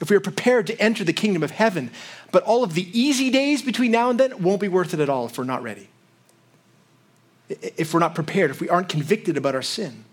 if 0.00 0.10
we 0.10 0.16
are 0.16 0.20
prepared 0.20 0.66
to 0.68 0.80
enter 0.80 1.04
the 1.04 1.12
kingdom 1.12 1.42
of 1.42 1.50
heaven. 1.50 1.90
But 2.30 2.44
all 2.44 2.64
of 2.64 2.74
the 2.74 2.98
easy 2.98 3.30
days 3.30 3.62
between 3.62 3.90
now 3.90 4.10
and 4.10 4.18
then 4.18 4.42
won't 4.42 4.60
be 4.60 4.68
worth 4.68 4.94
it 4.94 5.00
at 5.00 5.08
all 5.08 5.26
if 5.26 5.36
we're 5.36 5.44
not 5.44 5.62
ready. 5.62 5.88
If 7.48 7.92
we're 7.92 8.00
not 8.00 8.14
prepared, 8.14 8.50
if 8.50 8.60
we 8.60 8.68
aren't 8.68 8.88
convicted 8.88 9.36
about 9.36 9.54
our 9.54 9.62
sin, 9.62 10.04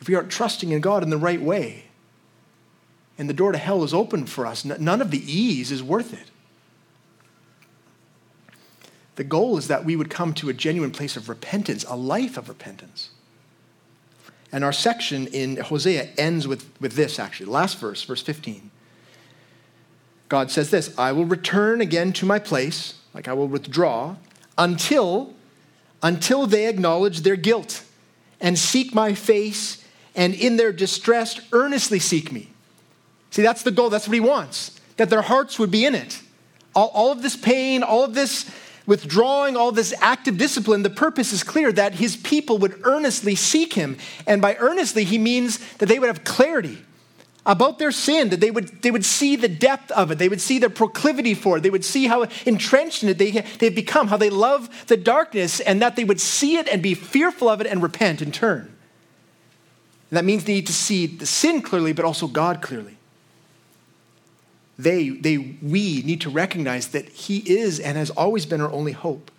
if 0.00 0.08
we 0.08 0.14
aren't 0.14 0.30
trusting 0.30 0.72
in 0.72 0.80
God 0.80 1.02
in 1.02 1.10
the 1.10 1.16
right 1.16 1.40
way, 1.40 1.84
and 3.18 3.28
the 3.28 3.34
door 3.34 3.52
to 3.52 3.58
hell 3.58 3.82
is 3.84 3.94
open 3.94 4.26
for 4.26 4.46
us, 4.46 4.64
none 4.64 5.00
of 5.00 5.10
the 5.10 5.32
ease 5.32 5.70
is 5.70 5.82
worth 5.82 6.12
it. 6.12 6.30
The 9.14 9.24
goal 9.24 9.56
is 9.56 9.68
that 9.68 9.84
we 9.84 9.96
would 9.96 10.10
come 10.10 10.34
to 10.34 10.50
a 10.50 10.52
genuine 10.52 10.90
place 10.90 11.16
of 11.16 11.28
repentance, 11.28 11.84
a 11.88 11.96
life 11.96 12.36
of 12.36 12.48
repentance. 12.48 13.10
And 14.52 14.64
our 14.64 14.72
section 14.72 15.26
in 15.28 15.56
Hosea 15.56 16.10
ends 16.16 16.46
with, 16.46 16.70
with 16.80 16.92
this, 16.92 17.18
actually. 17.18 17.46
Last 17.46 17.78
verse, 17.78 18.02
verse 18.02 18.22
15. 18.22 18.70
God 20.28 20.50
says 20.50 20.70
this 20.70 20.96
I 20.98 21.12
will 21.12 21.24
return 21.24 21.80
again 21.80 22.12
to 22.14 22.26
my 22.26 22.38
place, 22.38 22.94
like 23.14 23.28
I 23.28 23.32
will 23.32 23.48
withdraw, 23.48 24.16
until, 24.58 25.34
until 26.02 26.46
they 26.46 26.68
acknowledge 26.68 27.20
their 27.20 27.36
guilt 27.36 27.84
and 28.40 28.58
seek 28.58 28.94
my 28.94 29.14
face, 29.14 29.84
and 30.14 30.34
in 30.34 30.56
their 30.56 30.72
distress 30.72 31.40
earnestly 31.52 31.98
seek 31.98 32.30
me. 32.30 32.48
See, 33.30 33.42
that's 33.42 33.62
the 33.62 33.70
goal. 33.70 33.90
That's 33.90 34.06
what 34.06 34.14
he 34.14 34.20
wants, 34.20 34.80
that 34.96 35.10
their 35.10 35.22
hearts 35.22 35.58
would 35.58 35.70
be 35.70 35.84
in 35.84 35.94
it. 35.94 36.22
All, 36.74 36.88
all 36.88 37.12
of 37.12 37.22
this 37.22 37.36
pain, 37.36 37.82
all 37.82 38.04
of 38.04 38.14
this 38.14 38.50
withdrawing 38.86 39.56
all 39.56 39.72
this 39.72 39.92
active 40.00 40.38
discipline, 40.38 40.82
the 40.82 40.90
purpose 40.90 41.32
is 41.32 41.42
clear 41.42 41.72
that 41.72 41.94
his 41.94 42.16
people 42.16 42.58
would 42.58 42.80
earnestly 42.84 43.34
seek 43.34 43.74
him. 43.74 43.98
And 44.26 44.40
by 44.40 44.56
earnestly, 44.56 45.04
he 45.04 45.18
means 45.18 45.58
that 45.74 45.86
they 45.86 45.98
would 45.98 46.08
have 46.08 46.24
clarity 46.24 46.78
about 47.44 47.78
their 47.78 47.92
sin, 47.92 48.30
that 48.30 48.40
they 48.40 48.50
would, 48.50 48.82
they 48.82 48.90
would 48.90 49.04
see 49.04 49.36
the 49.36 49.48
depth 49.48 49.90
of 49.92 50.10
it, 50.10 50.18
they 50.18 50.28
would 50.28 50.40
see 50.40 50.58
their 50.58 50.70
proclivity 50.70 51.32
for 51.32 51.58
it, 51.58 51.60
they 51.60 51.70
would 51.70 51.84
see 51.84 52.06
how 52.06 52.26
entrenched 52.44 53.04
in 53.04 53.08
it 53.08 53.18
they, 53.18 53.30
they've 53.30 53.74
become, 53.74 54.08
how 54.08 54.16
they 54.16 54.30
love 54.30 54.68
the 54.88 54.96
darkness, 54.96 55.60
and 55.60 55.80
that 55.80 55.94
they 55.94 56.02
would 56.02 56.20
see 56.20 56.56
it 56.56 56.66
and 56.66 56.82
be 56.82 56.94
fearful 56.94 57.48
of 57.48 57.60
it 57.60 57.68
and 57.68 57.82
repent 57.82 58.20
and 58.20 58.34
turn. 58.34 58.62
And 60.10 60.16
that 60.16 60.24
means 60.24 60.44
they 60.44 60.54
need 60.54 60.66
to 60.66 60.72
see 60.72 61.06
the 61.06 61.26
sin 61.26 61.62
clearly, 61.62 61.92
but 61.92 62.04
also 62.04 62.26
God 62.26 62.62
clearly 62.62 62.95
they, 64.78 65.08
they, 65.08 65.38
we 65.62 66.02
need 66.02 66.20
to 66.22 66.30
recognize 66.30 66.88
that 66.88 67.08
He 67.08 67.38
is 67.38 67.80
and 67.80 67.96
has 67.96 68.10
always 68.10 68.44
been 68.44 68.60
our 68.60 68.70
only 68.70 68.92
hope. 68.92 69.30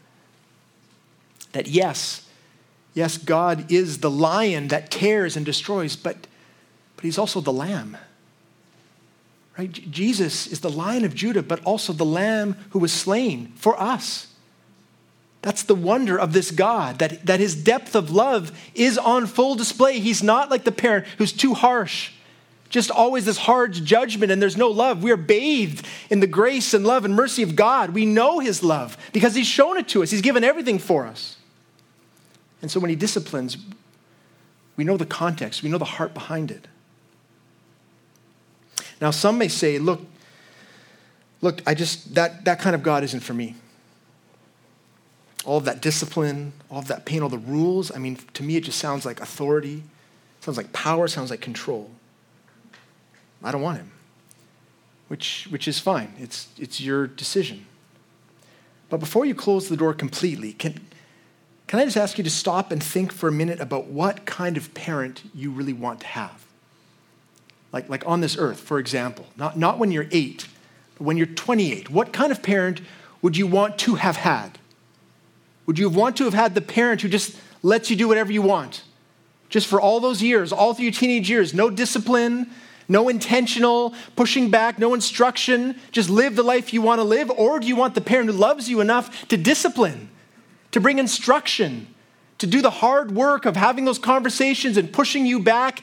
That 1.51 1.67
yes, 1.67 2.27
yes, 2.93 3.17
God 3.17 3.71
is 3.71 3.99
the 3.99 4.09
lion 4.09 4.69
that 4.69 4.89
tears 4.89 5.37
and 5.37 5.45
destroys, 5.45 5.95
but, 5.95 6.27
but 6.95 7.05
He's 7.05 7.17
also 7.17 7.39
the 7.39 7.53
lamb. 7.53 7.97
Right? 9.57 9.71
Jesus 9.71 10.47
is 10.47 10.61
the 10.61 10.69
lion 10.69 11.03
of 11.03 11.15
Judah, 11.15 11.43
but 11.43 11.63
also 11.63 11.93
the 11.93 12.05
lamb 12.05 12.55
who 12.71 12.79
was 12.79 12.93
slain 12.93 13.53
for 13.55 13.79
us. 13.81 14.27
That's 15.41 15.63
the 15.63 15.75
wonder 15.75 16.19
of 16.19 16.33
this 16.33 16.51
God, 16.51 16.99
that, 16.99 17.25
that 17.25 17.39
his 17.39 17.55
depth 17.55 17.95
of 17.95 18.11
love 18.11 18.51
is 18.75 18.97
on 18.97 19.27
full 19.27 19.55
display. 19.55 19.99
He's 19.99 20.21
not 20.21 20.51
like 20.51 20.63
the 20.63 20.71
parent 20.71 21.05
who's 21.17 21.31
too 21.31 21.53
harsh 21.53 22.11
just 22.69 22.91
always 22.91 23.25
this 23.25 23.37
hard 23.37 23.73
judgment 23.73 24.31
and 24.31 24.41
there's 24.41 24.57
no 24.57 24.69
love. 24.69 25.03
We 25.03 25.11
are 25.11 25.17
bathed 25.17 25.85
in 26.09 26.19
the 26.19 26.27
grace 26.27 26.73
and 26.73 26.85
love 26.85 27.05
and 27.05 27.15
mercy 27.15 27.43
of 27.43 27.55
God. 27.55 27.91
We 27.91 28.05
know 28.05 28.39
His 28.39 28.63
love 28.63 28.97
because 29.13 29.35
He's 29.35 29.47
shown 29.47 29.77
it 29.77 29.87
to 29.89 30.03
us, 30.03 30.11
He's 30.11 30.21
given 30.21 30.43
everything 30.43 30.79
for 30.79 31.05
us. 31.05 31.37
And 32.61 32.69
so 32.69 32.79
when 32.79 32.89
He 32.89 32.95
disciplines, 32.95 33.57
we 34.75 34.83
know 34.83 34.97
the 34.97 35.05
context, 35.05 35.63
we 35.63 35.69
know 35.69 35.77
the 35.77 35.85
heart 35.85 36.13
behind 36.13 36.51
it. 36.51 36.67
Now, 38.99 39.11
some 39.11 39.37
may 39.37 39.47
say, 39.47 39.77
look, 39.77 40.01
look, 41.41 41.61
I 41.67 41.73
just, 41.73 42.15
that, 42.15 42.45
that 42.45 42.59
kind 42.59 42.75
of 42.75 42.83
God 42.83 43.03
isn't 43.03 43.19
for 43.19 43.33
me. 43.33 43.55
All 45.45 45.57
of 45.57 45.65
that 45.65 45.81
discipline, 45.81 46.51
all 46.69 46.79
of 46.79 46.87
that 46.87 47.05
pain, 47.05 47.21
all 47.21 47.29
the 47.29 47.37
rules, 47.37 47.95
I 47.95 47.99
mean, 47.99 48.17
to 48.33 48.43
me, 48.43 48.57
it 48.57 48.63
just 48.63 48.79
sounds 48.79 49.05
like 49.05 49.21
authority, 49.21 49.83
sounds 50.41 50.57
like 50.57 50.73
power, 50.73 51.07
sounds 51.07 51.29
like 51.29 51.41
control. 51.41 51.91
I 53.47 53.51
don't 53.51 53.61
want 53.61 53.77
him, 53.77 53.91
which, 55.07 55.47
which 55.49 55.69
is 55.69 55.79
fine. 55.79 56.13
It's, 56.19 56.49
it's 56.57 56.81
your 56.81 57.07
decision. 57.07 57.65
But 58.89 58.99
before 58.99 59.25
you 59.25 59.33
close 59.33 59.69
the 59.69 59.77
door 59.77 59.93
completely, 59.93 60.51
can, 60.51 60.81
can 61.65 61.79
I 61.79 61.85
just 61.85 61.95
ask 61.95 62.17
you 62.17 62.25
to 62.25 62.29
stop 62.29 62.73
and 62.73 62.83
think 62.83 63.13
for 63.13 63.29
a 63.29 63.31
minute 63.31 63.61
about 63.61 63.85
what 63.85 64.25
kind 64.25 64.57
of 64.57 64.73
parent 64.73 65.23
you 65.33 65.49
really 65.49 65.71
want 65.71 66.01
to 66.01 66.07
have? 66.07 66.45
Like, 67.71 67.87
like 67.87 68.05
on 68.05 68.19
this 68.19 68.37
earth, 68.37 68.59
for 68.59 68.79
example, 68.79 69.27
not, 69.37 69.57
not 69.57 69.79
when 69.79 69.91
you're 69.91 70.07
eight, 70.11 70.45
but 70.97 71.05
when 71.05 71.15
you're 71.15 71.25
28. 71.25 71.89
What 71.89 72.11
kind 72.11 72.33
of 72.33 72.43
parent 72.43 72.81
would 73.21 73.37
you 73.37 73.47
want 73.47 73.77
to 73.79 73.95
have 73.95 74.17
had? 74.17 74.59
Would 75.67 75.79
you 75.79 75.87
want 75.87 76.17
to 76.17 76.25
have 76.25 76.33
had 76.33 76.53
the 76.53 76.59
parent 76.59 77.01
who 77.01 77.07
just 77.07 77.37
lets 77.63 77.89
you 77.89 77.95
do 77.95 78.09
whatever 78.09 78.33
you 78.33 78.41
want? 78.41 78.83
Just 79.47 79.67
for 79.67 79.79
all 79.79 80.01
those 80.01 80.21
years, 80.21 80.51
all 80.51 80.73
through 80.73 80.83
your 80.83 80.91
teenage 80.91 81.29
years, 81.29 81.53
no 81.53 81.69
discipline, 81.69 82.49
no 82.87 83.09
intentional 83.09 83.93
pushing 84.15 84.49
back, 84.49 84.79
no 84.79 84.93
instruction, 84.93 85.79
just 85.91 86.09
live 86.09 86.35
the 86.35 86.43
life 86.43 86.73
you 86.73 86.81
want 86.81 86.99
to 86.99 87.03
live? 87.03 87.29
Or 87.29 87.59
do 87.59 87.67
you 87.67 87.75
want 87.75 87.95
the 87.95 88.01
parent 88.01 88.29
who 88.29 88.35
loves 88.35 88.69
you 88.69 88.79
enough 88.79 89.27
to 89.27 89.37
discipline, 89.37 90.09
to 90.71 90.79
bring 90.79 90.99
instruction, 90.99 91.87
to 92.37 92.47
do 92.47 92.61
the 92.61 92.69
hard 92.69 93.11
work 93.11 93.45
of 93.45 93.55
having 93.55 93.85
those 93.85 93.99
conversations 93.99 94.77
and 94.77 94.91
pushing 94.93 95.25
you 95.25 95.39
back 95.39 95.81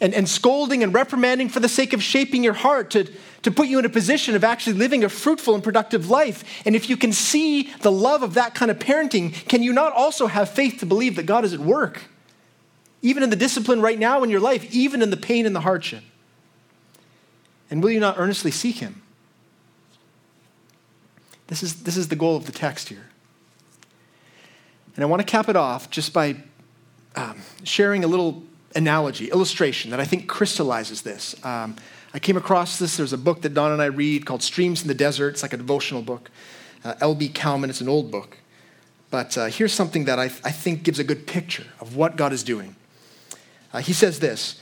and, 0.00 0.14
and 0.14 0.28
scolding 0.28 0.82
and 0.82 0.94
reprimanding 0.94 1.48
for 1.48 1.60
the 1.60 1.68
sake 1.68 1.92
of 1.92 2.02
shaping 2.02 2.44
your 2.44 2.52
heart, 2.52 2.90
to, 2.90 3.10
to 3.42 3.50
put 3.50 3.66
you 3.66 3.78
in 3.78 3.84
a 3.84 3.88
position 3.88 4.36
of 4.36 4.44
actually 4.44 4.74
living 4.74 5.02
a 5.02 5.08
fruitful 5.08 5.54
and 5.54 5.64
productive 5.64 6.08
life? 6.08 6.44
And 6.64 6.76
if 6.76 6.88
you 6.88 6.96
can 6.96 7.12
see 7.12 7.64
the 7.80 7.90
love 7.90 8.22
of 8.22 8.34
that 8.34 8.54
kind 8.54 8.70
of 8.70 8.78
parenting, 8.78 9.32
can 9.48 9.62
you 9.62 9.72
not 9.72 9.92
also 9.92 10.28
have 10.28 10.48
faith 10.48 10.78
to 10.80 10.86
believe 10.86 11.16
that 11.16 11.26
God 11.26 11.44
is 11.44 11.52
at 11.52 11.60
work? 11.60 12.04
Even 13.02 13.22
in 13.22 13.30
the 13.30 13.36
discipline 13.36 13.80
right 13.80 13.98
now 13.98 14.22
in 14.22 14.30
your 14.30 14.40
life, 14.40 14.72
even 14.72 15.02
in 15.02 15.10
the 15.10 15.16
pain 15.16 15.46
and 15.46 15.54
the 15.54 15.60
hardship. 15.60 16.02
And 17.70 17.82
will 17.82 17.90
you 17.90 18.00
not 18.00 18.16
earnestly 18.18 18.50
seek 18.50 18.76
him? 18.76 19.02
This 21.48 21.62
is, 21.62 21.82
this 21.82 21.96
is 21.96 22.08
the 22.08 22.16
goal 22.16 22.36
of 22.36 22.46
the 22.46 22.52
text 22.52 22.88
here. 22.88 23.06
And 24.94 25.04
I 25.04 25.06
want 25.06 25.20
to 25.20 25.26
cap 25.26 25.48
it 25.48 25.56
off 25.56 25.90
just 25.90 26.12
by 26.12 26.36
um, 27.16 27.40
sharing 27.64 28.04
a 28.04 28.06
little 28.06 28.42
analogy, 28.74 29.30
illustration 29.30 29.90
that 29.90 30.00
I 30.00 30.04
think 30.04 30.28
crystallizes 30.28 31.02
this. 31.02 31.34
Um, 31.44 31.76
I 32.12 32.18
came 32.18 32.36
across 32.36 32.78
this. 32.78 32.96
There's 32.96 33.12
a 33.12 33.18
book 33.18 33.42
that 33.42 33.54
Don 33.54 33.72
and 33.72 33.82
I 33.82 33.86
read 33.86 34.26
called 34.26 34.42
Streams 34.42 34.82
in 34.82 34.88
the 34.88 34.94
Desert. 34.94 35.30
It's 35.30 35.42
like 35.42 35.52
a 35.52 35.56
devotional 35.56 36.02
book. 36.02 36.30
Uh, 36.84 36.94
L.B. 37.00 37.28
Cowman, 37.28 37.70
it's 37.70 37.80
an 37.80 37.88
old 37.88 38.10
book. 38.10 38.38
But 39.10 39.38
uh, 39.38 39.46
here's 39.46 39.72
something 39.72 40.04
that 40.04 40.18
I, 40.18 40.24
I, 40.24 40.50
think 40.50 40.82
gives 40.82 40.98
a 40.98 41.04
good 41.04 41.26
picture 41.26 41.64
of 41.80 41.96
what 41.96 42.16
God 42.16 42.32
is 42.32 42.42
doing. 42.42 42.76
Uh, 43.72 43.80
he 43.80 43.92
says 43.92 44.20
this 44.20 44.60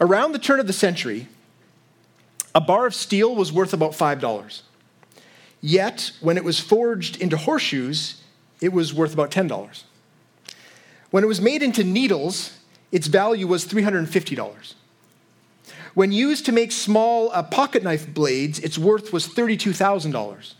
Around 0.00 0.32
the 0.32 0.38
turn 0.38 0.60
of 0.60 0.66
the 0.66 0.72
century, 0.72 1.28
a 2.54 2.60
bar 2.60 2.86
of 2.86 2.94
steel 2.94 3.34
was 3.34 3.52
worth 3.52 3.72
about 3.72 3.92
$5. 3.92 4.62
Yet, 5.60 6.12
when 6.20 6.36
it 6.36 6.44
was 6.44 6.58
forged 6.58 7.20
into 7.20 7.36
horseshoes, 7.36 8.22
it 8.60 8.72
was 8.72 8.94
worth 8.94 9.12
about 9.12 9.30
$10. 9.30 9.82
When 11.10 11.24
it 11.24 11.26
was 11.26 11.40
made 11.40 11.62
into 11.62 11.84
needles, 11.84 12.58
its 12.92 13.06
value 13.06 13.46
was 13.46 13.66
$350. 13.66 14.74
When 15.94 16.12
used 16.12 16.46
to 16.46 16.52
make 16.52 16.72
small 16.72 17.30
uh, 17.32 17.42
pocket 17.42 17.82
knife 17.82 18.12
blades, 18.12 18.58
its 18.60 18.78
worth 18.78 19.12
was 19.12 19.26
$32,000. 19.26 20.54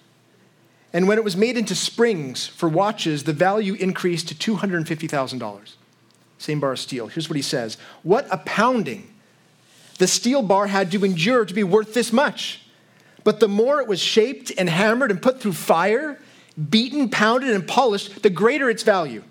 And 0.93 1.07
when 1.07 1.19
it 1.19 1.25
was 1.25 1.37
made 1.37 1.57
into 1.57 1.75
springs 1.75 2.49
for 2.49 2.69
watches, 2.69 3.25
the 3.25 3.33
value 3.33 3.75
increased 3.75 4.29
to 4.29 4.57
$250,000. 4.57 5.75
Same 6.39 6.59
bar 6.59 6.73
of 6.73 6.81
steel. 6.81 7.07
Here's 7.07 7.29
what 7.29 7.37
he 7.37 7.43
says 7.43 7.77
What 8.03 8.27
a 8.31 8.39
pounding 8.39 9.10
the 10.01 10.07
steel 10.07 10.41
bar 10.41 10.67
had 10.67 10.91
to 10.93 11.05
endure 11.05 11.45
to 11.45 11.53
be 11.53 11.63
worth 11.63 11.93
this 11.93 12.11
much. 12.11 12.63
But 13.23 13.39
the 13.39 13.49
more 13.49 13.83
it 13.83 13.87
was 13.87 14.01
shaped 14.01 14.51
and 14.57 14.67
hammered 14.67 15.11
and 15.11 15.21
put 15.21 15.43
through 15.43 15.53
fire, 15.53 16.19
beaten, 16.71 17.11
pounded, 17.11 17.51
and 17.51 17.69
polished, 17.69 18.23
the 18.23 18.31
greater 18.31 18.71
its 18.71 18.83
value. 18.83 19.23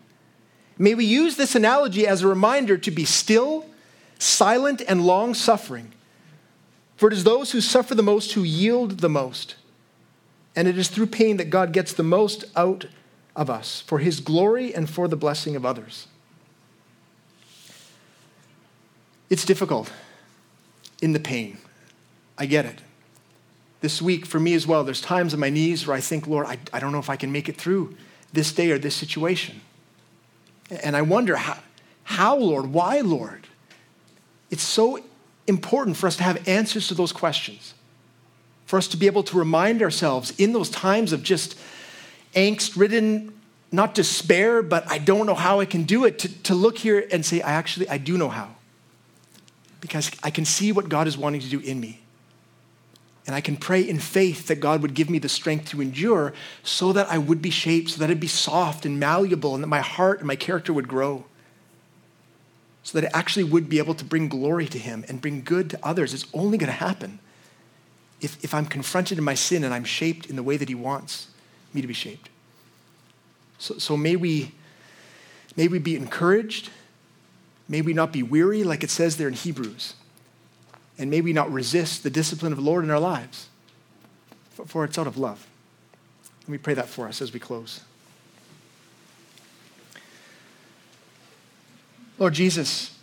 May 0.78 0.93
we 0.93 1.05
use 1.05 1.38
this 1.38 1.55
analogy 1.55 2.05
as 2.05 2.22
a 2.22 2.28
reminder 2.28 2.78
to 2.78 2.91
be 2.91 3.03
still, 3.03 3.65
silent, 4.20 4.84
and 4.88 5.07
long 5.07 5.34
suffering. 5.34 5.91
For 6.97 7.07
it 7.07 7.13
is 7.13 7.24
those 7.24 7.51
who 7.51 7.61
suffer 7.61 7.95
the 7.95 8.03
most 8.03 8.34
who 8.34 8.43
yield 8.43 8.99
the 8.99 9.09
most. 9.09 9.55
And 10.55 10.67
it 10.67 10.78
is 10.78 10.89
through 10.89 11.07
pain 11.07 11.38
that 11.38 11.49
God 11.49 11.74
gets 11.74 11.93
the 11.93 12.03
most 12.03 12.45
out 12.55 12.86
of 13.36 13.49
us 13.49 13.82
for 13.82 13.97
his 13.97 14.20
glory 14.20 14.76
and 14.76 14.88
for 14.88 15.07
the 15.07 15.17
blessing 15.17 15.55
of 15.55 15.65
others. 15.65 16.05
It's 19.32 19.45
difficult 19.45 19.91
in 21.01 21.13
the 21.13 21.19
pain. 21.19 21.57
I 22.37 22.45
get 22.45 22.65
it. 22.65 22.81
This 23.81 24.01
week, 24.01 24.25
for 24.25 24.39
me 24.39 24.53
as 24.53 24.67
well, 24.67 24.83
there's 24.83 25.01
times 25.01 25.33
on 25.33 25.39
my 25.39 25.49
knees 25.49 25.87
where 25.87 25.95
I 25.95 26.01
think, 26.01 26.27
Lord, 26.27 26.45
I, 26.45 26.57
I 26.73 26.79
don't 26.79 26.91
know 26.91 26.99
if 26.99 27.09
I 27.09 27.15
can 27.15 27.31
make 27.31 27.47
it 27.47 27.55
through 27.55 27.95
this 28.33 28.51
day 28.51 28.71
or 28.71 28.77
this 28.77 28.95
situation. 28.95 29.61
And 30.83 30.95
I 30.95 31.01
wonder, 31.01 31.37
how, 31.37 31.57
how, 32.03 32.37
Lord? 32.37 32.73
Why, 32.73 32.99
Lord? 32.99 33.47
It's 34.51 34.63
so 34.63 34.99
important 35.47 35.97
for 35.97 36.07
us 36.07 36.17
to 36.17 36.23
have 36.23 36.47
answers 36.47 36.87
to 36.89 36.93
those 36.93 37.11
questions, 37.11 37.73
for 38.65 38.77
us 38.77 38.87
to 38.89 38.97
be 38.97 39.07
able 39.07 39.23
to 39.23 39.37
remind 39.37 39.81
ourselves 39.81 40.31
in 40.37 40.53
those 40.53 40.69
times 40.69 41.13
of 41.13 41.23
just 41.23 41.57
angst 42.35 42.77
ridden, 42.77 43.33
not 43.71 43.95
despair, 43.95 44.61
but 44.61 44.89
I 44.91 44.97
don't 44.97 45.25
know 45.25 45.35
how 45.35 45.59
I 45.59 45.65
can 45.65 45.83
do 45.83 46.05
it, 46.05 46.19
to, 46.19 46.43
to 46.43 46.53
look 46.53 46.77
here 46.77 47.07
and 47.11 47.25
say, 47.25 47.41
I 47.41 47.51
actually, 47.51 47.87
I 47.89 47.97
do 47.97 48.17
know 48.17 48.29
how 48.29 48.49
because 49.82 50.11
I 50.23 50.30
can 50.30 50.45
see 50.45 50.71
what 50.71 50.89
God 50.89 51.07
is 51.07 51.17
wanting 51.17 51.41
to 51.41 51.49
do 51.49 51.59
in 51.59 51.80
me. 51.80 52.01
And 53.27 53.36
I 53.36 53.41
can 53.41 53.57
pray 53.57 53.82
in 53.82 53.99
faith 53.99 54.47
that 54.47 54.59
God 54.59 54.82
would 54.82 54.93
give 54.93 55.09
me 55.09 55.19
the 55.19 55.30
strength 55.30 55.69
to 55.69 55.82
endure 55.82 56.34
so 56.63 56.91
that 56.93 57.07
I 57.09 57.17
would 57.17 57.41
be 57.41 57.51
shaped, 57.51 57.91
so 57.91 57.99
that 57.99 58.09
I'd 58.09 58.19
be 58.19 58.27
soft 58.27 58.86
and 58.86 58.99
malleable, 58.99 59.53
and 59.53 59.63
that 59.63 59.67
my 59.67 59.82
heart 59.82 60.17
and 60.19 60.27
my 60.27 60.36
character 60.36 60.73
would 60.73 60.88
grow. 60.88 61.25
So 62.82 62.99
that 62.99 63.05
it 63.05 63.11
actually 63.13 63.43
would 63.43 63.69
be 63.69 63.77
able 63.77 63.93
to 63.93 64.05
bring 64.05 64.30
glory 64.30 64.65
to 64.67 64.80
Him 64.80 65.05
and 65.07 65.21
bring 65.21 65.43
good 65.43 65.69
to 65.69 65.80
others. 65.86 66.13
It's 66.13 66.25
only 66.34 66.57
going 66.57 66.71
to 66.71 66.73
happen 66.73 67.19
if, 68.19 68.43
if 68.43 68.53
I'm 68.53 68.65
confronted 68.65 69.19
in 69.19 69.23
my 69.23 69.36
sin 69.36 69.63
and 69.63 69.73
I'm 69.73 69.84
shaped 69.84 70.25
in 70.25 70.36
the 70.36 70.43
way 70.43 70.57
that 70.57 70.67
He 70.67 70.75
wants 70.75 71.27
me 71.71 71.82
to 71.82 71.88
be 71.88 71.93
shaped. 71.93 72.30
So, 73.59 73.77
so 73.77 73.95
may, 73.95 74.15
we, 74.15 74.53
may 75.55 75.67
we 75.67 75.77
be 75.77 75.95
encouraged 75.95 76.71
May 77.70 77.82
we 77.82 77.93
not 77.93 78.11
be 78.11 78.24
weary, 78.24 78.63
like 78.63 78.84
it 78.84 78.89
says 78.89 79.17
there 79.17 79.28
in 79.28 79.36
Hebrews. 79.36 79.93
And 80.97 81.09
may 81.11 81.22
we 81.22 81.32
not 81.32 81.51
resist 81.51 82.01
the 82.01 82.09
discipline 82.09 82.51
of 82.51 82.57
the 82.57 82.65
Lord 82.65 82.84
in 82.84 82.89
our 82.89 82.99
lives, 82.99 83.47
for 84.65 84.84
it's 84.84 84.97
out 84.97 85.07
of 85.07 85.17
love. 85.17 85.47
Let 86.41 86.49
me 86.49 86.57
pray 86.57 86.74
that 86.74 86.89
for 86.89 87.07
us 87.07 87.22
as 87.22 87.32
we 87.32 87.39
close. 87.39 87.82
Lord 92.17 92.34
Jesus, 92.34 92.97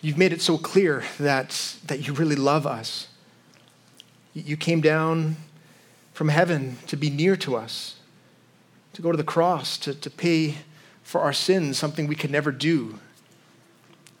you've 0.00 0.18
made 0.18 0.32
it 0.32 0.42
so 0.42 0.58
clear 0.58 1.02
that, 1.18 1.76
that 1.86 2.06
you 2.06 2.12
really 2.12 2.36
love 2.36 2.66
us. 2.66 3.08
You 4.34 4.56
came 4.56 4.80
down 4.80 5.36
from 6.12 6.28
heaven 6.28 6.76
to 6.88 6.96
be 6.96 7.10
near 7.10 7.36
to 7.38 7.56
us, 7.56 7.96
to 8.92 9.02
go 9.02 9.10
to 9.10 9.16
the 9.16 9.24
cross, 9.24 9.76
to, 9.78 9.94
to 9.94 10.10
pay 10.10 10.56
for 11.04 11.20
our 11.20 11.32
sins, 11.32 11.78
something 11.78 12.08
we 12.08 12.16
could 12.16 12.30
never 12.30 12.50
do. 12.50 12.98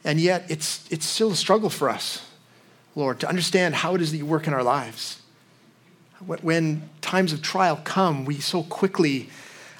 And 0.04 0.20
yet, 0.20 0.44
it's, 0.48 0.86
it's 0.92 1.06
still 1.06 1.32
a 1.32 1.36
struggle 1.36 1.70
for 1.70 1.88
us, 1.88 2.24
Lord, 2.94 3.18
to 3.20 3.28
understand 3.28 3.74
how 3.74 3.96
it 3.96 4.02
is 4.02 4.12
that 4.12 4.18
you 4.18 4.26
work 4.26 4.46
in 4.46 4.54
our 4.54 4.62
lives. 4.62 5.20
When 6.20 6.88
times 7.00 7.32
of 7.32 7.42
trial 7.42 7.80
come, 7.82 8.24
we 8.24 8.38
so 8.38 8.62
quickly 8.62 9.28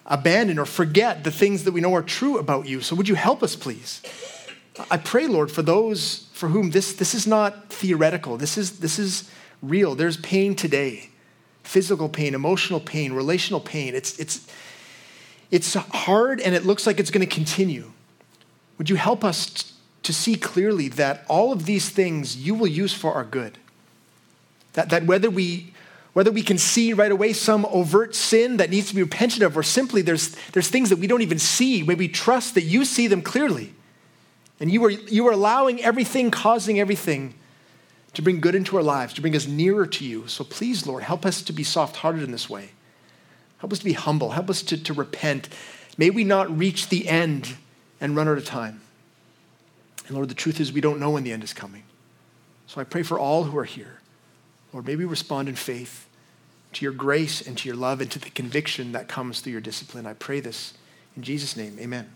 abandon 0.07 0.59
or 0.59 0.67
forget 0.67 1.25
the 1.25 1.31
things 1.31 1.65
that 1.65 1.73
we 1.73 1.81
know 1.81 1.95
are 1.95 2.03
true 2.03 2.39
about 2.39 2.67
you. 2.67 2.81
So, 2.81 2.97
would 2.97 3.09
you 3.09 3.15
help 3.15 3.43
us, 3.43 3.57
please? 3.57 4.03
I 4.91 4.97
pray, 4.97 5.27
Lord, 5.27 5.51
for 5.51 5.63
those 5.63 6.29
for 6.33 6.49
whom 6.49 6.71
this, 6.71 6.95
this 6.95 7.15
is 7.15 7.27
not 7.27 7.71
theoretical, 7.71 8.37
this 8.37 8.59
is, 8.59 8.81
this 8.81 8.99
is 8.99 9.31
real. 9.63 9.95
There's 9.95 10.17
pain 10.17 10.57
today 10.57 11.11
physical 11.63 12.11
pain, 12.11 12.35
emotional 12.35 12.79
pain, 12.79 13.13
relational 13.13 13.59
pain. 13.59 13.95
It's, 13.95 14.19
it's, 14.19 14.47
it's 15.55 15.75
hard 15.75 16.41
and 16.41 16.53
it 16.53 16.67
looks 16.67 16.85
like 16.85 16.99
it's 16.99 17.13
going 17.13 17.25
to 17.25 17.33
continue. 17.33 17.93
Would 18.77 18.91
you 18.91 18.97
help 18.97 19.23
us 19.23 19.73
to 20.03 20.13
see 20.13 20.35
clearly 20.35 20.89
that 20.89 21.25
all 21.29 21.53
of 21.53 21.65
these 21.65 21.89
things 21.89 22.37
you 22.37 22.57
will 22.57 22.67
use 22.67 22.93
for 22.93 23.15
our 23.15 23.25
good. 23.25 23.57
That, 24.73 24.91
that 24.91 25.07
whether, 25.07 25.31
we, 25.31 25.73
whether 26.13 26.33
we 26.33 26.43
can 26.43 26.59
see 26.59 26.93
right 26.93 27.13
away 27.13 27.35
some 27.35 27.67
overt 27.67 28.17
sin 28.17 28.57
that 28.57 28.69
needs 28.69 28.89
to 28.89 28.97
be 28.97 29.03
repented 29.05 29.45
of, 29.45 29.57
or 29.57 29.63
simply 29.63 30.03
there's, 30.03 30.35
there's 30.53 30.69
things 30.69 30.91
that 30.91 30.99
we 30.99 31.07
don't 31.07 31.23
even 31.23 31.39
see, 31.39 31.85
may 31.85 31.95
we 31.95 32.09
trust 32.09 32.55
that 32.55 32.65
you 32.65 32.85
see 32.85 33.07
them 33.07 33.23
clearly. 33.23 33.73
And 34.59 34.73
you 34.73 34.85
are, 34.85 34.91
you 34.91 35.25
are 35.29 35.33
allowing 35.33 35.81
everything, 35.83 36.33
causing 36.33 36.81
everything 36.81 37.35
to 38.15 38.23
bring 38.23 38.41
good 38.41 38.57
into 38.57 38.77
our 38.77 38.83
lives, 38.83 39.15
to 39.15 39.21
bring 39.21 39.37
us 39.37 39.47
nearer 39.47 39.87
to 39.87 40.05
you. 40.05 40.27
So 40.27 40.43
please, 40.43 40.85
Lord, 40.85 41.05
help 41.05 41.25
us 41.25 41.43
to 41.43 41.53
be 41.53 41.63
soft 41.63 41.95
hearted 41.97 42.25
in 42.25 42.33
this 42.33 42.51
way. 42.51 42.71
Help 43.65 43.73
us 43.73 43.79
to 43.79 43.85
be 43.87 43.95
humble. 43.95 44.33
Help 44.33 44.51
us 44.51 44.61
to, 44.61 44.77
to 44.77 44.93
repent. 44.93 45.49
May 45.97 46.11
we 46.11 46.23
not 46.23 46.55
reach 46.55 46.91
the 46.91 47.09
end 47.09 47.57
and 47.99 48.15
run 48.15 48.29
out 48.29 48.37
of 48.37 48.45
time. 48.45 48.83
And 50.07 50.15
Lord, 50.15 50.29
the 50.29 50.35
truth 50.35 50.61
is 50.61 50.71
we 50.71 50.83
don't 50.83 51.01
know 51.01 51.13
when 51.13 51.25
the 51.25 51.33
end 51.33 51.43
is 51.43 51.55
coming. 51.55 51.85
So 52.67 52.79
I 52.79 52.85
pray 52.85 53.03
for 53.03 53.19
all 53.19 53.45
who 53.45 53.57
are 53.57 53.65
here. 53.65 54.01
Lord, 54.75 54.87
may 54.87 54.97
we 54.97 55.07
respond 55.07 55.49
in 55.49 55.55
faith 55.55 56.07
to 56.75 56.85
your 56.85 56.93
grace 56.93 57.41
and 57.41 57.57
to 57.57 57.67
your 57.67 57.75
love 57.75 58.03
and 58.03 58.11
to 58.11 58.19
the 58.19 58.29
conviction 58.29 58.93
that 58.93 59.09
comes 59.09 59.41
through 59.41 59.53
your 59.53 59.63
discipline. 59.63 60.05
I 60.05 60.13
pray 60.13 60.41
this 60.41 60.75
in 61.17 61.23
Jesus' 61.23 61.57
name. 61.57 61.79
Amen. 61.81 62.13